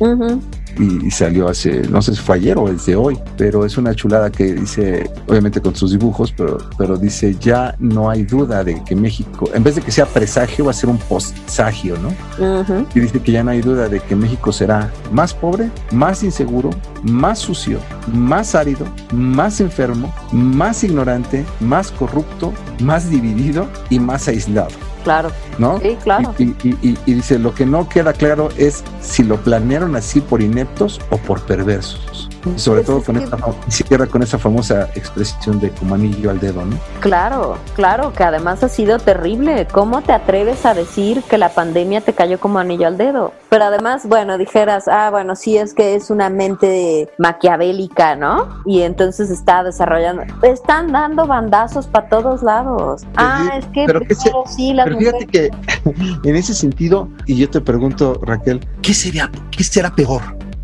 Y, 0.79 1.07
y, 1.07 1.12
salió 1.12 1.47
hace, 1.47 1.81
no 1.89 2.01
sé 2.01 2.15
si 2.15 2.21
fue 2.21 2.36
ayer 2.38 2.57
o 2.57 2.69
es 2.69 2.86
de 2.86 2.95
hoy, 2.95 3.17
pero 3.38 3.65
es 3.65 3.77
una 3.77 3.93
chulada 3.93 4.31
que 4.31 4.53
dice, 4.53 5.10
obviamente 5.27 5.62
con 5.62 5.75
sus 5.75 5.91
dibujos, 5.91 6.31
pero, 6.31 6.57
pero 6.77 6.97
dice, 6.97 7.36
ya 7.39 7.75
no 7.79 8.10
hay 8.10 8.23
duda 8.23 8.63
de 8.63 8.84
que 8.84 8.95
México, 8.95 9.49
en 9.53 9.63
vez 9.63 9.75
de 9.75 9.81
que 9.81 9.91
sea 9.91 10.05
presagio, 10.05 10.65
va 10.65 10.71
a 10.71 10.73
ser 10.73 10.89
un 10.89 10.97
postsagio, 10.97 11.95
¿no? 11.97 12.10
Uh 12.39 12.63
-huh. 12.63 12.86
Y 12.95 12.99
dice 13.01 13.19
que 13.19 13.31
ya 13.31 13.43
no 13.43 13.51
hay 13.51 13.62
duda 13.62 13.89
de 13.89 13.99
que 13.99 14.15
México 14.15 14.51
será 14.51 14.91
más 15.12 15.34
pobre, 15.34 15.69
más 15.91 16.23
inseguro, 16.23 16.69
más 17.03 17.39
sucio, 17.39 17.79
más 18.13 18.55
árido, 18.55 18.86
más 19.12 19.62
enfermo, 19.62 20.13
más 20.31 20.84
ignorante, 20.84 21.45
más 21.60 21.91
corrupto, 21.91 22.53
más 22.81 23.10
dividido 23.10 23.67
y 23.89 23.99
más 23.99 24.27
aislado. 24.27 24.90
Claro. 25.04 25.32
¿No? 25.58 25.80
Sí, 25.80 25.98
claro. 26.04 26.34
Y, 26.38 26.44
y, 26.44 26.78
y, 26.82 26.98
y, 27.06 27.14
dice, 27.14 27.40
lo 27.40 27.54
que 27.54 27.66
no 27.66 27.88
queda 27.90 28.14
claro 28.14 28.50
es 28.58 28.84
si 29.02 29.24
lo 29.24 29.38
planearon 29.38 29.96
así 29.96 30.22
por 30.22 30.42
ineptos 30.42 31.00
o 31.10 31.18
por 31.18 31.42
perversos. 31.42 32.30
Y 32.45 32.60
sobre 32.60 32.82
pues 32.82 32.88
todo 32.88 33.04
con 33.04 33.17
esta, 33.17 33.38
cierra 33.67 34.08
con 34.08 34.23
esa 34.23 34.38
famosa 34.38 34.89
expresión 34.95 35.60
de 35.60 35.69
como 35.71 35.95
anillo 35.95 36.30
al 36.30 36.39
dedo, 36.39 36.65
¿no? 36.65 36.77
Claro, 36.99 37.58
claro, 37.75 38.13
que 38.13 38.23
además 38.23 38.63
ha 38.63 38.69
sido 38.69 38.99
terrible. 38.99 39.67
¿Cómo 39.71 40.01
te 40.01 40.13
atreves 40.13 40.65
a 40.65 40.73
decir 40.73 41.23
que 41.23 41.38
la 41.38 41.49
pandemia 41.49 42.01
te 42.01 42.13
cayó 42.13 42.39
como 42.39 42.60
anillo 42.60 42.88
al 42.88 42.97
dedo? 42.97 43.34
Pero 43.49 43.65
además, 43.65 44.08
bueno, 44.08 44.38
dijeras, 44.38 44.88
ah, 44.88 45.10
bueno, 45.12 45.36
sí 45.36 45.58
es 45.58 45.73
que 45.73 45.95
es 45.95 46.10
una 46.10 46.30
mente 46.30 47.10
maquiavélica, 47.17 48.15
¿no? 48.15 48.62
Y 48.65 48.82
entonces 48.82 49.30
está 49.30 49.63
desarrollando, 49.63 50.23
están 50.41 50.91
dando 50.91 51.27
bandazos 51.27 51.88
para 51.88 52.10
todos 52.10 52.43
lados. 52.43 53.04
Ah, 53.17 53.51
es 53.58 53.65
que, 53.67 53.86
pero 53.86 54.01
que 54.01 54.15
se, 54.15 54.32
sí, 54.56 54.73
las 54.73 54.86
pero 54.86 54.97
fíjate 54.97 55.27
que 55.27 55.51
en 56.30 56.36
ese 56.36 56.54
sentido, 56.54 57.10
y 57.25 57.36
yo 57.36 57.49
te 57.49 57.62
pregunto, 57.62 58.19
Raquel, 58.23 58.65
¿qué 58.82 58.93
sería, 58.93 59.30
qué 59.51 59.63
será 59.63 59.93
peor? 59.93 60.21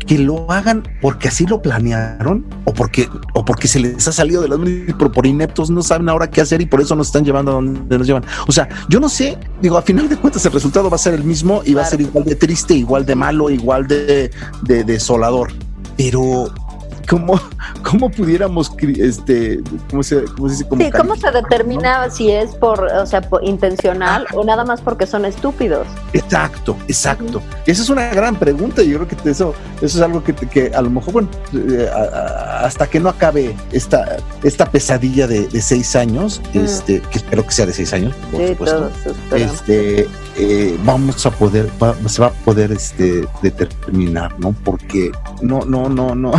Que 0.08 0.18
lo 0.18 0.50
hagan 0.50 0.82
porque 1.02 1.28
así 1.28 1.46
lo 1.46 1.60
planearon 1.60 2.46
o 2.64 2.72
porque 2.72 3.08
o 3.34 3.44
porque 3.44 3.68
se 3.68 3.78
les 3.78 4.08
ha 4.08 4.12
salido 4.12 4.40
de 4.40 4.48
las 4.48 4.58
manos 4.58 4.72
por, 4.98 5.12
por 5.12 5.26
ineptos 5.26 5.68
no 5.68 5.82
saben 5.82 6.08
ahora 6.08 6.30
qué 6.30 6.40
hacer 6.40 6.62
y 6.62 6.66
por 6.66 6.80
eso 6.80 6.96
nos 6.96 7.08
están 7.08 7.24
llevando 7.24 7.50
a 7.52 7.54
donde 7.54 7.98
nos 7.98 8.06
llevan. 8.06 8.24
O 8.48 8.52
sea, 8.52 8.68
yo 8.88 9.00
no 9.00 9.10
sé, 9.10 9.36
digo, 9.60 9.76
a 9.76 9.82
final 9.82 10.08
de 10.08 10.16
cuentas 10.16 10.44
el 10.46 10.52
resultado 10.52 10.88
va 10.88 10.96
a 10.96 10.98
ser 10.98 11.12
el 11.12 11.24
mismo 11.24 11.60
y 11.62 11.72
claro. 11.72 11.78
va 11.80 11.86
a 11.86 11.90
ser 11.90 12.00
igual 12.00 12.24
de 12.24 12.34
triste, 12.36 12.74
igual 12.74 13.04
de 13.04 13.14
malo, 13.14 13.50
igual 13.50 13.86
de, 13.86 14.30
de 14.62 14.84
desolador. 14.84 15.52
Pero 15.98 16.50
cómo, 17.08 17.40
cómo 17.82 18.10
pudiéramos, 18.10 18.70
este, 18.98 19.60
cómo 19.90 20.02
se, 20.02 20.24
cómo 20.24 20.48
se 20.48 20.64
dice? 20.64 20.66
sí, 20.78 20.90
¿cómo 20.90 21.16
se 21.16 21.30
determina 21.30 22.10
si 22.10 22.30
es 22.30 22.54
por, 22.54 22.84
o 22.84 23.06
sea, 23.06 23.26
intencional 23.42 24.26
o 24.34 24.44
nada 24.44 24.64
más 24.64 24.80
porque 24.80 25.06
son 25.06 25.24
estúpidos? 25.24 25.86
Exacto, 26.12 26.76
exacto. 26.86 27.42
Esa 27.66 27.82
es 27.82 27.88
una 27.88 28.08
gran 28.10 28.36
pregunta 28.36 28.82
yo 28.82 28.98
creo 28.98 29.08
que 29.08 29.30
eso, 29.30 29.54
eso 29.76 29.98
es 29.98 30.00
algo 30.00 30.22
que, 30.22 30.34
que 30.34 30.74
a 30.74 30.82
lo 30.82 30.90
mejor, 30.90 31.12
bueno, 31.12 31.28
eh, 31.54 31.90
hasta 32.60 32.86
que 32.86 33.00
no 33.00 33.08
acabe 33.08 33.54
esta, 33.72 34.18
esta 34.42 34.66
pesadilla 34.66 35.26
de, 35.26 35.48
seis 35.60 35.96
años, 35.96 36.40
este, 36.54 37.00
que 37.00 37.18
espero 37.18 37.44
que 37.44 37.52
sea 37.52 37.66
de 37.66 37.72
seis 37.72 37.92
años, 37.92 38.14
por 38.30 38.46
supuesto, 38.46 38.90
este, 39.34 40.08
eh, 40.36 40.78
vamos 40.84 41.26
a 41.26 41.30
poder, 41.30 41.68
se 42.06 42.22
va 42.22 42.28
a 42.28 42.30
poder 42.30 42.70
este, 42.72 43.26
determinar, 43.42 44.38
¿no? 44.38 44.52
Porque 44.64 45.10
no, 45.42 45.60
no, 45.64 45.88
no, 45.88 46.14
no, 46.14 46.32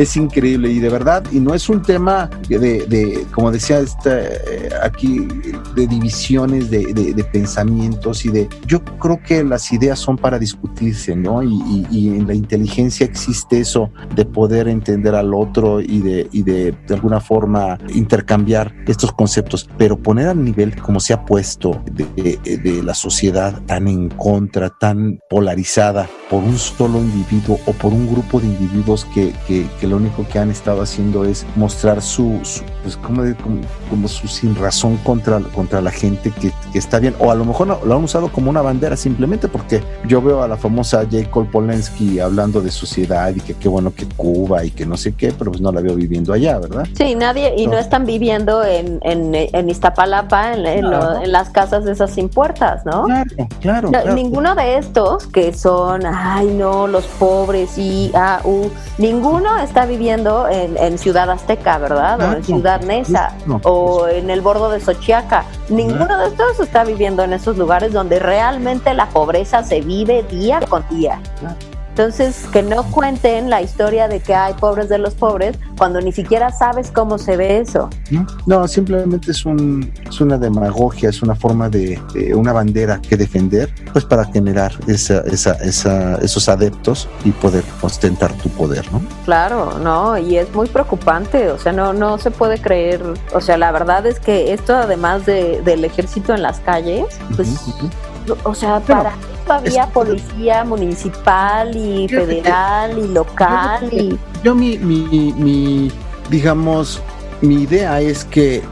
es 0.00 0.16
increíble 0.16 0.70
y 0.70 0.78
de 0.78 0.88
verdad, 0.88 1.22
y 1.30 1.40
no 1.40 1.54
es 1.54 1.68
un 1.68 1.82
tema 1.82 2.30
de, 2.48 2.58
de 2.58 3.26
como 3.32 3.50
decía 3.50 3.80
este, 3.80 4.70
aquí, 4.82 5.28
de 5.74 5.86
divisiones 5.86 6.70
de, 6.70 6.94
de, 6.94 7.24
pensamientos 7.24 8.24
y 8.24 8.30
de, 8.30 8.48
yo 8.66 8.82
creo 8.82 9.20
que 9.22 9.44
las 9.44 9.70
ideas 9.72 9.98
son 9.98 10.16
para 10.16 10.38
discutirse, 10.38 11.14
¿no? 11.14 11.42
Y, 11.42 11.86
y, 11.90 12.08
en 12.08 12.26
la 12.26 12.34
inteligencia 12.34 13.04
existe 13.04 13.60
eso 13.60 13.90
de 14.14 14.24
poder 14.24 14.68
entender 14.68 15.14
al 15.14 15.34
otro 15.34 15.80
y 15.80 16.00
de, 16.00 16.28
y 16.32 16.42
de, 16.42 16.74
de 16.86 16.94
alguna 16.94 17.20
forma 17.20 17.78
intercambiar 17.94 18.74
estos 18.86 19.12
conceptos, 19.12 19.68
pero 19.76 19.98
poner 19.98 20.28
al 20.28 20.42
nivel 20.42 20.74
como 20.80 20.98
se 20.98 21.12
ha 21.12 21.24
puesto 21.24 21.82
de, 21.92 22.38
de 22.42 22.82
la 22.82 22.94
sociedad, 22.94 23.60
tan 23.66 23.86
en 23.86 24.08
contra, 24.08 24.70
tan 24.70 25.20
polarizada 25.28 26.08
por 26.30 26.42
un 26.42 26.56
solo 26.56 27.00
individuo 27.00 27.58
o 27.66 27.72
por 27.72 27.92
un 27.92 28.10
grupo 28.10 28.40
de 28.40 28.46
individuos 28.46 29.04
que, 29.12 29.34
que, 29.46 29.66
lo 29.90 29.96
único 29.96 30.26
que 30.26 30.38
han 30.38 30.50
estado 30.50 30.82
haciendo 30.82 31.24
es 31.24 31.44
mostrar 31.56 32.00
su, 32.00 32.40
pues 32.82 32.96
como, 32.96 33.22
como, 33.90 34.08
su 34.08 34.28
sin 34.28 34.54
razón 34.54 34.96
contra, 34.98 35.40
contra 35.40 35.80
la 35.80 35.90
gente 35.90 36.30
que, 36.30 36.52
que, 36.72 36.78
está 36.78 37.00
bien, 37.00 37.14
o 37.18 37.30
a 37.30 37.34
lo 37.34 37.44
mejor 37.44 37.66
lo 37.84 37.96
han 37.96 38.04
usado 38.04 38.30
como 38.30 38.50
una 38.50 38.62
bandera 38.62 38.96
simplemente 38.96 39.48
porque 39.48 39.82
yo 40.06 40.22
veo 40.22 40.42
a 40.42 40.48
la 40.48 40.56
famosa 40.56 41.02
J. 41.10 41.28
Cole 41.30 41.48
Polensky 41.50 42.20
hablando 42.20 42.60
de 42.60 42.70
sociedad 42.70 43.34
y 43.34 43.40
que 43.40 43.54
qué 43.54 43.68
bueno 43.68 43.92
que 43.92 44.06
Cuba 44.16 44.64
y 44.64 44.70
que 44.70 44.86
no 44.86 44.96
sé 44.96 45.12
qué, 45.12 45.32
pero 45.36 45.50
pues 45.50 45.60
no 45.60 45.72
la 45.72 45.80
veo 45.80 45.94
viviendo 45.94 46.32
allá, 46.32 46.58
¿verdad? 46.58 46.86
Sí, 46.96 47.14
nadie, 47.16 47.54
y 47.56 47.66
no, 47.66 47.76
están 47.76 48.06
viviendo 48.06 48.64
en, 48.64 49.00
en, 49.02 49.34
en 49.34 49.70
Iztapalapa, 49.70 50.54
en, 50.54 50.66
en, 50.66 51.32
las 51.32 51.50
casas 51.50 51.84
de 51.84 51.92
esas 51.92 52.12
sin 52.12 52.28
puertas, 52.28 52.86
¿no? 52.86 53.06
Claro, 53.60 53.88
claro. 53.90 54.14
Ninguno 54.14 54.54
de 54.54 54.78
estos 54.78 55.26
que 55.26 55.52
son, 55.52 56.06
ay 56.06 56.46
no, 56.46 56.86
los 56.86 57.04
pobres 57.06 57.76
y 57.76 58.12
ah, 58.14 58.40
uh, 58.44 58.68
ninguno 58.98 59.58
está 59.58 59.79
viviendo 59.86 60.48
en, 60.48 60.76
en 60.76 60.98
Ciudad 60.98 61.30
Azteca, 61.30 61.78
¿verdad? 61.78 62.20
o 62.20 62.36
en 62.36 62.44
Ciudad 62.44 62.80
Neza 62.82 63.32
o 63.62 64.08
en 64.08 64.30
el 64.30 64.40
bordo 64.40 64.70
de 64.70 64.80
Xochiaca. 64.80 65.44
Ninguno 65.68 66.18
de 66.18 66.28
estos 66.28 66.60
está 66.60 66.84
viviendo 66.84 67.22
en 67.22 67.32
esos 67.32 67.56
lugares 67.56 67.92
donde 67.92 68.18
realmente 68.18 68.94
la 68.94 69.06
pobreza 69.06 69.62
se 69.62 69.80
vive 69.80 70.22
día 70.24 70.60
con 70.68 70.84
día. 70.90 71.20
Entonces, 72.00 72.46
que 72.50 72.62
no 72.62 72.84
cuenten 72.84 73.50
la 73.50 73.60
historia 73.60 74.08
de 74.08 74.20
que 74.20 74.34
hay 74.34 74.54
pobres 74.54 74.88
de 74.88 74.96
los 74.96 75.12
pobres 75.12 75.58
cuando 75.76 76.00
ni 76.00 76.12
siquiera 76.12 76.50
sabes 76.50 76.90
cómo 76.90 77.18
se 77.18 77.36
ve 77.36 77.58
eso. 77.58 77.90
No, 78.46 78.66
simplemente 78.66 79.32
es, 79.32 79.44
un, 79.44 79.92
es 80.08 80.18
una 80.18 80.38
demagogia, 80.38 81.10
es 81.10 81.20
una 81.20 81.34
forma 81.34 81.68
de, 81.68 82.00
una 82.34 82.54
bandera 82.54 83.02
que 83.02 83.18
defender, 83.18 83.74
pues 83.92 84.06
para 84.06 84.24
generar 84.24 84.72
esa, 84.86 85.20
esa, 85.26 85.52
esa, 85.56 86.14
esos 86.22 86.48
adeptos 86.48 87.06
y 87.22 87.32
poder 87.32 87.64
ostentar 87.82 88.32
tu 88.32 88.48
poder, 88.48 88.90
¿no? 88.90 89.02
Claro, 89.26 89.78
no, 89.78 90.16
y 90.16 90.38
es 90.38 90.50
muy 90.54 90.68
preocupante, 90.68 91.50
o 91.50 91.58
sea, 91.58 91.72
no, 91.72 91.92
no 91.92 92.16
se 92.16 92.30
puede 92.30 92.62
creer, 92.62 93.02
o 93.34 93.42
sea, 93.42 93.58
la 93.58 93.72
verdad 93.72 94.06
es 94.06 94.20
que 94.20 94.54
esto 94.54 94.74
además 94.74 95.26
de, 95.26 95.60
del 95.66 95.84
ejército 95.84 96.32
en 96.32 96.40
las 96.40 96.60
calles, 96.60 97.04
pues, 97.36 97.74
o 98.44 98.54
sea, 98.54 98.80
para 98.80 99.12
había 99.52 99.86
policía 99.86 100.64
municipal 100.64 101.76
y 101.76 102.08
federal 102.08 102.98
y 102.98 103.08
local 103.08 103.88
y... 103.92 104.18
Yo 104.42 104.54
mi, 104.54 104.78
mi, 104.78 105.32
mi, 105.36 105.92
digamos, 106.30 107.02
mi 107.42 107.62
idea 107.62 108.00
es 108.00 108.24
que 108.24 108.62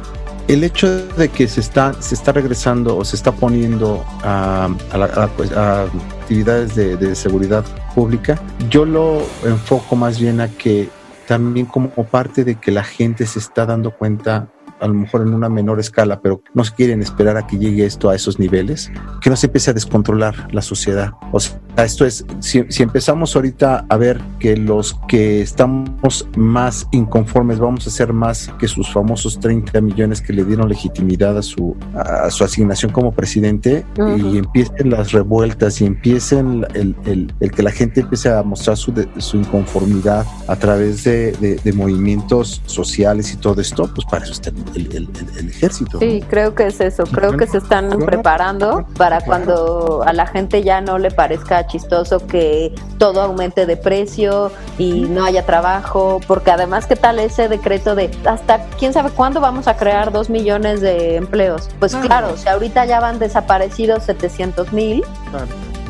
el 0.48 0.64
hecho 0.64 1.06
de 1.08 1.28
que 1.28 1.46
se 1.46 1.60
está, 1.60 1.92
se 2.00 2.14
está 2.14 2.32
regresando 2.32 2.96
o 2.96 3.04
se 3.04 3.16
está 3.16 3.32
poniendo 3.32 4.02
a, 4.22 4.70
pues, 5.36 5.52
actividades 5.52 6.74
de, 6.74 6.96
de, 6.96 7.14
seguridad 7.14 7.64
pública, 7.94 8.40
yo 8.70 8.86
lo 8.86 9.22
enfoco 9.44 9.94
más 9.94 10.18
bien 10.18 10.40
a 10.40 10.48
que 10.48 10.88
también 11.26 11.66
como 11.66 11.90
parte 11.90 12.44
de 12.44 12.54
que 12.54 12.70
la 12.70 12.82
gente 12.82 13.26
se 13.26 13.38
está 13.38 13.66
dando 13.66 13.90
cuenta 13.90 14.48
a 14.80 14.88
lo 14.88 14.94
mejor 14.94 15.22
en 15.22 15.34
una 15.34 15.48
menor 15.48 15.80
escala, 15.80 16.20
pero 16.20 16.42
no 16.54 16.64
se 16.64 16.74
quieren 16.74 17.02
esperar 17.02 17.36
a 17.36 17.46
que 17.46 17.58
llegue 17.58 17.86
esto 17.86 18.10
a 18.10 18.14
esos 18.14 18.38
niveles, 18.38 18.90
que 19.20 19.30
no 19.30 19.36
se 19.36 19.46
empiece 19.46 19.70
a 19.70 19.74
descontrolar 19.74 20.52
la 20.52 20.62
sociedad. 20.62 21.12
O 21.32 21.40
sea, 21.40 21.58
esto 21.78 22.04
es, 22.04 22.24
si, 22.40 22.64
empezamos 22.82 23.36
ahorita 23.36 23.86
a 23.88 23.96
ver 23.96 24.20
que 24.38 24.56
los 24.56 24.98
que 25.08 25.40
estamos 25.40 26.28
más 26.36 26.86
inconformes 26.92 27.58
vamos 27.58 27.86
a 27.86 27.90
ser 27.90 28.12
más 28.12 28.50
que 28.58 28.66
sus 28.66 28.92
famosos 28.92 29.38
30 29.40 29.80
millones 29.80 30.20
que 30.20 30.32
le 30.32 30.44
dieron 30.44 30.68
legitimidad 30.68 31.38
a 31.38 31.42
su, 31.42 31.76
a 31.94 32.30
su 32.30 32.44
asignación 32.44 32.92
como 32.92 33.12
presidente 33.12 33.84
y 33.96 34.38
empiecen 34.38 34.90
las 34.90 35.12
revueltas 35.12 35.80
y 35.80 35.86
empiecen 35.86 36.66
el, 36.74 36.96
el, 37.04 37.32
el, 37.40 37.50
que 37.50 37.62
la 37.62 37.70
gente 37.70 38.00
empiece 38.00 38.28
a 38.28 38.42
mostrar 38.42 38.76
su, 38.76 38.92
su 39.18 39.36
inconformidad 39.36 40.26
a 40.46 40.56
través 40.56 41.04
de, 41.04 41.32
de, 41.32 41.72
movimientos 41.72 42.62
sociales 42.66 43.32
y 43.32 43.36
todo 43.36 43.60
esto, 43.60 43.88
pues 43.94 44.06
para 44.10 44.24
eso 44.24 44.32
está 44.32 44.50
el, 44.50 44.56
ejército. 45.48 45.98
Sí, 45.98 46.22
creo 46.28 46.54
que 46.54 46.66
es 46.66 46.80
eso. 46.80 47.04
Creo 47.04 47.36
que 47.36 47.46
se 47.46 47.58
están 47.58 47.90
preparando 48.00 48.86
para 48.96 49.20
cuando 49.20 50.02
a 50.04 50.12
la 50.12 50.26
gente 50.26 50.62
ya 50.62 50.80
no 50.80 50.98
le 50.98 51.10
parezca 51.10 51.66
chistoso 51.66 52.26
que 52.26 52.74
todo 52.98 53.22
aumente 53.22 53.66
de 53.66 53.76
precio 53.76 54.50
y 54.78 55.02
no 55.02 55.24
haya 55.24 55.44
trabajo, 55.46 56.20
porque 56.26 56.50
además, 56.50 56.86
¿qué 56.86 56.96
tal 56.96 57.18
ese 57.18 57.48
decreto 57.48 57.94
de 57.94 58.10
hasta 58.24 58.64
quién 58.78 58.92
sabe 58.92 59.10
cuándo 59.10 59.40
vamos 59.40 59.68
a 59.68 59.76
crear 59.76 60.12
dos 60.12 60.30
millones 60.30 60.80
de 60.80 61.16
empleos? 61.16 61.68
Pues 61.78 61.94
claro, 61.96 62.36
si 62.36 62.48
ahorita 62.48 62.86
ya 62.86 63.00
van 63.00 63.18
desaparecidos 63.18 64.04
700 64.04 64.72
mil. 64.72 65.04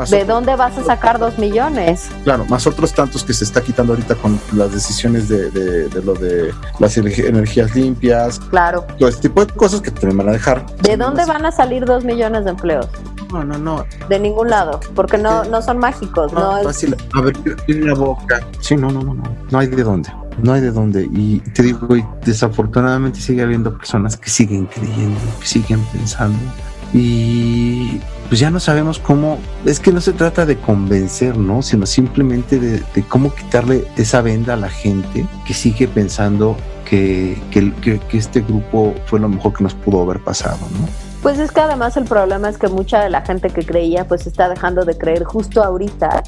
¿De 0.07 0.25
dónde 0.25 0.55
vas 0.57 0.79
a 0.79 0.85
sacar 0.85 1.19
dos 1.19 1.39
millones? 1.39 2.09
Claro, 2.25 2.45
más 2.47 2.67
otros 2.67 2.93
tantos 2.93 3.25
que 3.25 3.33
se 3.33 3.45
está 3.45 3.63
quitando 3.63 3.93
ahorita 3.93 4.15
con 4.15 4.39
las 4.53 4.73
decisiones 4.73 5.29
de, 5.29 5.51
de, 5.51 6.03
lo 6.03 6.15
de 6.15 6.53
las 6.79 6.97
energías 6.97 7.75
limpias. 7.75 8.41
Claro. 8.51 8.87
Todo 8.99 9.09
este 9.09 9.29
tipo 9.29 9.45
de 9.45 9.53
cosas 9.53 9.81
que 9.81 9.91
también 9.91 10.19
van 10.19 10.29
a 10.29 10.33
dejar. 10.33 10.65
¿De 10.83 10.97
dónde 10.97 11.25
van 11.27 11.45
a 11.45 11.53
salir 11.53 11.85
dos 11.85 12.05
millones 12.05 12.45
de 12.45 12.51
empleos? 12.51 12.89
No, 13.33 13.45
no, 13.45 13.59
no. 13.59 13.85
De 14.09 14.19
ningún 14.19 14.49
lado, 14.49 14.81
porque 14.95 15.19
no, 15.19 15.45
no 15.45 15.61
son 15.61 15.79
mágicos. 15.79 16.33
No, 16.33 16.59
es... 16.59 16.65
fácil. 16.65 16.97
A 17.13 17.21
ver, 17.21 17.37
la 17.69 17.95
boca. 17.95 18.41
Sí, 18.61 18.77
no, 18.77 18.91
no, 18.91 19.03
no, 19.03 19.15
no. 19.15 19.23
No 19.51 19.59
hay 19.59 19.67
de 19.67 19.83
dónde. 19.83 20.11
No 20.43 20.53
hay 20.53 20.61
de 20.61 20.71
dónde. 20.71 21.09
Y 21.13 21.41
te 21.41 21.63
digo, 21.63 21.89
desafortunadamente 22.25 23.21
sigue 23.21 23.43
habiendo 23.43 23.77
personas 23.77 24.17
que 24.17 24.31
siguen 24.31 24.67
creyendo, 24.67 25.19
que 25.41 25.47
siguen 25.47 25.81
pensando. 25.93 26.39
Y 26.95 28.01
pues 28.29 28.41
ya 28.41 28.51
no 28.51 28.61
sabemos 28.61 28.99
cómo, 28.99 29.39
es 29.65 29.81
que 29.81 29.91
no 29.91 30.01
se 30.01 30.13
trata 30.13 30.45
de 30.45 30.59
convencer, 30.59 31.39
¿no? 31.39 31.63
Sino 31.63 31.87
simplemente 31.87 32.59
de, 32.59 32.83
cómo 33.09 33.35
quitarle 33.35 33.87
esa 33.97 34.21
venda 34.21 34.55
a 34.55 34.57
la 34.57 34.69
gente 34.69 35.27
que 35.47 35.55
sigue 35.55 35.89
pensando 35.89 36.57
que, 36.85 37.39
que, 37.51 37.73
que, 37.81 38.19
este 38.19 38.41
grupo 38.43 38.95
fue 39.07 39.21
lo 39.21 39.29
mejor 39.29 39.55
que 39.55 39.63
nos 39.63 39.75
pudo 39.75 40.03
haber 40.03 40.21
pasado, 40.21 40.59
¿no? 40.79 41.08
Pues 41.23 41.39
es 41.41 41.51
que 41.51 41.61
además 41.61 41.97
el 41.97 42.05
problema 42.05 42.49
es 42.49 42.59
que 42.59 42.69
mucha 42.69 43.03
de 43.03 43.11
la 43.11 43.23
gente 43.23 43.51
que 43.51 43.67
creía 43.67 44.07
pues 44.07 44.27
está 44.27 44.49
dejando 44.49 44.85
de 44.85 44.97
creer 44.97 45.25
justo 45.25 45.63
ahorita, 45.65 46.23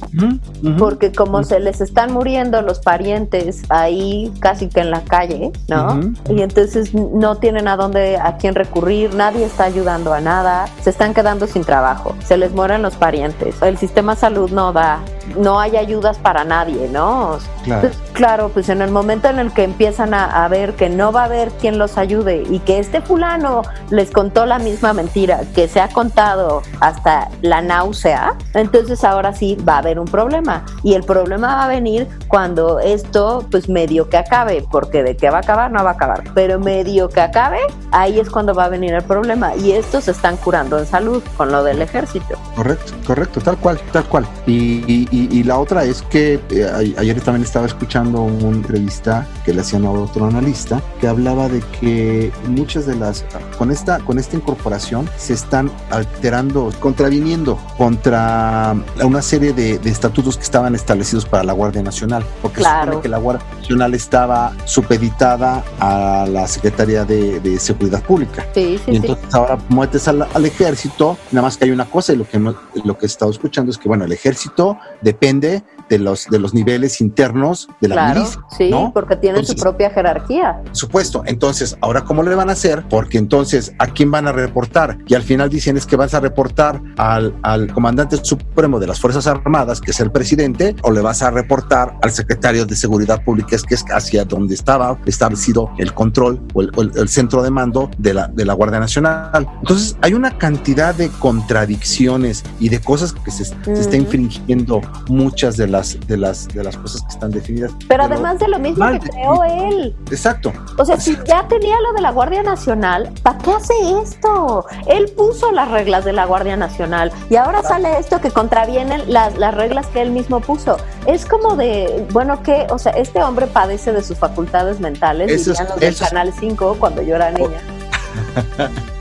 porque 0.79 1.13
como 1.13 1.45
se 1.45 1.61
les 1.61 1.81
están 1.81 2.13
muriendo 2.13 2.61
los 2.63 2.81
parientes 2.81 3.63
ahí 3.69 4.33
casi 4.41 4.69
que 4.69 4.81
en 4.81 4.91
la 4.91 5.03
calle, 5.03 5.53
¿no? 5.69 6.01
Y 6.29 6.43
entonces 6.43 6.93
no 6.93 7.37
tienen 7.37 7.69
a 7.69 7.77
dónde, 7.77 8.17
a 8.17 8.37
quién 8.37 8.55
recurrir, 8.55 9.15
nadie 9.15 9.45
está 9.45 9.65
ayudando 9.65 10.13
a 10.13 10.21
nada, 10.21 10.67
se 10.83 10.91
están 10.91 11.15
quedando 11.15 11.47
sin 11.47 11.63
trabajo, 11.63 12.17
se 12.25 12.37
les 12.37 12.53
mueren 12.53 12.83
los 12.83 12.97
parientes, 12.97 13.63
el 13.63 13.79
sistema 13.79 14.15
de 14.15 14.21
salud 14.21 14.51
no 14.51 14.73
da, 14.73 14.99
no 15.37 15.61
hay 15.61 15.77
ayudas 15.77 16.19
para 16.19 16.45
nadie, 16.45 16.89
¿no? 16.93 17.39
Claro. 17.65 17.89
Pues, 17.89 17.99
claro, 18.13 18.51
pues 18.53 18.69
en 18.69 18.83
el 18.83 18.91
momento 18.91 19.29
en 19.29 19.39
el 19.39 19.53
que 19.53 19.65
empiezan 19.65 20.15
a, 20.15 20.45
a 20.45 20.49
ver 20.49 20.75
que 20.75 20.89
no 20.89 21.13
va 21.13 21.23
a 21.23 21.25
haber 21.25 21.51
quien 21.53 21.79
los 21.79 21.99
ayude 21.99 22.45
y 22.49 22.59
que 22.61 22.79
este 22.79 23.01
fulano 23.01 23.63
les 23.91 24.11
contó 24.11 24.47
la 24.47 24.59
misma 24.59 24.93
mentira 24.93 25.41
que 25.55 25.69
se 25.69 25.81
ha 25.81 25.89
contado 25.89 26.63
hasta 26.81 27.29
la 27.43 27.61
náusea, 27.61 28.35
entonces 28.55 29.05
ahora 29.05 29.33
sí 29.35 29.57
va 29.69 29.75
a 29.75 29.79
haber 29.79 29.99
un 29.99 30.07
problema. 30.07 30.65
Y 30.83 30.95
el 30.95 31.03
problema 31.03 31.57
va 31.57 31.65
a 31.65 31.69
venir 31.69 32.09
cuando 32.29 32.79
esto, 32.79 33.47
pues 33.51 33.69
medio 33.69 34.09
que 34.09 34.17
acabe, 34.17 34.65
porque 34.71 35.03
de 35.03 35.17
qué 35.17 35.31
va 35.31 35.39
a 35.39 35.41
acabar, 35.41 35.71
no 35.71 35.83
va 35.85 35.91
a 35.91 35.93
acabar, 35.95 36.25
pero 36.35 36.59
medio 36.59 37.09
que 37.09 37.21
acabe, 37.21 37.59
ahí 37.93 38.19
es 38.19 38.31
cuando 38.31 38.55
va 38.55 38.65
a 38.65 38.69
venir 38.69 38.95
el 38.95 39.03
problema. 39.03 39.55
Y 39.57 39.73
estos 39.73 40.05
se 40.05 40.13
están 40.13 40.37
curando 40.37 40.79
en 40.79 40.87
salud 40.87 41.23
con 41.37 41.51
lo 41.53 41.65
del 41.65 41.83
ejército. 41.83 42.37
Correcto, 42.57 42.93
correcto, 43.07 43.41
tal 43.41 43.57
cual, 43.59 43.81
tal 43.93 44.05
cual. 44.05 44.27
Y, 44.47 44.85
y, 44.87 45.09
la 45.45 45.59
otra 45.59 45.85
es 45.85 46.03
que 46.03 46.41
eh, 46.51 46.95
ayer 46.99 47.21
también 47.21 47.45
estaba 47.45 47.67
escuchando 47.67 48.23
una 48.23 48.57
entrevista 48.57 49.27
que 49.45 49.53
le 49.53 49.61
hacían 49.61 49.85
a 49.85 49.91
otro 49.91 50.27
analista 50.27 50.83
que 51.01 51.09
hablaba 51.09 51.49
de 51.49 51.61
que 51.81 52.33
muchas 52.47 52.87
de 52.87 52.97
las, 52.97 53.25
con 53.59 53.71
esta, 53.71 53.99
con 54.01 54.19
esta 54.19 54.37
incorporación 54.37 55.09
se 55.17 55.33
están 55.33 55.71
alterando, 55.91 56.71
contraviniendo 56.81 57.59
contra 57.77 58.77
una 59.03 59.23
serie 59.23 59.53
de, 59.53 59.81
estatutos 59.85 60.37
que 60.37 60.43
estaban 60.43 60.75
establecidos 60.75 61.25
para 61.25 61.43
la 61.45 61.53
Guardia 61.53 61.83
Nacional, 61.83 62.25
porque 62.43 62.63
se 62.63 62.69
supone 62.69 63.01
que 63.01 63.09
la 63.09 63.19
Guardia 63.19 63.47
Nacional 63.57 63.95
estaba 63.95 64.53
supeditada 64.65 65.65
a 65.79 66.27
la 66.29 66.47
Secretaría 66.47 67.05
de, 67.05 67.59
Seguridad 67.59 68.03
Pública. 68.03 68.47
Sí, 68.55 68.81
y 68.87 68.97
entonces 68.97 69.35
ahora 69.35 69.59
muetes 69.69 70.09
al, 70.09 70.27
ejército, 70.45 71.17
nada 71.31 71.47
más 71.47 71.57
que 71.57 71.65
hay 71.65 71.71
una 71.71 71.85
cosa 71.85 72.13
y 72.13 72.17
lo 72.17 72.27
que, 72.27 72.39
lo 72.39 72.99
que 72.99 73.05
he 73.05 73.07
estado 73.07 73.31
escuchando 73.31 73.71
es 73.71 73.79
que, 73.79 73.89
bueno, 73.89 74.05
el 74.05 74.13
ejército 74.13 74.79
depende 75.03 75.63
de 75.91 75.99
los, 75.99 76.27
de 76.27 76.39
los 76.39 76.55
niveles 76.55 77.01
internos 77.01 77.69
de 77.81 77.89
la 77.89 77.95
claro, 77.97 78.21
milicia. 78.21 78.41
Sí, 78.57 78.71
porque 78.95 79.17
tiene 79.17 79.45
su 79.45 79.57
propia 79.57 79.91
jerarquía. 79.91 80.63
Supuesto. 80.73 81.23
Entonces, 81.27 81.77
ahora, 81.81 82.05
¿cómo 82.05 82.23
le 82.23 82.35
van 82.35 82.49
a 82.49 82.53
hacer? 82.53 82.85
Porque 82.89 83.19
entonces, 83.19 83.73
¿a 83.79 83.89
quién 83.89 84.11
van 84.11 84.29
a 84.29 84.33
reportar? 84.33 84.99
Y 85.07 85.15
al 85.15 85.23
final 85.23 85.51
dicen 85.51 85.77
es 85.77 85.87
que 85.87 85.97
vas 85.97 86.15
a 86.15 86.21
reportar 86.21 86.81
al, 86.97 87.35
al 87.43 87.73
comandante 87.73 88.17
supremo 88.23 88.79
de 88.79 88.87
las 88.87 89.01
Fuerzas 89.01 89.27
Armadas, 89.27 89.81
que 89.81 89.91
es 89.91 90.01
el 90.01 90.13
presidente, 90.13 90.77
o 90.83 90.93
le 90.93 91.01
vas 91.01 91.23
a 91.23 91.31
reportar 91.31 91.97
al 92.03 92.13
secretario 92.13 92.65
de 92.67 92.77
Seguridad 92.77 93.25
Pública, 93.25 93.57
que 93.69 93.75
es 93.75 93.85
hacia 93.93 94.25
donde 94.25 94.55
estaba 94.55 94.97
establecido 95.07 95.71
el 95.79 95.93
control 95.93 96.41
o 96.55 96.63
el, 96.63 97.09
centro 97.09 97.43
de 97.43 97.51
mando 97.51 97.91
de 97.99 98.15
la, 98.15 98.29
de 98.29 98.45
la 98.45 98.55
Guardia 98.55 98.79
Nacional. 98.79 99.49
Entonces, 99.61 99.97
hay 100.03 100.15
una 100.15 100.39
cantidad 100.39 100.95
de 100.95 101.09
contradicciones 101.19 102.45
y 102.61 102.69
de 102.69 102.81
cosas 102.81 103.13
que 103.13 103.33
se, 103.33 103.45
se 103.45 103.73
está 103.73 103.97
infringiendo 103.97 104.81
muchas 105.09 105.57
de 105.57 105.67
las 105.67 105.99
de 106.07 106.17
las, 106.17 106.49
de 106.49 106.63
las 106.63 106.77
cosas 106.77 107.03
que 107.03 107.09
están 107.09 107.31
definidas. 107.31 107.73
Pero, 107.89 108.05
además 108.05 108.39
de 108.39 108.49
lo 108.49 108.59
mismo 108.59 108.87
que 108.91 109.01
creó 109.01 109.45
él. 109.45 109.95
Exacto. 110.11 110.53
O 110.79 110.85
sea, 110.85 110.99
si 110.99 111.17
ya 111.27 111.47
tenía 111.49 111.77
lo 111.81 111.93
de 111.93 112.01
la 112.01 112.11
Guardia 112.11 112.43
Nacional, 112.43 113.13
¿para 113.23 113.39
qué 113.39 113.53
hace 113.53 113.75
esto? 114.03 114.67
Él 114.87 115.11
puso 115.17 115.53
las 115.53 115.71
reglas 115.71 116.05
de 116.05 116.13
la 116.13 116.27
Guardia 116.27 116.57
Nacional 116.57 117.13
y 117.29 117.37
ahora 117.37 117.63
sale 117.63 117.99
esto 117.99 118.21
que 118.21 118.31
contravienen 118.31 119.13
las, 119.13 119.37
las 119.37 119.55
reglas 119.55 119.87
que 119.89 120.03
él 120.03 120.11
mismo 120.11 120.41
puso. 120.41 120.77
Es 121.07 121.25
como 121.25 121.57
de, 121.57 122.07
bueno, 122.13 122.43
que, 122.43 122.67
o 122.71 122.79
sea, 122.79 122.93
este 122.93 123.23
hombre 123.23 123.47
padece 123.47 123.93
de 123.93 124.03
sus 124.03 124.19
facultades 124.19 124.81
mentales, 124.81 125.31
eso 125.31 125.51
dirían 125.51 125.69
los 125.69 125.81
del 125.81 125.97
Canal 125.97 126.33
5 126.39 126.77
cuando 126.79 127.03
yo 127.03 127.17
era 127.17 127.31
niña. 127.31 127.61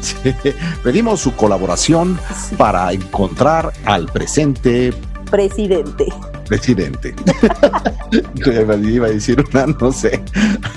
Sí. 0.00 0.34
Pedimos 0.82 1.20
su 1.20 1.34
colaboración 1.34 2.18
para 2.58 2.92
encontrar 2.92 3.72
al 3.86 4.06
presente 4.06 4.92
presidente. 5.30 6.06
Presidente. 6.48 7.14
Iba 8.46 9.06
a 9.06 9.10
decir 9.10 9.42
una, 9.52 9.66
no 9.66 9.92
sé. 9.92 10.22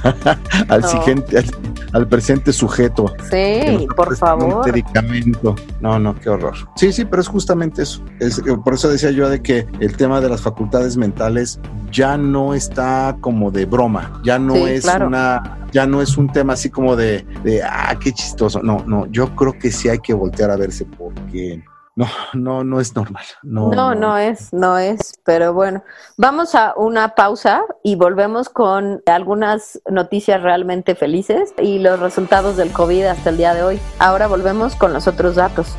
al 0.70 0.84
siguiente, 0.84 1.44
al, 1.94 2.08
presente 2.08 2.54
sujeto. 2.54 3.14
Sí, 3.30 3.88
por 3.96 4.16
favor. 4.16 4.66
Medicamento. 4.66 5.56
No, 5.82 6.00
no, 6.00 6.16
qué 6.16 6.30
horror. 6.30 6.56
Sí, 6.76 6.94
sí, 6.94 7.06
pero 7.06 7.22
es 7.22 7.28
justamente 7.28 7.84
eso. 7.84 8.02
Es, 8.20 8.42
por 8.64 8.74
eso 8.74 8.90
decía 8.90 9.12
yo 9.12 9.30
de 9.30 9.42
que 9.42 9.68
el 9.80 9.96
tema 9.98 10.22
de 10.22 10.30
las 10.30 10.42
facultades 10.42 10.96
mentales 10.96 11.60
ya 11.92 12.18
no 12.18 12.54
está 12.54 13.18
como 13.20 13.52
de 13.52 13.66
broma, 13.66 14.22
ya 14.24 14.40
no 14.40 14.56
es 14.68 14.86
una 14.86 15.58
ya 15.72 15.86
no 15.86 16.02
es 16.02 16.18
un 16.18 16.32
tema 16.32 16.54
así 16.54 16.70
como 16.70 16.96
de, 16.96 17.26
de, 17.44 17.62
ah, 17.64 17.98
qué 18.02 18.12
chistoso. 18.12 18.62
No, 18.64 18.84
no, 18.88 19.06
yo 19.12 19.36
creo 19.36 19.54
que 19.60 19.72
sí 19.72 19.90
hay 19.90 20.00
que 20.00 20.14
voltear 20.14 20.50
a 20.50 20.56
verse 20.56 20.86
porque 20.86 21.64
no, 21.98 22.08
no, 22.34 22.64
no 22.64 22.80
es 22.80 22.96
normal. 22.96 23.26
No, 23.42 23.72
no, 23.72 23.96
no, 23.96 24.20
es, 24.20 24.54
no 24.54 24.78
es, 24.78 25.20
pero 25.26 25.52
bueno, 25.54 25.84
vamos 26.16 26.54
a 26.54 26.76
una 26.78 27.16
pausa 27.16 27.64
y 27.84 27.96
volvemos 27.96 28.50
con 28.50 29.02
algunas 29.08 29.82
noticias 29.90 30.44
realmente 30.44 30.94
felices 30.94 31.56
y 31.58 31.80
los 31.80 32.00
resultados 32.00 32.56
del 32.56 32.72
COVID 32.72 33.06
hasta 33.06 33.32
el 33.32 33.38
día 33.38 33.56
de 33.56 33.64
hoy. 33.64 33.80
Ahora 33.98 34.28
volvemos 34.28 34.76
con 34.76 34.94
los 34.94 35.08
otros 35.08 35.36
datos. 35.38 35.76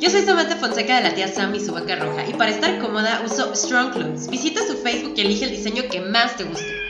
Yo 0.00 0.10
soy 0.10 0.22
Samantha 0.22 0.56
Fonseca 0.56 0.96
de 0.96 1.02
la 1.02 1.14
tía 1.14 1.28
Sam 1.28 1.54
y 1.54 1.60
su 1.60 1.72
vaca 1.72 1.94
roja 1.94 2.26
y 2.26 2.32
para 2.32 2.50
estar 2.50 2.80
cómoda 2.80 3.22
uso 3.24 3.54
Strong 3.54 3.92
Clothes. 3.92 4.28
Visita 4.28 4.60
su 4.66 4.76
Facebook 4.78 5.12
y 5.14 5.20
elige 5.20 5.44
el 5.44 5.52
diseño 5.52 5.84
que 5.88 6.00
más 6.00 6.36
te 6.36 6.42
guste. 6.42 6.89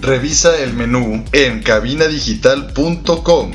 Revisa 0.00 0.56
el 0.58 0.74
menú 0.74 1.24
en 1.32 1.60
cabinadigital.com 1.62 3.52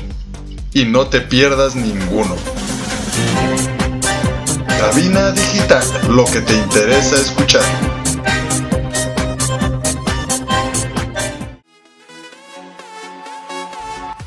y 0.74 0.84
no 0.84 1.06
te 1.06 1.22
pierdas 1.22 1.74
ninguno. 1.74 2.36
Cabina 4.78 5.30
Digital, 5.30 5.82
lo 6.10 6.26
que 6.26 6.42
te 6.42 6.54
interesa 6.54 7.16
escuchar. 7.16 7.62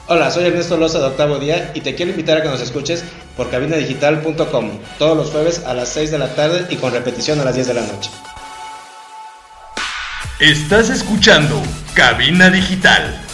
Hola, 0.08 0.32
soy 0.32 0.46
Ernesto 0.46 0.78
Loza 0.78 1.00
de 1.00 1.06
Octavo 1.06 1.38
Día 1.38 1.72
y 1.76 1.82
te 1.82 1.94
quiero 1.94 2.12
invitar 2.12 2.38
a 2.38 2.42
que 2.42 2.50
nos 2.50 2.62
escuches 2.62 3.04
por 3.36 3.52
cabinadigital.com 3.52 4.72
todos 4.98 5.18
los 5.18 5.30
jueves 5.30 5.64
a 5.66 5.76
las 5.76 5.90
6 5.90 6.10
de 6.12 6.18
la 6.18 6.34
tarde 6.34 6.66
y 6.70 6.78
con 6.78 6.94
repetición 6.94 7.40
a 7.42 7.44
las 7.44 7.54
10 7.54 7.68
de 7.68 7.74
la 7.76 7.82
noche. 7.82 8.10
Estás 10.40 10.92
escuchando 10.92 11.60
Cabina 11.96 12.52
Digital. 12.52 13.27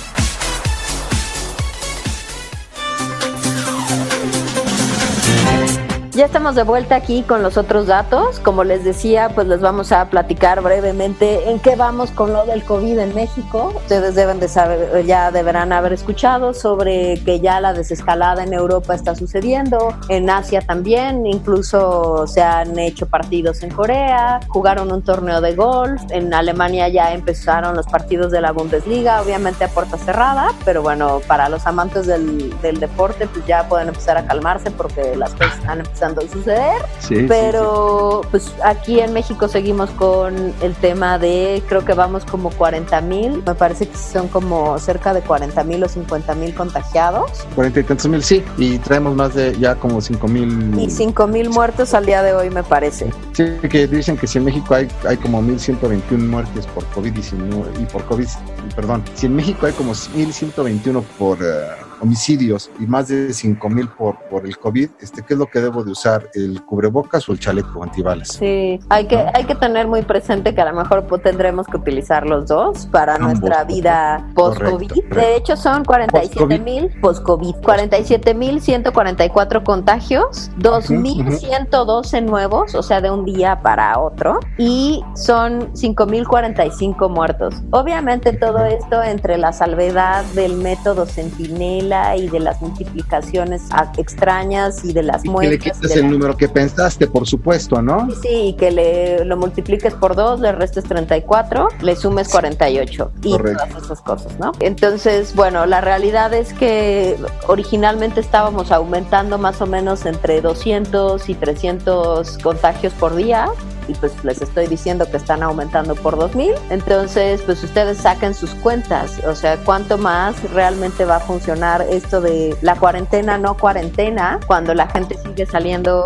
Ya 6.16 6.26
estamos 6.26 6.53
de 6.53 6.61
vuelta 6.61 6.95
aquí 6.95 7.24
con 7.24 7.41
los 7.41 7.57
otros 7.57 7.88
datos. 7.88 8.39
Como 8.39 8.64
les 8.64 8.84
decía, 8.84 9.30
pues 9.34 9.47
les 9.47 9.61
vamos 9.61 9.91
a 9.91 10.11
platicar 10.11 10.61
brevemente 10.61 11.49
en 11.49 11.59
qué 11.59 11.76
vamos 11.76 12.11
con 12.11 12.32
lo 12.32 12.45
del 12.45 12.64
COVID 12.64 12.99
en 12.99 13.16
México. 13.16 13.74
Ustedes 13.76 14.14
deben 14.14 14.39
de 14.39 14.47
saber, 14.47 15.03
ya 15.07 15.32
deberán 15.32 15.74
haber 15.74 15.91
escuchado 15.91 16.53
sobre 16.53 17.20
que 17.24 17.39
ya 17.39 17.59
la 17.59 17.74
desescalada 17.74 18.43
en 18.43 18.53
Europa 18.53 18.93
está 18.93 19.16
sucediendo, 19.16 19.97
en 20.07 20.30
Asia 20.30 20.61
también, 20.61 21.26
incluso 21.26 22.28
se 22.28 22.43
han 22.43 22.78
hecho 22.78 23.07
partidos 23.07 23.64
en 23.64 23.72
Corea, 23.72 24.39
jugaron 24.49 24.91
un 24.91 25.01
torneo 25.01 25.41
de 25.41 25.55
golf, 25.55 25.99
en 26.11 26.32
Alemania 26.32 26.89
ya 26.89 27.11
empezaron 27.14 27.76
los 27.76 27.88
partidos 27.88 28.32
de 28.32 28.39
la 28.39 28.51
Bundesliga, 28.51 29.20
obviamente 29.20 29.64
a 29.64 29.68
puerta 29.68 29.97
cerrada, 29.97 30.49
pero 30.64 30.84
bueno, 30.84 31.22
para 31.28 31.49
los 31.49 31.66
amantes 31.66 32.05
del, 32.05 32.53
del 32.61 32.80
deporte 32.80 33.26
pues 33.26 33.43
ya 33.47 33.68
pueden 33.68 33.88
empezar 33.88 34.16
a 34.18 34.28
calmarse 34.28 34.70
porque 34.70 35.16
las 35.16 35.34
cosas 35.34 35.57
están 35.57 35.82
a 36.04 36.28
suceder. 36.28 37.28
pero 37.28 38.22
pues 38.32 38.51
aquí 38.64 38.99
en 38.99 39.14
México 39.14 39.47
seguimos 39.47 39.89
con 39.91 40.54
el 40.62 40.76
tema 40.76 41.18
de, 41.18 41.64
creo 41.68 41.86
que 41.86 41.93
vamos 41.93 42.26
como 42.26 42.49
40 42.51 43.01
mil, 43.01 43.43
me 43.45 43.56
parece 43.56 43.88
que 43.88 43.97
son 43.97 44.28
como 44.28 44.78
cerca 44.80 45.14
de 45.14 45.22
40 45.22 45.64
mil 45.64 45.84
o 45.84 45.89
50 45.89 46.36
mil 46.36 46.54
contagiados. 46.54 47.32
40 47.56 47.80
y 47.80 47.84
tantos 47.84 48.08
mil, 48.08 48.24
sí, 48.24 48.43
y 48.58 48.78
traemos 48.80 49.16
más 49.16 49.34
de 49.34 49.58
ya 49.58 49.76
como 49.76 50.01
5 50.01 50.28
mil. 50.28 50.80
Y 50.80 50.89
5 50.89 51.28
mil 51.28 51.49
muertos 51.49 51.93
al 51.93 52.06
día 52.06 52.22
de 52.22 52.34
hoy, 52.34 52.49
me 52.49 52.64
parece. 52.64 53.12
Sí, 53.34 53.45
que 53.70 53.88
dicen 53.88 54.18
que 54.18 54.28
si 54.28 54.38
en 54.38 54.45
México 54.45 54.76
hay, 54.76 54.88
hay 55.08 55.18
como 55.18 55.41
1.121 55.41 56.18
muertes 56.18 56.66
por 56.68 56.84
COVID-19 56.91 57.82
y 57.82 57.86
por 57.86 58.04
COVID, 58.06 58.28
perdón, 58.76 59.04
si 59.16 59.28
en 59.28 59.36
México 59.36 59.66
hay 59.66 59.74
como 59.74 59.93
1.121 59.93 61.04
por... 61.18 61.38
Uh, 61.39 61.93
homicidios 62.04 62.70
y 62.80 62.86
más 62.86 63.08
de 63.08 63.34
5 63.34 63.70
mil 63.70 63.88
por, 63.88 64.20
por 64.30 64.45
el 64.45 64.58
COVID, 64.58 64.89
este, 64.99 65.24
¿qué 65.24 65.34
es 65.34 65.39
lo 65.39 65.47
que 65.47 65.62
debo 65.62 65.84
de 65.84 65.91
usar? 65.91 66.30
¿El 66.34 66.62
cubrebocas 66.64 67.28
o 67.30 67.32
el 67.32 67.39
chaleco 67.39 67.82
antibalas? 67.82 68.34
Sí, 68.34 68.80
hay 68.89 69.08
que, 69.08 69.18
hay 69.34 69.45
que 69.45 69.56
tener 69.56 69.88
muy 69.88 70.01
presente 70.01 70.54
que 70.54 70.62
a 70.62 70.72
lo 70.72 70.74
mejor 70.74 71.08
tendremos 71.24 71.66
que 71.68 71.78
utilizar 71.78 72.26
los 72.26 72.47
dos 72.47 72.86
para 72.88 73.18
nuestra 73.18 73.64
vida 73.64 74.28
post-COVID. 74.36 74.91
De 75.16 75.36
hecho, 75.38 75.56
son 75.56 75.86
47 75.86 76.60
mil 76.60 76.89
post-COVID, 76.99 77.56
47 77.64 78.34
mil 78.34 78.62
144 78.62 79.64
contagios, 79.64 80.51
2.112 80.60 82.24
nuevos, 82.24 82.76
o 82.76 82.84
sea, 82.84 82.99
de 82.99 83.12
un 83.12 83.24
día 83.24 83.62
para 83.62 83.97
otro, 83.99 84.39
y 84.58 85.04
son 85.16 85.72
5.045 85.74 87.10
muertos. 87.10 87.56
Obviamente 87.72 88.34
todo 88.34 88.66
esto 88.66 89.01
entre 89.04 89.38
la 89.38 89.54
salvedad 89.54 90.26
del 90.34 90.58
método 90.58 91.06
Centinela 91.06 91.93
regla 91.94 92.16
y 92.18 92.28
de 92.28 92.39
las 92.39 92.62
multiplicaciones 92.62 93.62
extrañas 93.98 94.84
y 94.84 94.94
de 94.94 95.04
las 95.04 95.22
Que 95.24 95.28
le 95.28 95.32
muestras. 95.32 95.78
quites 95.78 95.94
de 95.94 96.00
el 96.00 96.06
la- 96.06 96.12
número 96.12 96.38
que 96.38 96.48
pensaste, 96.50 97.08
por 97.08 97.28
supuesto, 97.28 97.82
¿no? 97.82 98.08
Sí, 98.22 98.30
y 98.50 98.54
que 98.54 98.72
le 98.72 99.26
lo 99.26 99.38
multipliques 99.38 99.94
por 99.94 100.16
2, 100.16 100.39
le 100.39 100.52
restes 100.52 100.84
34, 100.86 101.68
le 101.82 101.96
sumes 101.96 102.30
48 102.30 103.12
y 103.24 103.32
Correcto. 103.32 103.64
todas 103.70 103.84
esas 103.84 104.02
cosas, 104.02 104.39
¿no? 104.39 104.52
Entonces, 104.60 105.36
bueno, 105.36 105.66
la 105.66 105.82
realidad 105.82 106.34
es 106.34 106.54
que 106.54 107.18
originalmente 107.48 108.20
estábamos 108.20 108.72
aumentando 108.72 109.38
más 109.38 109.62
o 109.62 109.66
menos 109.66 110.06
entre 110.06 110.41
200 110.41 111.30
y 111.30 111.36
300 111.36 112.38
contagios 112.39 112.94
por 112.94 113.16
día 113.16 113.48
y 113.88 113.94
pues 113.96 114.12
les 114.24 114.42
estoy 114.42 114.68
diciendo 114.68 115.06
que 115.10 115.18
están 115.18 115.44
aumentando 115.44 115.96
por 115.96 116.18
2000. 116.18 116.54
Entonces, 116.70 117.42
pues 117.44 117.64
ustedes 117.64 117.98
saquen 117.98 118.34
sus 118.34 118.52
cuentas, 118.56 119.20
o 119.28 119.36
sea, 119.36 119.58
cuánto 119.58 119.98
más 119.98 120.36
realmente 120.52 121.06
va 121.06 121.18
a 121.18 121.20
funcionar 121.20 121.82
esto 121.90 122.22
de 122.22 122.56
la 122.62 122.76
cuarentena 122.76 123.38
no 123.38 123.56
cuarentena 123.56 124.40
cuando 124.48 124.74
la 124.74 124.88
gente 124.88 125.18
sigue 125.24 125.46
saliendo 125.46 126.06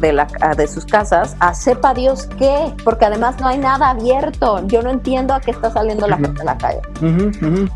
de 0.00 0.12
la 0.12 0.26
de 0.56 0.66
sus 0.68 0.84
casas 0.84 1.36
a 1.40 1.54
sepa 1.54 1.94
Dios 1.94 2.28
qué, 2.38 2.72
porque 2.84 3.04
además 3.04 3.36
no 3.40 3.48
hay 3.48 3.58
nada 3.58 3.90
abierto. 3.90 4.66
Yo 4.66 4.82
no 4.82 4.90
entiendo 4.90 5.34
a 5.34 5.40
qué 5.40 5.50
está 5.50 5.70
saliendo 5.70 6.06
la 6.06 6.16
gente 6.16 6.42
a 6.42 6.44
la 6.44 6.58
calle. 6.58 6.80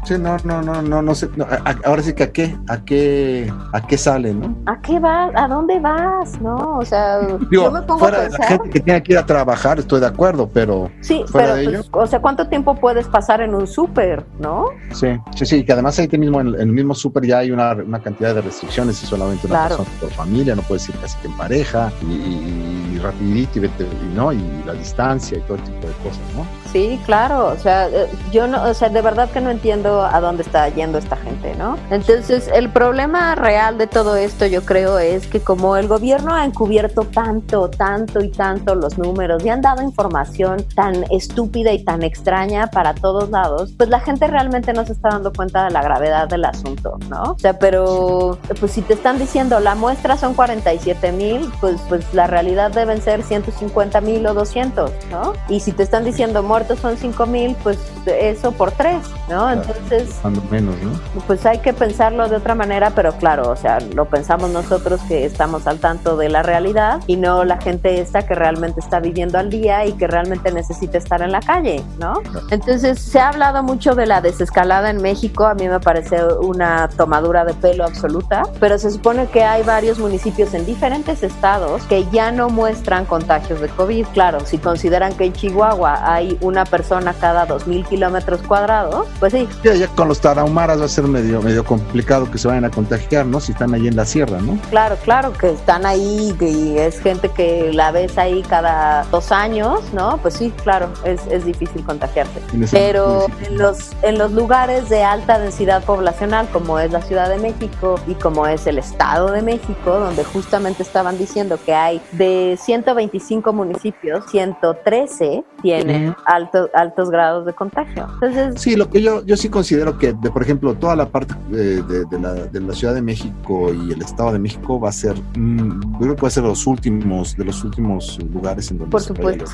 Sí, 0.05 0.15
no, 0.19 0.37
no, 0.45 0.63
no, 0.63 0.83
no, 0.83 1.03
no 1.03 1.15
sé. 1.15 1.29
no, 1.37 1.45
a- 1.45 1.71
a- 1.71 1.77
ahora 1.89 2.03
sí 2.03 2.13
que 2.15 2.23
a 2.25 2.33
qué, 2.33 2.57
a 2.69 2.79
qué, 2.85 3.53
a 3.73 3.81
qué 3.87 3.97
sale, 3.99 4.35
¿no? 4.35 4.55
¿A 4.67 4.81
qué 4.81 4.99
vas? 4.99 5.31
¿A 5.35 5.49
dónde 5.49 5.79
vas? 5.81 6.41
No, 6.41 6.79
o 6.79 6.85
sea, 6.85 7.21
Digo, 7.51 7.65
yo 7.65 7.71
me 7.71 7.83
pongo 7.83 8.05
a 8.05 8.09
fuera 8.09 8.19
de 8.23 8.31
la 8.31 8.37
pensar. 8.39 8.49
gente 8.59 8.71
que 8.71 8.81
tiene 8.81 9.03
que 9.03 9.13
ir 9.13 9.19
a 9.23 9.27
trabajar, 9.27 9.79
estoy 9.79 10.01
de 10.01 10.07
acuerdo, 10.07 10.49
pero 10.53 10.91
Sí, 11.01 11.25
fuera 11.29 11.55
pero 11.55 11.57
de 11.57 11.65
pues, 11.79 11.89
o 11.93 12.07
sea, 12.07 12.21
¿cuánto 12.21 12.47
tiempo 12.49 12.75
puedes 12.75 13.07
pasar 13.09 13.41
en 13.41 13.55
un 13.55 13.67
súper, 13.67 14.25
no? 14.39 14.67
sí, 14.93 15.09
sí, 15.35 15.47
sí, 15.47 15.65
que 15.65 15.73
además 15.73 15.99
ahí 15.99 16.09
mismo 16.19 16.41
en, 16.41 16.49
en 16.49 16.61
el 16.61 16.73
mismo 16.73 16.95
súper 16.95 17.25
ya 17.27 17.39
hay 17.39 17.51
una, 17.51 17.73
una 17.73 18.01
cantidad 18.01 18.35
de 18.35 18.43
restricciones 18.43 19.03
y 19.03 19.07
solamente 19.07 19.47
una 19.47 19.67
Claro. 19.67 19.77
persona 19.79 19.99
por 20.01 20.11
familia, 20.11 20.55
no 20.55 20.63
puedes 20.63 20.89
ir 20.89 20.95
casi 20.97 21.17
que 21.19 21.29
en 21.29 21.37
pareja 21.37 21.91
y, 22.03 22.13
y- 22.13 22.89
y 22.95 22.99
rapidito 22.99 23.59
y, 23.59 23.61
vete, 23.63 23.85
y, 23.85 24.15
no, 24.15 24.33
y 24.33 24.43
la 24.67 24.75
distancia 24.75 25.39
y 25.39 25.41
todo 25.43 25.57
tipo 25.59 25.87
de 25.87 25.93
cosas, 26.03 26.21
¿no? 26.37 26.47
Sí, 26.71 27.01
claro, 27.05 27.47
o 27.49 27.57
sea, 27.59 27.89
eh, 27.89 28.07
yo 28.33 28.47
no, 28.47 28.63
o 28.65 28.75
sea, 28.75 28.89
de 28.89 29.01
verdad 29.03 29.31
que 29.31 29.41
no 29.41 29.51
entiendo 29.51 30.03
a 30.03 30.21
dónde 30.21 30.43
está 30.43 30.69
yendo 30.69 30.99
esta 30.99 31.17
gente, 31.17 31.55
¿no? 31.59 31.77
Entonces, 31.91 32.49
el 32.55 32.71
problema 32.71 33.35
real 33.35 33.77
de 33.79 33.87
todo 33.87 34.17
esto, 34.17 34.47
yo 34.47 34.63
creo, 34.63 34.99
es 34.99 35.27
que 35.27 35.41
como 35.41 35.77
el 35.77 35.89
gobierno 35.89 36.35
ha 36.35 36.45
encubierto 36.45 37.03
tanto, 37.05 37.69
tanto 37.69 38.23
y 38.23 38.31
tanto 38.31 38.75
los 38.75 38.97
números 38.99 39.12
y 39.45 39.49
han 39.49 39.61
dado 39.61 39.83
información 39.83 40.65
tan 40.75 41.05
estúpida 41.11 41.73
y 41.73 41.85
tan 41.85 42.03
extraña 42.03 42.69
para 42.69 42.95
todos 42.95 43.31
lados, 43.31 43.73
pues 43.77 43.89
la 43.89 44.01
gente 44.01 44.27
realmente 44.27 44.73
no 44.73 44.85
se 44.85 44.93
está 44.93 45.11
dando 45.11 45.33
cuenta 45.33 45.65
de 45.65 45.71
la 45.71 45.83
gravedad 45.83 46.29
del 46.29 46.45
asunto, 46.45 46.99
¿no? 47.09 47.23
O 47.33 47.39
sea, 47.39 47.59
pero 47.59 48.39
pues 48.59 48.73
si 48.73 48.83
te 48.83 48.95
están 48.95 49.19
diciendo 49.19 49.61
la 49.61 49.75
muestra 49.75 50.17
son 50.17 50.35
47 50.35 51.13
mil, 51.13 51.53
pues, 51.61 51.81
pues 51.89 52.13
la 52.15 52.27
realidad 52.27 52.71
deben 52.73 53.01
ser 53.01 53.23
150 53.23 54.01
mil 54.01 54.27
o 54.27 54.35
200, 54.35 54.91
¿no? 55.11 55.35
Y 55.49 55.61
si 55.61 55.73
te 55.73 55.83
están 55.83 56.05
diciendo 56.05 56.43
muertos 56.43 56.79
son 56.81 56.97
5 56.97 57.27
mil, 57.27 57.55
pues 57.63 57.79
eso 58.07 58.53
por 58.53 58.73
tres, 58.73 58.99
¿no? 59.29 59.51
Entonces, 59.51 60.19
Cuando 60.23 60.43
menos, 60.51 60.75
¿no? 60.83 60.93
pues 61.27 61.47
hay 61.47 61.59
que 61.59 61.73
pensarlo 61.73 62.29
de 62.29 62.37
otra 62.37 62.55
manera, 62.55 62.91
pero 62.91 63.13
claro, 63.13 63.51
o 63.51 63.57
sea, 63.57 63.79
lo 63.81 64.07
pensamos 64.07 64.51
nosotros 64.51 65.01
que 65.09 65.25
estamos 65.25 65.67
al 65.67 65.79
tanto 65.79 66.17
de 66.17 66.29
la 66.29 66.43
realidad 66.43 67.01
y 67.07 67.17
no 67.17 67.45
la 67.45 67.61
gente 67.61 68.01
esta 68.01 68.27
que 68.27 68.35
realmente 68.35 68.81
está 68.81 69.01
viviendo 69.03 69.39
al 69.39 69.51
día 69.51 69.85
y 69.85 69.93
que 69.93 70.07
realmente 70.07 70.53
necesita 70.53 70.99
estar 70.99 71.21
en 71.23 71.33
la 71.33 71.41
calle, 71.41 71.83
¿no? 71.99 72.15
Entonces, 72.51 72.99
se 72.99 73.21
ha 73.21 73.29
hablado 73.29 73.63
mucho 73.63 73.95
de 73.95 74.07
la 74.07 74.21
desescalada 74.21 74.91
en 74.91 75.03
México, 75.03 75.45
a 75.45 75.55
mí 75.55 75.69
me 75.69 75.81
parece 75.81 76.25
una 76.41 76.89
tomadura 76.89 77.45
de 77.45 77.55
pelo 77.55 77.85
absoluta, 77.85 78.45
pero 78.61 78.79
se 78.79 78.91
supone 78.91 79.27
que 79.27 79.45
hay 79.45 79.63
varios 79.63 79.99
municipios 79.99 80.55
en 80.55 80.65
diferentes 80.65 81.23
estados 81.23 81.83
que 81.85 82.07
ya 82.13 82.31
no 82.31 82.49
muestran 82.49 83.05
contagios 83.05 83.61
de 83.61 83.69
COVID. 83.69 84.07
Claro, 84.13 84.41
si 84.47 84.59
consideran 84.59 85.15
que 85.15 85.25
en 85.25 85.33
Chihuahua 85.33 86.13
hay 86.15 86.39
una 86.41 86.65
persona 86.65 87.13
cada 87.15 87.47
2.000 87.47 87.87
kilómetros 87.89 88.43
cuadrados, 88.43 89.07
pues 89.19 89.33
sí, 89.33 89.49
Ya, 89.65 89.75
ya 89.75 89.89
con 89.89 90.09
los 90.09 90.21
tarahumaras 90.21 90.81
va 90.81 90.85
a 90.85 90.89
ser 90.89 91.05
medio, 91.05 91.43
medio 91.43 91.65
complicado 91.65 92.31
que 92.31 92.39
se 92.39 92.49
vayan 92.49 92.65
a 92.65 92.71
contagiar, 92.71 93.27
¿no? 93.27 93.41
Si 93.41 93.53
están 93.53 93.75
ahí 93.75 93.89
en 93.89 93.97
la 93.97 94.05
sierra, 94.05 94.41
¿no? 94.41 94.59
Claro, 94.71 94.97
claro, 95.03 95.33
que 95.33 95.51
están 95.51 95.87
ahí 95.87 96.37
y 96.41 96.79
es 96.79 97.01
gente 97.01 97.29
que 97.29 97.73
la 97.73 97.91
ves 97.91 98.19
ahí 98.19 98.43
cada 98.43 98.92
dos 99.11 99.33
años, 99.33 99.81
¿no? 99.93 100.19
Pues 100.19 100.35
sí, 100.35 100.53
claro, 100.63 100.89
es, 101.05 101.21
es 101.29 101.45
difícil 101.45 101.85
contagiarse. 101.85 102.41
Pero 102.71 103.27
en 103.49 103.59
los, 103.59 103.91
en 104.03 104.19
los 104.19 104.33
lugares 104.33 104.89
de 104.89 105.03
alta 105.03 105.39
densidad 105.39 105.83
poblacional, 105.85 106.49
como 106.53 106.79
es 106.79 106.91
la 106.93 107.03
Ciudad 107.03 107.29
de 107.29 107.39
México 107.39 107.97
y 108.07 108.15
como 108.15 108.47
es 108.47 108.67
el 108.67 108.79
Estado 108.79 109.31
de 109.33 109.43
México, 109.43 109.99
donde 109.99 110.25
justamente 110.25 110.83
estaban 110.83 111.19
diciendo 111.19 111.59
que 111.65 111.75
hay 111.75 112.01
de 112.13 112.59
125 112.61 113.53
municipios, 113.53 114.25
113 114.31 115.45
tienen 115.63 116.11
Ujú. 116.11 116.17
alto- 116.27 116.71
altos 116.75 117.11
grados 117.11 117.47
de 117.47 117.53
contagio. 117.53 118.07
Entonces, 118.15 118.61
Sí, 118.61 118.77
lo 118.77 118.89
que 118.91 119.01
yo, 119.03 119.25
yo 119.25 119.37
sí 119.37 119.49
considero 119.49 119.99
que, 119.99 120.13
de, 120.13 120.31
por 120.31 120.43
ejemplo, 120.43 120.75
toda 120.75 120.97
la 120.97 121.07
parte 121.07 121.35
eh, 121.53 121.83
de, 121.89 122.05
de 122.05 122.19
la, 122.21 122.35
de 122.35 122.61
la 122.61 122.75
Ciudad 122.75 122.95
de 122.95 123.03
México 123.03 123.73
y 123.73 123.93
el 123.93 124.03
Estado 124.03 124.33
de 124.33 124.39
México 124.39 124.81
va 124.81 124.89
a 124.89 124.93
ser, 124.93 125.15
mm, 125.37 125.93
yo 125.95 125.99
creo 126.01 126.17
que 126.17 126.23
va 126.23 126.29
a 126.29 126.31
ser 126.31 126.43
los 126.45 126.67
últimos, 126.67 127.37
de 127.37 127.45
los 127.45 127.63
últimos 127.65 128.19
lugares 128.33 128.71
en 128.71 128.79
donde 128.83 128.91
Por 128.91 129.01
supuesto. 129.01 129.45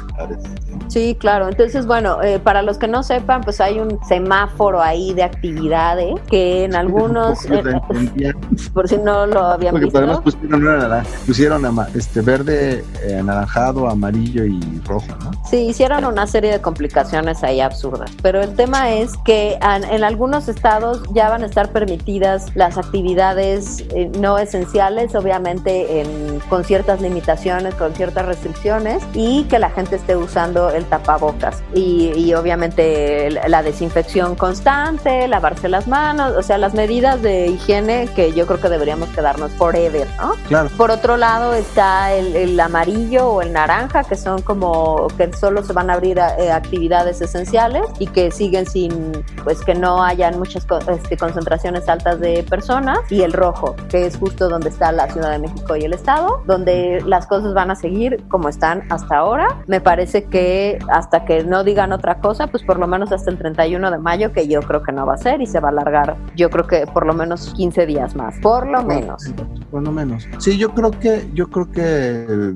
Sí, 0.88 1.16
claro. 1.18 1.48
Entonces, 1.48 1.86
bueno, 1.86 2.22
eh, 2.22 2.38
para 2.38 2.62
los 2.62 2.78
que 2.78 2.88
no 2.88 3.02
sepan, 3.02 3.42
pues 3.42 3.60
hay 3.60 3.78
un 3.78 3.98
semáforo 4.08 4.80
ahí 4.80 5.12
de 5.12 5.22
actividades 5.22 6.14
que 6.30 6.64
en 6.64 6.74
algunos, 6.74 7.44
eh, 7.46 7.62
por 8.74 8.88
si 8.88 8.96
no 8.98 9.26
lo 9.26 9.40
habían 9.42 9.72
porque 9.72 9.86
visto, 9.86 9.98
además 9.98 10.20
pusieron, 10.20 11.04
pusieron 11.26 11.78
este 11.94 12.20
verde, 12.22 12.84
eh, 13.04 13.18
anaranjado, 13.18 13.88
amarillo 13.88 14.44
y 14.44 14.60
rojo, 14.86 15.06
¿no? 15.22 15.30
sí, 15.48 15.66
hicieron 15.68 16.04
una 16.04 16.26
serie 16.26 16.52
de 16.52 16.60
complicaciones 16.60 17.42
ahí 17.44 17.60
absurdas. 17.60 18.10
Pero 18.22 18.40
el 18.40 18.54
tema 18.54 18.90
es 18.90 19.16
que 19.24 19.58
an- 19.60 19.84
en 19.84 20.04
algunos 20.04 20.48
estados 20.48 21.02
ya 21.12 21.28
van 21.28 21.42
a 21.42 21.46
estar 21.46 21.70
permitidas 21.70 22.46
las 22.54 22.78
actividades 22.78 23.84
eh, 23.94 24.10
no 24.18 24.38
esenciales, 24.38 25.14
obviamente 25.14 26.00
en- 26.00 26.40
con 26.48 26.64
ciertas 26.64 27.00
limitaciones, 27.00 27.74
con 27.74 27.94
ciertas 27.94 28.24
restricciones, 28.26 29.02
y 29.18 29.42
que 29.44 29.58
la 29.58 29.70
gente 29.70 29.96
esté 29.96 30.14
usando 30.14 30.70
el 30.70 30.84
tapabocas. 30.84 31.60
Y, 31.74 32.12
y 32.14 32.34
obviamente 32.34 33.30
la 33.48 33.64
desinfección 33.64 34.36
constante, 34.36 35.26
lavarse 35.26 35.68
las 35.68 35.88
manos, 35.88 36.36
o 36.36 36.42
sea, 36.42 36.56
las 36.56 36.72
medidas 36.72 37.20
de 37.20 37.48
higiene 37.48 38.08
que 38.14 38.32
yo 38.32 38.46
creo 38.46 38.60
que 38.60 38.68
deberíamos 38.68 39.08
quedarnos 39.08 39.50
forever, 39.54 40.06
¿no? 40.18 40.34
Claro. 40.46 40.68
Por 40.76 40.92
otro 40.92 41.16
lado 41.16 41.52
está 41.52 42.12
el, 42.12 42.36
el 42.36 42.60
amarillo 42.60 43.28
o 43.28 43.42
el 43.42 43.52
naranja, 43.52 44.04
que 44.04 44.14
son 44.14 44.40
como 44.42 45.08
que 45.16 45.32
solo 45.32 45.64
se 45.64 45.72
van 45.72 45.90
a 45.90 45.94
abrir 45.94 46.18
eh, 46.18 46.52
actividades 46.52 47.20
esenciales 47.20 47.86
y 47.98 48.06
que 48.06 48.30
siguen 48.30 48.66
sin, 48.66 49.24
pues 49.42 49.62
que 49.62 49.74
no 49.74 50.04
hayan 50.04 50.38
muchas 50.38 50.64
este, 50.86 51.16
concentraciones 51.16 51.88
altas 51.88 52.20
de 52.20 52.44
personas. 52.44 53.00
Y 53.10 53.22
el 53.22 53.32
rojo, 53.32 53.74
que 53.88 54.06
es 54.06 54.16
justo 54.16 54.48
donde 54.48 54.68
está 54.68 54.92
la 54.92 55.10
Ciudad 55.10 55.32
de 55.32 55.40
México 55.40 55.74
y 55.74 55.82
el 55.82 55.92
Estado, 55.92 56.40
donde 56.46 57.02
las 57.04 57.26
cosas 57.26 57.52
van 57.52 57.72
a 57.72 57.74
seguir 57.74 58.22
como 58.28 58.48
están 58.48 58.84
hasta 58.92 59.07
ahora. 59.10 59.62
Me 59.66 59.80
parece 59.80 60.24
que 60.24 60.78
hasta 60.90 61.24
que 61.24 61.44
no 61.44 61.64
digan 61.64 61.92
otra 61.92 62.20
cosa, 62.20 62.46
pues 62.46 62.62
por 62.62 62.78
lo 62.78 62.86
menos 62.86 63.12
hasta 63.12 63.30
el 63.30 63.38
31 63.38 63.90
de 63.90 63.98
mayo, 63.98 64.32
que 64.32 64.48
yo 64.48 64.60
creo 64.60 64.82
que 64.82 64.92
no 64.92 65.06
va 65.06 65.14
a 65.14 65.18
ser 65.18 65.40
y 65.40 65.46
se 65.46 65.60
va 65.60 65.68
a 65.68 65.72
alargar, 65.72 66.16
yo 66.36 66.50
creo 66.50 66.66
que 66.66 66.86
por 66.86 67.06
lo 67.06 67.14
menos 67.14 67.52
15 67.54 67.86
días 67.86 68.14
más, 68.14 68.38
por 68.40 68.66
lo 68.66 68.82
menos. 68.82 69.32
Por 69.70 69.82
lo 69.82 69.92
menos. 69.92 70.26
Sí, 70.38 70.56
yo 70.56 70.70
creo 70.70 70.90
que, 70.90 71.28
yo 71.34 71.48
creo 71.48 71.70
que 71.70 72.54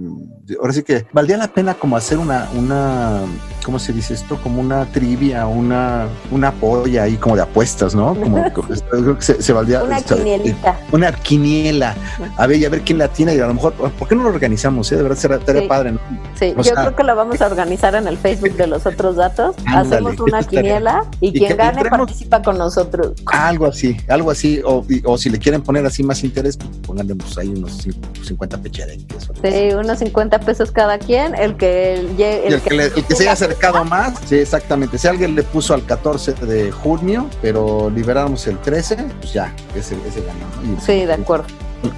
ahora 0.60 0.72
sí 0.72 0.82
que 0.82 1.06
valdría 1.12 1.36
la 1.36 1.48
pena 1.48 1.74
como 1.74 1.96
hacer 1.96 2.18
una, 2.18 2.48
una, 2.56 3.20
¿cómo 3.64 3.78
se 3.78 3.92
dice 3.92 4.14
esto? 4.14 4.38
Como 4.42 4.60
una 4.60 4.84
trivia, 4.86 5.46
una, 5.46 6.08
una 6.30 6.52
polla 6.52 7.04
ahí 7.04 7.16
como 7.16 7.36
de 7.36 7.42
apuestas, 7.42 7.94
¿no? 7.94 8.14
Como, 8.14 8.42
creo 8.90 9.16
que 9.16 9.22
se, 9.24 9.40
se 9.42 9.52
valdría 9.52 9.82
Una 9.84 9.98
este, 9.98 10.16
quinielita. 10.16 10.78
una 10.90 11.12
quiniela. 11.12 11.94
A 12.36 12.46
ver, 12.46 12.58
y 12.58 12.64
a 12.64 12.68
ver 12.70 12.82
quién 12.82 12.98
la 12.98 13.08
tiene 13.08 13.34
y 13.34 13.40
a 13.40 13.46
lo 13.46 13.54
mejor, 13.54 13.72
¿por 13.74 14.08
qué 14.08 14.14
no 14.16 14.24
lo 14.24 14.30
organizamos? 14.30 14.90
Eh? 14.92 14.96
De 14.96 15.02
verdad 15.02 15.16
será, 15.18 15.38
Sí. 15.38 15.66
padre, 15.68 15.92
¿no? 15.92 16.00
Sí, 16.38 16.52
O 16.56 16.62
yo 16.62 16.64
sea- 16.64 16.74
creo 16.74 16.96
que 16.96 17.04
lo 17.04 17.14
vamos 17.14 17.40
a 17.40 17.46
organizar 17.46 17.94
en 17.94 18.06
el 18.08 18.18
Facebook 18.18 18.56
de 18.56 18.66
los 18.66 18.84
otros 18.86 19.16
datos. 19.16 19.54
Ándale, 19.66 20.08
Hacemos 20.08 20.20
una 20.20 20.42
quiniela 20.42 21.04
y, 21.20 21.28
y 21.28 21.32
quien 21.32 21.56
gane 21.56 21.80
entremos- 21.82 21.98
participa 21.98 22.42
con 22.42 22.58
nosotros. 22.58 23.12
Algo 23.26 23.66
así, 23.66 23.96
algo 24.08 24.30
así, 24.30 24.60
o, 24.64 24.84
y- 24.88 25.02
o 25.04 25.16
si 25.16 25.30
le 25.30 25.38
quieren 25.38 25.62
poner 25.62 25.86
así 25.86 26.02
más 26.02 26.24
interés, 26.24 26.56
pues 26.56 26.70
pónganle 26.78 27.14
pues, 27.14 27.38
ahí 27.38 27.48
unos 27.48 27.78
cinco- 27.82 28.08
50 28.24 28.58
pecherenques. 28.58 29.28
o 29.28 29.32
algo 29.34 29.46
así. 29.48 29.68
Sí, 29.70 29.74
unos 29.74 29.98
50 29.98 30.31
pesos 30.40 30.70
cada 30.70 30.98
quien. 30.98 31.34
El 31.34 31.56
que, 31.56 31.94
el, 31.94 32.60
que, 32.62 32.74
le- 32.74 32.86
el 32.86 33.04
que 33.04 33.14
se 33.14 33.24
haya 33.24 33.32
acercado 33.32 33.84
más, 33.84 34.14
sí, 34.26 34.36
exactamente. 34.36 34.98
Si 34.98 35.06
alguien 35.08 35.34
le 35.34 35.42
puso 35.42 35.74
al 35.74 35.84
14 35.84 36.32
de 36.32 36.70
junio, 36.72 37.28
pero 37.40 37.90
liberáramos 37.90 38.46
el 38.46 38.58
13, 38.58 38.96
pues 39.20 39.32
ya, 39.32 39.54
ese, 39.74 39.96
ese 40.06 40.20
ganó. 40.22 40.38
¿no? 40.64 40.78
Y- 40.78 40.80
Sí, 40.80 41.04
de 41.06 41.12
acuerdo. 41.14 41.46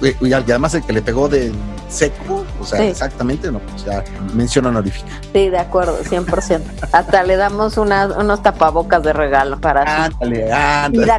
Y, 0.01 0.27
y 0.29 0.33
además 0.33 0.73
el 0.73 0.83
que 0.83 0.93
le 0.93 1.01
pegó 1.03 1.29
de 1.29 1.51
seco, 1.89 2.43
O 2.59 2.65
sea, 2.65 2.79
Sí. 2.79 2.85
exactamente, 2.87 3.51
no, 3.51 3.61
o 3.75 3.77
sea, 3.79 4.03
mención 4.33 4.65
honorífica. 4.65 5.05
Sí, 5.31 5.49
de 5.49 5.59
acuerdo, 5.59 5.99
100%. 6.03 6.61
Hasta 6.91 7.21
le 7.23 7.35
damos 7.35 7.77
unas, 7.77 8.17
unos 8.17 8.41
tapabocas 8.41 9.03
de 9.03 9.13
regalo 9.13 9.61
para 9.61 10.05
Ándale, 10.05 10.51
ándale. 10.51 11.13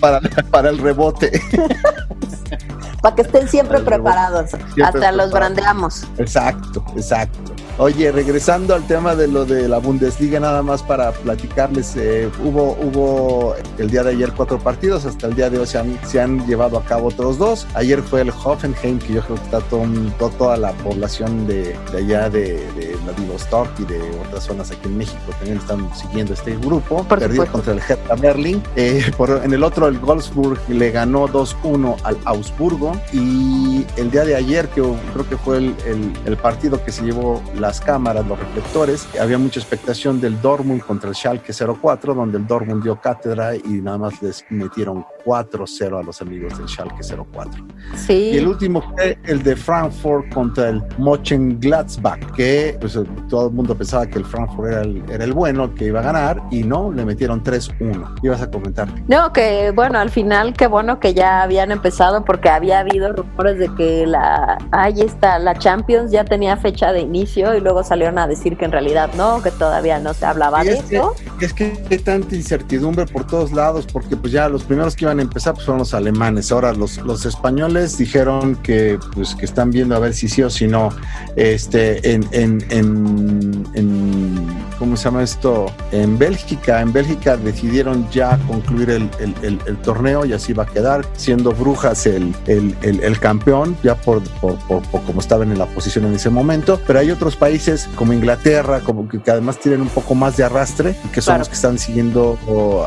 Para, 0.00 0.20
para, 0.20 0.20
para 0.50 0.70
el 0.70 0.78
rebote. 0.78 1.40
para 3.02 3.14
que 3.14 3.22
estén 3.22 3.48
siempre 3.48 3.80
preparados. 3.80 4.50
Siempre 4.50 4.84
Hasta 4.84 5.12
los 5.12 5.30
brandeamos. 5.30 6.04
Exacto, 6.18 6.84
exacto. 6.96 7.38
Oye, 7.78 8.10
regresando 8.10 8.74
al 8.74 8.86
tema 8.86 9.14
de 9.14 9.28
lo 9.28 9.44
de 9.44 9.68
la 9.68 9.76
Bundesliga, 9.76 10.40
nada 10.40 10.62
más 10.62 10.82
para 10.82 11.12
platicarles, 11.12 11.94
eh, 11.96 12.30
hubo, 12.42 12.74
hubo 12.80 13.54
el 13.76 13.90
día 13.90 14.02
de 14.02 14.12
ayer 14.12 14.32
cuatro 14.32 14.58
partidos, 14.58 15.04
hasta 15.04 15.26
el 15.26 15.34
día 15.34 15.50
de 15.50 15.58
hoy 15.58 15.66
se 15.66 15.76
han, 15.78 15.98
se 16.06 16.18
han 16.18 16.46
llevado 16.46 16.78
a 16.78 16.82
cabo 16.84 17.08
otros 17.08 17.36
dos. 17.36 17.66
Ayer 17.74 18.00
fue 18.02 18.22
el 18.22 18.30
Hoffenheim, 18.30 18.98
que 18.98 19.12
yo 19.12 19.20
creo 19.22 19.36
que 19.36 19.42
está 19.44 19.60
todo, 19.60 19.82
toda 20.38 20.56
la 20.56 20.72
población 20.72 21.46
de, 21.46 21.76
de 21.92 21.98
allá 21.98 22.30
de, 22.30 22.66
de 22.76 22.96
Vladivostok 23.04 23.68
y 23.80 23.84
de 23.84 24.00
otras 24.26 24.44
zonas 24.44 24.70
aquí 24.70 24.88
en 24.88 24.96
México 24.96 25.18
también 25.38 25.58
están 25.58 25.94
siguiendo 25.94 26.32
este 26.32 26.56
grupo. 26.56 27.04
Por 27.04 27.20
supuesto. 27.20 27.52
contra 27.52 27.72
el 27.74 27.80
Hertha 27.86 28.14
Berlin. 28.14 28.62
Eh, 28.76 29.04
por- 29.18 29.42
en 29.44 29.52
el 29.52 29.62
otro, 29.62 29.86
el 29.88 29.98
Wolfsburg 29.98 30.58
le 30.70 30.90
ganó 30.92 31.28
2-1 31.28 31.96
al 32.04 32.16
Augsburgo. 32.24 32.92
Y 33.12 33.84
el 33.96 34.10
día 34.10 34.24
de 34.24 34.34
ayer, 34.36 34.68
que 34.68 34.82
creo 35.12 35.28
que 35.28 35.36
fue 35.36 35.58
el, 35.58 35.74
el- 35.86 36.12
el 36.24 36.36
partido 36.36 36.82
que 36.84 36.92
se 36.92 37.02
llevó 37.04 37.42
las 37.58 37.80
cámaras, 37.80 38.26
los 38.26 38.38
reflectores, 38.38 39.06
había 39.20 39.38
mucha 39.38 39.60
expectación 39.60 40.20
del 40.20 40.40
Dortmund 40.40 40.82
contra 40.82 41.08
el 41.08 41.14
Schalke 41.14 41.52
04, 41.52 42.14
donde 42.14 42.38
el 42.38 42.46
Dortmund 42.46 42.82
dio 42.82 43.00
cátedra 43.00 43.54
y 43.56 43.80
nada 43.82 43.98
más 43.98 44.20
les 44.22 44.44
metieron 44.50 45.04
4-0 45.24 45.98
a 45.98 46.02
los 46.02 46.20
amigos 46.22 46.56
del 46.58 46.68
Schalke 46.68 47.02
04. 47.32 47.64
Sí. 47.96 48.30
Y 48.34 48.36
el 48.38 48.46
último 48.48 48.82
fue 48.94 49.18
el 49.24 49.42
de 49.42 49.56
Frankfurt 49.56 50.32
contra 50.32 50.68
el 50.68 50.82
Mönchengladbach, 50.98 52.20
que 52.34 52.76
pues, 52.80 52.98
todo 53.28 53.48
el 53.48 53.52
mundo 53.54 53.74
pensaba 53.76 54.06
que 54.06 54.18
el 54.18 54.24
Frankfurt 54.24 54.68
era 54.68 54.80
el, 54.82 55.02
era 55.10 55.24
el 55.24 55.32
bueno, 55.32 55.74
que 55.74 55.86
iba 55.86 56.00
a 56.00 56.02
ganar, 56.02 56.42
y 56.50 56.62
no, 56.64 56.92
le 56.92 57.04
metieron 57.04 57.42
3-1. 57.42 58.18
Ibas 58.22 58.42
a 58.42 58.50
comentar. 58.50 58.88
No, 59.08 59.32
que 59.32 59.70
bueno, 59.74 59.98
al 59.98 60.10
final 60.10 60.52
qué 60.54 60.66
bueno 60.66 61.00
que 61.00 61.14
ya 61.14 61.42
habían 61.42 61.70
empezado 61.70 62.24
porque 62.24 62.48
había 62.48 62.75
habido 62.80 63.12
rumores 63.12 63.58
de 63.58 63.68
que 63.74 64.06
la 64.06 64.58
ahí 64.72 65.00
está 65.00 65.38
la 65.38 65.54
Champions 65.58 66.10
ya 66.10 66.24
tenía 66.24 66.56
fecha 66.56 66.92
de 66.92 67.00
inicio 67.00 67.54
y 67.56 67.60
luego 67.60 67.82
salieron 67.84 68.18
a 68.18 68.26
decir 68.26 68.56
que 68.56 68.64
en 68.64 68.72
realidad 68.72 69.10
no, 69.16 69.42
que 69.42 69.50
todavía 69.50 69.98
no 69.98 70.14
se 70.14 70.26
hablaba 70.26 70.64
Y 70.64 70.68
de 70.68 70.74
es 70.74 70.82
que- 70.84 70.96
eso. 70.96 71.14
Es 71.40 71.52
que 71.52 71.72
hay 71.90 71.98
tanta 71.98 72.34
incertidumbre 72.34 73.04
por 73.06 73.26
todos 73.26 73.52
lados, 73.52 73.86
porque 73.92 74.16
pues 74.16 74.32
ya 74.32 74.48
los 74.48 74.64
primeros 74.64 74.96
que 74.96 75.04
iban 75.04 75.18
a 75.18 75.22
empezar 75.22 75.52
pues, 75.54 75.66
fueron 75.66 75.80
los 75.80 75.92
alemanes. 75.94 76.50
Ahora 76.52 76.72
los, 76.72 76.98
los 76.98 77.26
españoles 77.26 77.98
dijeron 77.98 78.56
que 78.56 78.98
pues 79.14 79.34
que 79.34 79.44
están 79.44 79.70
viendo 79.70 79.94
a 79.94 79.98
ver 79.98 80.14
si 80.14 80.28
sí 80.28 80.42
o 80.42 80.50
si 80.50 80.66
no. 80.66 80.88
Este, 81.36 82.12
en, 82.12 82.26
en, 82.32 82.64
en, 82.70 83.66
en- 83.74 84.46
¿cómo 84.78 84.96
se 84.96 85.04
llama 85.04 85.22
esto? 85.22 85.66
En 85.92 86.18
Bélgica, 86.18 86.80
en 86.80 86.92
Bélgica 86.92 87.36
decidieron 87.36 88.08
ya 88.10 88.38
concluir 88.46 88.90
el, 88.90 89.10
el- 89.20 89.34
el- 89.42 89.60
el 89.66 89.76
torneo 89.78 90.24
y 90.24 90.32
así 90.32 90.52
va 90.52 90.62
a 90.62 90.66
quedar, 90.66 91.04
siendo 91.16 91.52
Brujas 91.52 92.06
el, 92.06 92.34
el, 92.46 92.65
el- 92.82 93.00
el 93.02 93.20
campeón, 93.20 93.76
ya 93.82 93.94
por, 93.94 94.22
por, 94.40 94.56
por- 94.66 94.82
por 94.82 95.02
como 95.02 95.20
estaban 95.20 95.52
en 95.52 95.58
la 95.58 95.66
posición 95.66 96.06
en 96.06 96.14
ese 96.14 96.30
momento. 96.30 96.80
Pero 96.86 96.98
hay 96.98 97.10
otros 97.10 97.36
países 97.36 97.88
como 97.94 98.12
Inglaterra, 98.12 98.80
como 98.80 99.08
que, 99.08 99.20
que 99.20 99.30
además 99.30 99.58
tienen 99.58 99.82
un 99.82 99.88
poco 99.88 100.14
más 100.14 100.36
de 100.36 100.44
arrastre 100.44 100.96
que 101.12 101.20
son 101.20 101.32
Claro. 101.32 101.38
los 101.40 101.48
que 101.48 101.54
están 101.54 101.78
siguiendo 101.78 102.38
oh, 102.48 102.84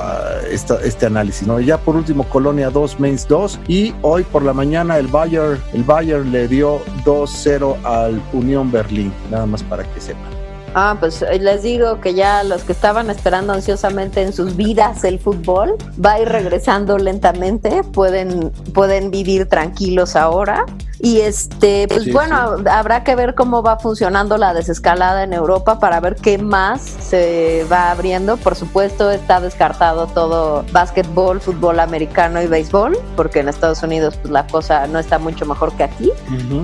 esta- 0.51 0.81
este 0.83 1.05
análisis. 1.05 1.47
¿no? 1.47 1.59
Y 1.59 1.65
ya 1.65 1.77
por 1.77 1.95
último, 1.95 2.23
Colonia 2.25 2.69
2, 2.69 2.99
Mainz 2.99 3.27
2. 3.27 3.59
Y 3.67 3.93
hoy 4.01 4.23
por 4.23 4.43
la 4.43 4.53
mañana 4.53 4.97
el 4.97 5.07
Bayern, 5.07 5.59
el 5.73 5.83
Bayern 5.83 6.31
le 6.31 6.47
dio 6.47 6.79
2-0 7.05 7.77
al 7.83 8.21
Unión 8.33 8.71
Berlín, 8.71 9.13
nada 9.31 9.45
más 9.45 9.63
para 9.63 9.83
que 9.83 10.01
sepan. 10.01 10.38
Ah, 10.75 10.97
pues 10.99 11.21
eh, 11.23 11.39
les 11.39 11.63
digo 11.63 11.99
que 11.99 12.13
ya 12.13 12.43
los 12.43 12.63
que 12.63 12.73
estaban 12.73 13.09
esperando 13.09 13.53
ansiosamente 13.53 14.21
en 14.21 14.33
sus 14.33 14.55
vidas 14.55 15.03
el 15.03 15.19
fútbol 15.19 15.75
va 16.03 16.13
a 16.13 16.21
ir 16.21 16.29
regresando 16.29 16.97
lentamente, 16.97 17.83
pueden, 17.83 18.51
pueden 18.73 19.09
vivir 19.09 19.47
tranquilos 19.47 20.15
ahora. 20.15 20.65
Y 21.01 21.21
este, 21.21 21.87
pues 21.87 22.03
Sí, 22.03 22.11
bueno, 22.11 22.57
habrá 22.69 23.03
que 23.03 23.15
ver 23.15 23.33
cómo 23.35 23.63
va 23.63 23.79
funcionando 23.79 24.37
la 24.37 24.53
desescalada 24.53 25.23
en 25.23 25.33
Europa 25.33 25.79
para 25.79 25.99
ver 25.99 26.15
qué 26.15 26.37
más 26.37 26.81
se 26.81 27.65
va 27.71 27.91
abriendo. 27.91 28.37
Por 28.37 28.55
supuesto, 28.55 29.09
está 29.09 29.39
descartado 29.39 30.07
todo 30.07 30.65
básquetbol, 30.71 31.39
fútbol 31.39 31.79
americano 31.79 32.41
y 32.41 32.47
béisbol, 32.47 32.97
porque 33.15 33.39
en 33.39 33.49
Estados 33.49 33.81
Unidos 33.81 34.17
pues 34.21 34.31
la 34.31 34.45
cosa 34.47 34.87
no 34.87 34.99
está 34.99 35.19
mucho 35.19 35.45
mejor 35.45 35.73
que 35.73 35.83
aquí. 35.83 36.11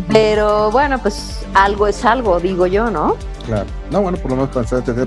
Pero 0.09 0.69
bueno, 0.71 0.99
pues 1.01 1.45
algo 1.53 1.87
es 1.87 2.03
algo, 2.03 2.39
digo 2.39 2.67
yo, 2.67 2.91
¿no? 2.91 3.15
Claro. 3.45 3.65
No, 3.91 4.01
bueno, 4.01 4.17
por 4.17 4.31
lo 4.31 4.37
menos 4.37 4.49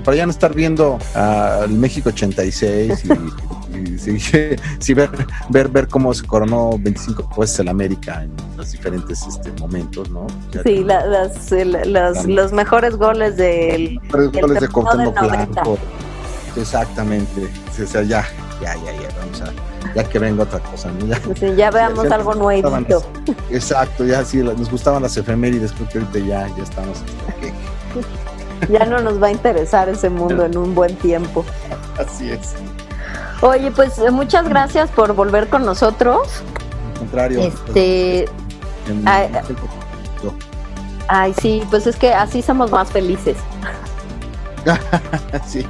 para, 0.03 0.15
ya 0.15 0.25
no 0.25 0.31
estar 0.31 0.53
viendo 0.53 0.97
al 1.13 1.69
México 1.69 2.09
86 2.09 3.03
y, 3.05 3.11
y 3.11 3.68
sí, 3.97 4.19
sí, 4.79 4.93
ver, 4.93 5.09
ver, 5.49 5.67
ver 5.69 5.87
cómo 5.87 6.13
se 6.13 6.25
coronó 6.25 6.71
25 6.79 7.27
veces 7.39 7.59
el 7.59 7.67
América 7.69 8.23
en 8.23 8.31
los 8.57 8.71
diferentes 8.71 9.25
este, 9.25 9.51
momentos, 9.59 10.09
¿no? 10.09 10.27
Ya 10.51 10.63
Sí, 10.63 10.83
la- 10.83 11.05
las- 11.05 11.51
el- 11.51 11.71
los, 11.93 12.25
los 12.25 12.51
mejores 12.53 12.95
goles 12.97 13.37
del 13.37 13.99
Tres 14.11 14.31
del 14.31 14.41
goles 14.41 14.61
de 14.61 14.67
90. 15.21 15.61
Blanco. 15.61 15.77
Exactamente. 16.55 17.49
O 17.81 17.87
sea, 17.87 18.01
ya, 18.03 18.25
ya, 18.61 18.75
ya, 18.75 18.91
ya, 18.93 19.07
vamos 19.19 19.41
a, 19.41 19.93
ya 19.95 20.03
que 20.03 20.19
venga 20.19 20.43
otra 20.43 20.59
cosa, 20.59 20.91
¿no? 20.91 21.05
Ya, 21.07 21.15
Sí, 21.39 21.55
ya 21.55 21.71
veamos 21.71 22.07
ya 22.09 22.15
algo 22.15 22.31
las- 22.31 22.37
exacto, 23.49 24.05
ya 24.05 24.25
sí, 24.25 24.37
nos 24.37 24.69
gustaban 24.69 25.01
las 25.03 25.15
efemérides, 25.17 25.71
creo 25.71 25.87
que 25.89 25.97
ahorita 25.99 26.19
ya, 26.19 26.47
ya 26.57 26.63
estamos. 26.63 26.99
que- 27.39 27.53
Ya 28.69 28.85
no 28.85 28.99
nos 28.99 29.23
va 29.23 29.27
a 29.27 29.31
interesar 29.31 29.87
ese 29.87 30.09
mundo 30.09 30.43
en 30.45 30.57
un 30.57 30.75
buen 30.75 30.93
tiempo. 30.97 31.45
Así 31.97 32.29
es. 32.29 32.55
Oye, 33.41 33.71
pues 33.71 33.97
eh, 33.99 34.11
muchas 34.11 34.47
gracias 34.49 34.89
por 34.91 35.13
volver 35.13 35.47
con 35.47 35.65
nosotros. 35.65 36.43
Al 36.93 36.99
contrario. 36.99 37.39
Este, 37.41 38.23
en- 38.87 39.07
ay, 39.07 39.29
yo. 40.23 40.33
ay, 41.07 41.33
sí, 41.41 41.63
pues 41.69 41.87
es 41.87 41.95
que 41.95 42.13
así 42.13 42.41
somos 42.41 42.71
más 42.71 42.89
felices. 42.91 43.37
sí, 45.47 45.65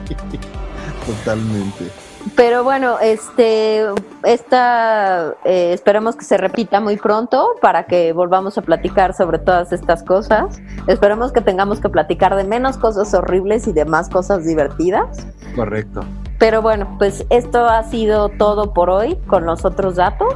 totalmente. 1.05 1.91
Pero 2.36 2.63
bueno, 2.63 2.97
este, 2.99 3.86
esta, 4.24 5.36
eh, 5.45 5.72
esperemos 5.74 6.15
que 6.15 6.26
se 6.26 6.38
repita 6.38 6.80
muy 6.80 6.97
pronto 6.97 7.51
para 7.61 7.86
que 7.86 8.13
volvamos 8.13 8.57
a 8.57 8.61
platicar 8.61 9.15
sobre 9.15 9.39
todas 9.39 9.72
estas 9.72 10.03
cosas. 10.03 10.59
Esperemos 10.88 11.32
que 11.32 11.41
tengamos 11.41 11.80
que 11.80 11.89
platicar 11.89 12.36
de 12.36 12.43
menos 12.43 12.78
cosas 12.78 13.13
horribles 13.13 13.67
y 13.67 13.74
de 13.74 13.86
más 13.86 14.09
cosas 14.09 14.43
divertidas. 14.45 15.26
Correcto. 15.55 16.01
Pero 16.39 16.61
bueno, 16.61 16.95
pues 16.97 17.25
esto 17.29 17.67
ha 17.67 17.83
sido 17.83 18.29
todo 18.29 18.73
por 18.73 18.89
hoy 18.89 19.17
con 19.27 19.45
los 19.45 19.65
otros 19.65 19.97
datos. 19.97 20.33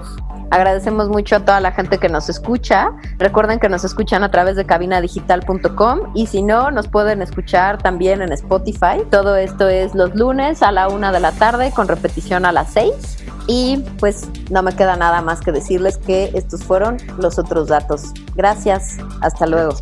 Agradecemos 0.51 1.09
mucho 1.09 1.37
a 1.37 1.39
toda 1.39 1.59
la 1.61 1.71
gente 1.71 1.97
que 1.97 2.09
nos 2.09 2.29
escucha. 2.29 2.91
Recuerden 3.17 3.57
que 3.57 3.69
nos 3.69 3.83
escuchan 3.83 4.21
a 4.23 4.29
través 4.29 4.55
de 4.55 4.65
cabinadigital.com 4.65 6.11
y 6.13 6.27
si 6.27 6.43
no, 6.43 6.69
nos 6.69 6.89
pueden 6.89 7.23
escuchar 7.23 7.81
también 7.81 8.21
en 8.21 8.31
Spotify. 8.33 9.01
Todo 9.09 9.35
esto 9.35 9.67
es 9.67 9.95
los 9.95 10.13
lunes 10.13 10.61
a 10.61 10.71
la 10.71 10.89
una 10.89 11.11
de 11.11 11.21
la 11.21 11.31
tarde 11.31 11.71
con 11.71 11.87
repetición 11.87 12.45
a 12.45 12.51
las 12.51 12.71
seis. 12.71 13.17
Y 13.47 13.83
pues 13.99 14.27
no 14.51 14.61
me 14.61 14.75
queda 14.75 14.95
nada 14.95 15.21
más 15.21 15.39
que 15.39 15.51
decirles 15.51 15.97
que 15.97 16.31
estos 16.35 16.63
fueron 16.63 16.97
los 17.17 17.39
otros 17.39 17.69
datos. 17.69 18.11
Gracias. 18.35 18.97
Hasta 19.21 19.47
luego. 19.47 19.73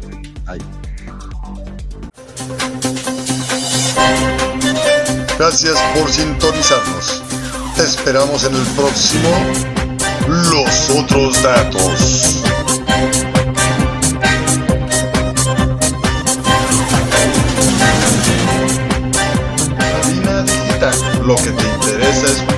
Gracias 5.44 5.76
por 5.96 6.08
sintonizarnos. 6.12 7.24
Te 7.76 7.82
esperamos 7.82 8.44
en 8.44 8.54
el 8.54 8.62
próximo 8.76 9.30
Los 10.28 10.90
otros 10.92 11.42
datos. 11.42 12.44
Cabina 19.80 20.44
Digital, 20.44 21.26
lo 21.26 21.36
que 21.38 21.50
te 21.50 21.64
interesa 21.64 22.28
es 22.28 22.51